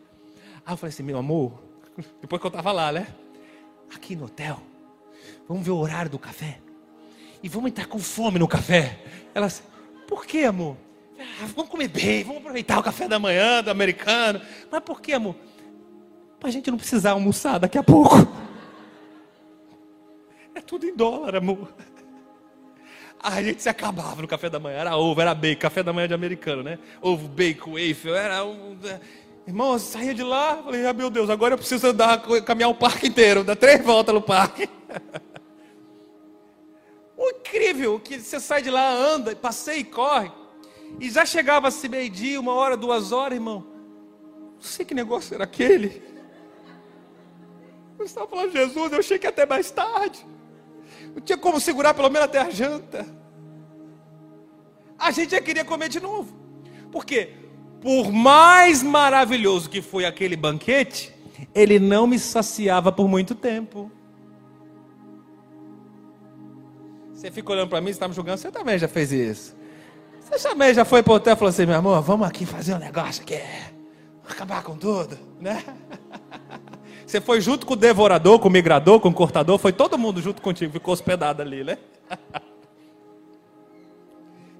Aí 0.65 0.74
eu 0.74 0.78
falei 0.78 0.93
assim, 0.93 1.03
meu 1.03 1.18
amor, 1.18 1.61
depois 2.22 2.39
que 2.39 2.47
eu 2.47 2.49
estava 2.49 2.72
lá, 2.72 2.93
né? 2.93 3.07
Aqui 3.93 4.15
no 4.15 4.26
hotel, 4.26 4.61
vamos 5.49 5.65
ver 5.65 5.72
o 5.72 5.78
horário 5.78 6.09
do 6.09 6.18
café 6.18 6.61
e 7.41 7.49
vamos 7.49 7.69
entrar 7.69 7.88
com 7.88 7.99
fome 7.99 8.39
no 8.39 8.47
café. 8.47 8.99
Ela 9.33 9.47
assim, 9.47 9.63
por 10.07 10.25
que, 10.25 10.43
amor? 10.43 10.77
Ah, 11.19 11.47
vamos 11.55 11.69
comer 11.69 11.88
bem, 11.88 12.23
vamos 12.23 12.39
aproveitar 12.39 12.79
o 12.79 12.83
café 12.83 13.07
da 13.07 13.19
manhã 13.19 13.63
do 13.63 13.71
americano. 13.71 14.41
Mas 14.71 14.81
por 14.81 15.01
que, 15.01 15.13
amor? 15.13 15.35
Para 16.39 16.49
a 16.49 16.51
gente 16.51 16.69
não 16.69 16.77
precisar 16.77 17.11
almoçar 17.11 17.57
daqui 17.57 17.77
a 17.77 17.83
pouco. 17.83 18.27
É 20.53 20.61
tudo 20.61 20.85
em 20.85 20.95
dólar, 20.95 21.35
amor. 21.35 21.67
A 23.19 23.41
gente 23.41 23.61
se 23.61 23.69
acabava 23.69 24.21
no 24.21 24.27
café 24.27 24.49
da 24.49 24.59
manhã. 24.59 24.77
Era 24.77 24.95
ovo, 24.95 25.19
era 25.19 25.33
bacon, 25.33 25.59
café 25.59 25.81
da 25.81 25.91
manhã 25.91 26.07
de 26.07 26.13
americano, 26.13 26.61
né? 26.61 26.77
Ovo, 27.01 27.27
bacon, 27.27 27.71
waffle, 27.71 28.11
era 28.11 28.45
um. 28.45 28.77
Irmão, 29.47 29.73
eu 29.73 29.79
saía 29.79 30.13
de 30.13 30.23
lá, 30.23 30.61
falei, 30.63 30.85
ah, 30.85 30.93
meu 30.93 31.09
Deus, 31.09 31.29
agora 31.29 31.53
eu 31.53 31.57
preciso 31.57 31.88
andar, 31.88 32.21
caminhar 32.43 32.69
o 32.69 32.75
parque 32.75 33.07
inteiro, 33.07 33.43
dar 33.43 33.55
três 33.55 33.83
voltas 33.83 34.13
no 34.13 34.21
parque. 34.21 34.69
Incrível 37.48 38.00
que 38.00 38.20
você 38.20 38.39
sai 38.39 38.62
de 38.62 38.70
lá, 38.70 38.89
anda, 38.89 39.36
passeia 39.36 39.80
e 39.80 39.84
corre. 39.84 40.32
E 41.00 41.10
já 41.10 41.26
chegava 41.26 41.70
se 41.72 41.88
meio-dia, 41.88 42.39
uma 42.39 42.54
hora, 42.54 42.76
duas 42.76 43.12
horas, 43.12 43.36
irmão. 43.36 43.66
Não 44.56 44.62
sei 44.62 44.86
que 44.86 44.93
negócio 44.93 45.36
era 45.36 45.43
aquele. 45.43 46.02
Eu 47.98 48.06
estava 48.06 48.28
falando 48.28 48.52
Jesus, 48.52 48.91
eu 48.91 49.00
achei 49.00 49.18
que 49.18 49.28
até 49.28 49.45
mais 49.45 49.72
tarde. 49.72 50.26
Não 51.14 51.22
tinha 51.22 51.38
como 51.38 51.60
segurar 51.60 51.93
pelo 51.93 52.10
menos 52.10 52.26
até 52.26 52.39
a 52.39 52.50
janta. 52.50 53.06
A 54.98 55.12
gente 55.12 55.32
já 55.32 55.41
queria 55.41 55.64
comer 55.64 55.89
de 55.89 56.00
novo. 56.00 56.36
Por 56.91 57.06
quê? 57.06 57.34
Por 57.82 58.12
mais 58.12 58.82
maravilhoso 58.82 59.70
que 59.70 59.82
foi 59.82 60.06
aquele 60.06 60.36
banquete, 60.36 61.14
ele 61.54 61.80
não 61.80 62.08
me 62.08 62.18
saciava 62.18 62.91
por 62.91 63.08
muito 63.08 63.36
tempo. 63.36 63.91
Você 67.18 67.32
fica 67.32 67.51
olhando 67.51 67.68
para 67.68 67.82
mim, 67.82 67.88
você 67.88 67.93
está 67.93 68.07
me 68.07 68.13
julgando, 68.13 68.38
você 68.38 68.51
também 68.51 68.78
já 68.78 68.88
fez 68.88 69.11
isso. 69.11 69.55
Você 70.22 70.47
também 70.47 70.72
já 70.72 70.86
foi 70.86 71.01
para 71.01 71.13
o 71.13 71.15
hotel 71.15 71.34
e 71.34 71.36
falou 71.36 71.49
assim, 71.49 71.65
meu 71.65 71.76
amor, 71.76 71.99
vamos 72.03 72.28
aqui 72.28 72.45
fazer 72.45 72.76
um 72.76 72.78
negócio 72.78 73.24
aqui, 73.24 73.41
acabar 74.30 74.61
com 74.61 74.78
tudo, 74.78 75.18
né? 75.41 75.63
Você 77.07 77.20
foi 77.20 77.41
junto 77.41 77.65
com 77.65 77.74
o 77.74 77.78
devorador, 77.78 78.38
com 78.38 78.49
o 78.49 78.51
migrador, 78.51 78.99
com 78.99 79.09
o 79.09 79.13
cortador, 79.13 79.57
foi 79.57 79.74
todo 79.74 79.97
mundo 79.97 80.22
junto 80.22 80.43
contigo, 80.43 80.74
ficou 80.74 80.93
hospedado 80.93 81.41
ali, 81.41 81.63
né? 81.63 81.80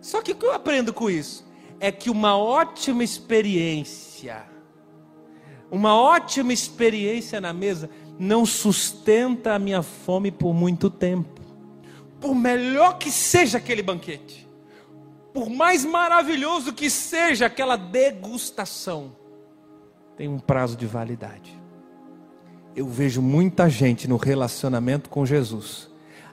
Só 0.02 0.22
que 0.24 0.32
o 0.32 0.36
que 0.36 0.46
eu 0.46 0.54
aprendo 0.54 0.92
com 0.92 1.12
isso? 1.12 1.46
É 1.80 1.92
que 1.92 2.10
uma 2.10 2.38
ótima 2.38 3.04
experiência, 3.04 4.44
uma 5.70 5.94
ótima 5.94 6.54
experiência 6.54 7.40
na 7.40 7.54
mesa, 7.54 7.88
não 8.18 8.48
sustenta 8.48 9.54
a 9.54 9.60
minha 9.60 9.84
fome 9.84 10.32
por 10.32 10.56
muito 10.56 10.90
tempo. 10.90 11.37
Por 12.20 12.34
melhor 12.34 12.98
que 12.98 13.12
seja 13.12 13.58
aquele 13.58 13.82
banquete, 13.82 14.48
por 15.34 15.50
mais 15.50 15.86
maravilhoso 15.86 16.74
que 16.74 16.90
seja 16.90 17.46
aquela 17.46 17.76
degustação, 17.76 19.16
tem 20.16 20.28
um 20.28 20.40
prazo 20.40 20.76
de 20.76 20.86
validade. 20.86 21.60
Eu 22.76 22.88
vejo 22.88 23.22
muita 23.22 23.70
gente 23.70 24.08
no 24.08 24.18
relacionamento 24.18 25.10
com 25.10 25.26
Jesus 25.26 25.90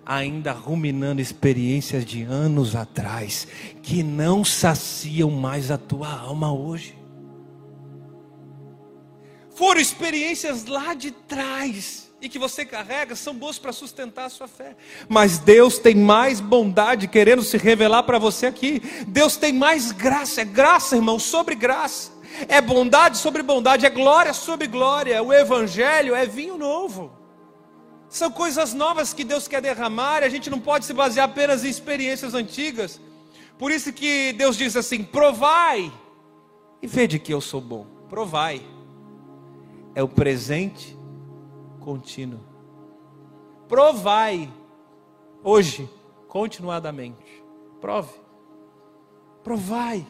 ainda 0.07 0.53
ruminando 0.53 1.20
experiências 1.20 2.05
de 2.05 2.22
anos 2.22 2.76
atrás, 2.76 3.49
que 3.82 4.03
não 4.03 4.45
saciam 4.45 5.30
mais 5.30 5.70
a 5.70 5.78
tua 5.78 6.12
alma 6.12 6.53
hoje. 6.53 6.99
Foram 9.55 9.80
experiências 9.80 10.66
lá 10.66 10.95
de 10.95 11.11
trás 11.11 12.12
e 12.25 12.29
que 12.29 12.39
você 12.39 12.64
carrega 12.64 13.14
são 13.14 13.35
boas 13.35 13.59
para 13.59 13.72
sustentar 13.72 14.25
a 14.25 14.29
sua 14.31 14.49
fé. 14.49 14.77
Mas 15.09 15.39
Deus 15.39 15.79
tem 15.79 15.95
mais 15.95 16.41
bondade 16.41 17.07
querendo 17.07 17.43
se 17.43 17.57
revelar 17.59 18.03
para 18.05 18.18
você 18.18 18.47
aqui. 18.47 18.81
Deus 19.07 19.37
tem 19.37 19.53
mais 19.53 19.93
graça, 19.93 20.41
é 20.41 20.45
graça, 20.45 20.97
irmão, 20.97 21.18
sobre 21.18 21.55
graça. 21.55 22.12
É 22.49 22.61
bondade 22.61 23.18
sobre 23.18 23.43
bondade, 23.43 23.87
é 23.87 23.91
glória 23.91 24.33
sobre 24.33 24.66
glória. 24.66 25.22
O 25.22 25.33
evangelho 25.33 26.14
é 26.14 26.27
vinho 26.27 26.57
novo. 26.57 27.12
São 28.09 28.31
coisas 28.31 28.72
novas 28.72 29.12
que 29.12 29.25
Deus 29.25 29.47
quer 29.47 29.61
derramar 29.61 30.22
e 30.22 30.25
a 30.25 30.29
gente 30.29 30.49
não 30.49 30.59
pode 30.59 30.85
se 30.85 30.93
basear 30.93 31.29
apenas 31.29 31.64
em 31.64 31.68
experiências 31.68 32.33
antigas. 32.33 33.01
Por 33.59 33.70
isso 33.70 33.93
que 33.93 34.33
Deus 34.33 34.57
diz 34.57 34.77
assim: 34.77 35.05
provai 35.05 35.93
e 36.81 36.87
vede 36.87 37.18
que 37.18 37.33
eu 37.33 37.41
sou 37.41 37.61
bom. 37.61 37.87
Provai. 38.09 38.62
É 39.95 40.03
o 40.03 40.09
presente 40.09 40.97
contínuo. 41.85 42.41
Provai 43.68 44.51
hoje, 45.43 45.89
continuadamente. 46.26 47.45
Prove. 47.80 48.12
Provai. 49.43 50.07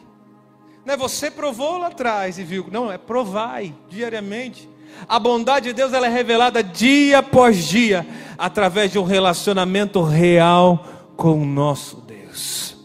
Não 0.85 0.93
é 0.93 0.97
você 0.97 1.29
provou 1.29 1.77
lá 1.77 1.87
atrás 1.87 2.39
e 2.39 2.43
viu. 2.43 2.67
Não, 2.71 2.91
é 2.91 2.97
provai 2.97 3.75
diariamente. 3.89 4.69
A 5.09 5.19
bondade 5.19 5.67
de 5.67 5.73
Deus 5.73 5.91
ela 5.91 6.07
é 6.07 6.09
revelada 6.09 6.63
dia 6.63 7.19
após 7.19 7.65
dia, 7.67 8.07
através 8.37 8.91
de 8.91 8.99
um 8.99 9.03
relacionamento 9.03 10.01
real 10.01 10.85
com 11.17 11.41
o 11.41 11.45
nosso 11.45 11.97
Deus. 11.97 12.77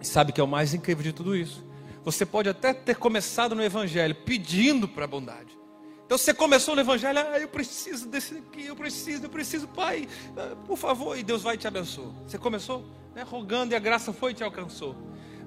E 0.00 0.06
sabe 0.06 0.32
que 0.32 0.40
é 0.40 0.44
o 0.44 0.48
mais 0.48 0.72
incrível 0.72 1.02
de 1.02 1.12
tudo 1.12 1.36
isso? 1.36 1.62
Você 2.02 2.24
pode 2.24 2.48
até 2.48 2.72
ter 2.72 2.96
começado 2.96 3.54
no 3.54 3.62
Evangelho 3.62 4.14
pedindo 4.14 4.88
para 4.88 5.04
a 5.04 5.08
bondade. 5.08 5.63
Então 6.06 6.18
você 6.18 6.34
começou 6.34 6.74
no 6.74 6.82
Evangelho, 6.82 7.18
ah, 7.18 7.38
eu 7.38 7.48
preciso 7.48 8.08
desse 8.08 8.34
aqui, 8.34 8.66
eu 8.66 8.76
preciso, 8.76 9.24
eu 9.24 9.30
preciso, 9.30 9.66
Pai, 9.68 10.06
ah, 10.36 10.54
por 10.66 10.76
favor, 10.76 11.18
e 11.18 11.22
Deus 11.22 11.42
vai 11.42 11.56
te 11.56 11.66
abençoar. 11.66 12.08
Você 12.26 12.36
começou 12.36 12.84
né, 13.14 13.22
rogando 13.22 13.72
e 13.72 13.76
a 13.76 13.80
graça 13.80 14.12
foi 14.12 14.32
e 14.32 14.34
te 14.34 14.44
alcançou. 14.44 14.94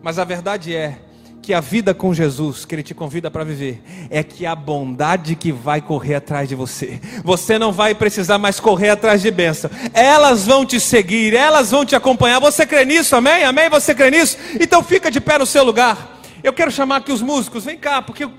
Mas 0.01 0.17
a 0.17 0.23
verdade 0.23 0.75
é 0.75 0.99
que 1.41 1.53
a 1.53 1.61
vida 1.61 1.93
com 1.93 2.13
Jesus, 2.13 2.65
que 2.65 2.75
Ele 2.75 2.83
te 2.83 2.93
convida 2.93 3.29
para 3.31 3.43
viver, 3.43 3.81
é 4.09 4.23
que 4.23 4.45
a 4.45 4.55
bondade 4.55 5.35
que 5.35 5.51
vai 5.51 5.81
correr 5.81 6.15
atrás 6.15 6.49
de 6.49 6.55
você. 6.55 6.99
Você 7.23 7.57
não 7.57 7.71
vai 7.71 7.95
precisar 7.95 8.37
mais 8.37 8.59
correr 8.59 8.89
atrás 8.89 9.21
de 9.21 9.31
bênção. 9.31 9.69
Elas 9.93 10.45
vão 10.45 10.65
te 10.65 10.79
seguir, 10.79 11.33
elas 11.33 11.71
vão 11.71 11.85
te 11.85 11.95
acompanhar. 11.95 12.39
Você 12.39 12.65
crê 12.65 12.83
nisso? 12.83 13.15
Amém? 13.15 13.43
Amém? 13.43 13.69
Você 13.69 13.95
crê 13.95 14.11
nisso? 14.11 14.37
Então 14.59 14.83
fica 14.83 15.09
de 15.09 15.21
pé 15.21 15.37
no 15.37 15.45
seu 15.45 15.63
lugar. 15.63 16.19
Eu 16.43 16.51
quero 16.51 16.71
chamar 16.71 16.97
aqui 16.97 17.11
os 17.11 17.21
músicos, 17.21 17.63
vem 17.63 17.77
cá, 17.77 18.01
porque 18.01 18.23
eu, 18.23 18.31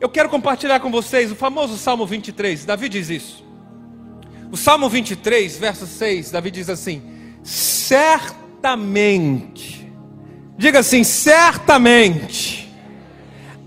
eu 0.00 0.08
quero 0.08 0.28
compartilhar 0.28 0.80
com 0.80 0.90
vocês 0.90 1.30
o 1.30 1.36
famoso 1.36 1.76
Salmo 1.76 2.06
23. 2.06 2.64
Davi 2.64 2.88
diz 2.88 3.10
isso. 3.10 3.44
O 4.50 4.56
Salmo 4.56 4.88
23, 4.88 5.56
verso 5.58 5.86
6, 5.86 6.30
Davi 6.30 6.50
diz 6.50 6.68
assim: 6.68 7.02
Certamente 7.42 8.54
Diga 10.56 10.80
assim: 10.80 11.02
certamente 11.02 12.72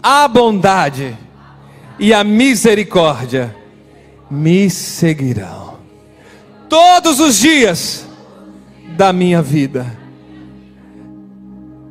a 0.02 0.28
bondade 0.28 1.18
e 2.00 2.14
a 2.14 2.24
misericórdia 2.24 3.56
me 4.30 4.70
seguirão 4.70 5.78
todos 6.70 7.20
os 7.20 7.38
dias 7.38 8.06
da 8.96 9.12
minha 9.12 9.42
vida. 9.42 10.07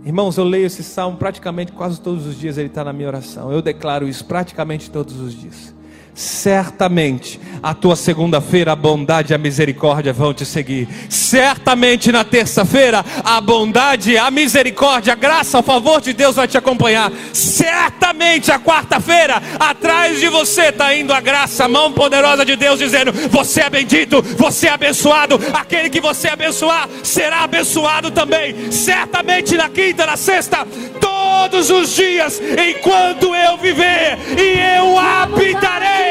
Irmãos, 0.07 0.39
eu 0.39 0.45
leio 0.45 0.67
esse 0.67 0.85
salmo 0.85 1.19
praticamente 1.19 1.73
quase 1.73 2.01
todos 2.01 2.27
os 2.27 2.39
dias, 2.39 2.57
ele 2.57 2.69
está 2.69 2.85
na 2.85 2.93
minha 2.93 3.09
oração. 3.09 3.53
Eu 3.53 3.61
declaro 3.61 4.07
isso 4.07 4.25
praticamente 4.25 4.89
todos 4.89 5.21
os 5.21 5.35
dias 5.35 5.76
certamente 6.17 7.39
a 7.62 7.75
tua 7.75 7.95
segunda-feira 7.95 8.73
a 8.73 8.77
bondade 8.77 9.33
e 9.33 9.35
a 9.35 9.39
misericórdia 9.39 10.14
vão 10.14 10.33
te 10.33 10.47
seguir. 10.47 10.89
Certamente 11.11 12.11
na 12.11 12.25
terça-feira 12.25 13.05
a 13.23 13.39
bondade, 13.41 14.17
a 14.17 14.31
misericórdia, 14.31 15.12
a 15.12 15.17
graça, 15.17 15.59
o 15.59 15.62
favor 15.62 16.01
de 16.01 16.14
Deus 16.14 16.37
vai 16.37 16.49
te 16.49 16.57
acompanhar. 16.57 17.12
Certamente 17.35 18.51
a 18.51 18.59
quarta-feira 18.59 19.43
atrás 19.61 20.19
de 20.19 20.29
você 20.29 20.69
está 20.69 20.95
indo 20.95 21.12
a 21.12 21.21
graça, 21.21 21.67
a 21.67 21.69
mão 21.69 21.93
poderosa 21.93 22.47
de 22.47 22.57
Deus 22.57 22.79
dizendo: 22.79 23.12
você 23.29 23.61
é 23.61 23.71
bendito, 23.71 24.23
você 24.23 24.69
é 24.69 24.71
abençoado. 24.71 25.39
Aquele 25.53 25.91
que 25.91 26.01
você 26.01 26.29
abençoar 26.29 26.89
será 27.03 27.43
abençoado 27.43 28.11
também. 28.11 28.73
Certamente 28.73 29.55
na 29.55 29.69
quinta, 29.69 30.07
na 30.07 30.17
sexta, 30.17 30.67
todos 30.99 31.69
os 31.69 31.95
dias, 31.95 32.41
enquanto 32.41 33.35
eu 33.35 33.59
viver 33.59 34.19
e 34.39 34.79
eu 34.79 34.99
habitarei 34.99 36.06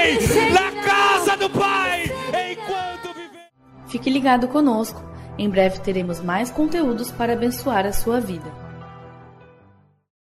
na 0.53 0.83
casa 0.83 1.37
do 1.37 1.49
Pai 1.49 2.03
enquanto 2.51 3.13
viver. 3.13 3.49
Fique 3.87 4.09
ligado 4.09 4.47
conosco. 4.47 5.03
Em 5.37 5.49
breve 5.49 5.79
teremos 5.79 6.21
mais 6.21 6.49
conteúdos 6.49 7.11
para 7.11 7.33
abençoar 7.33 7.85
a 7.85 7.93
sua 7.93 8.19
vida. 8.19 8.64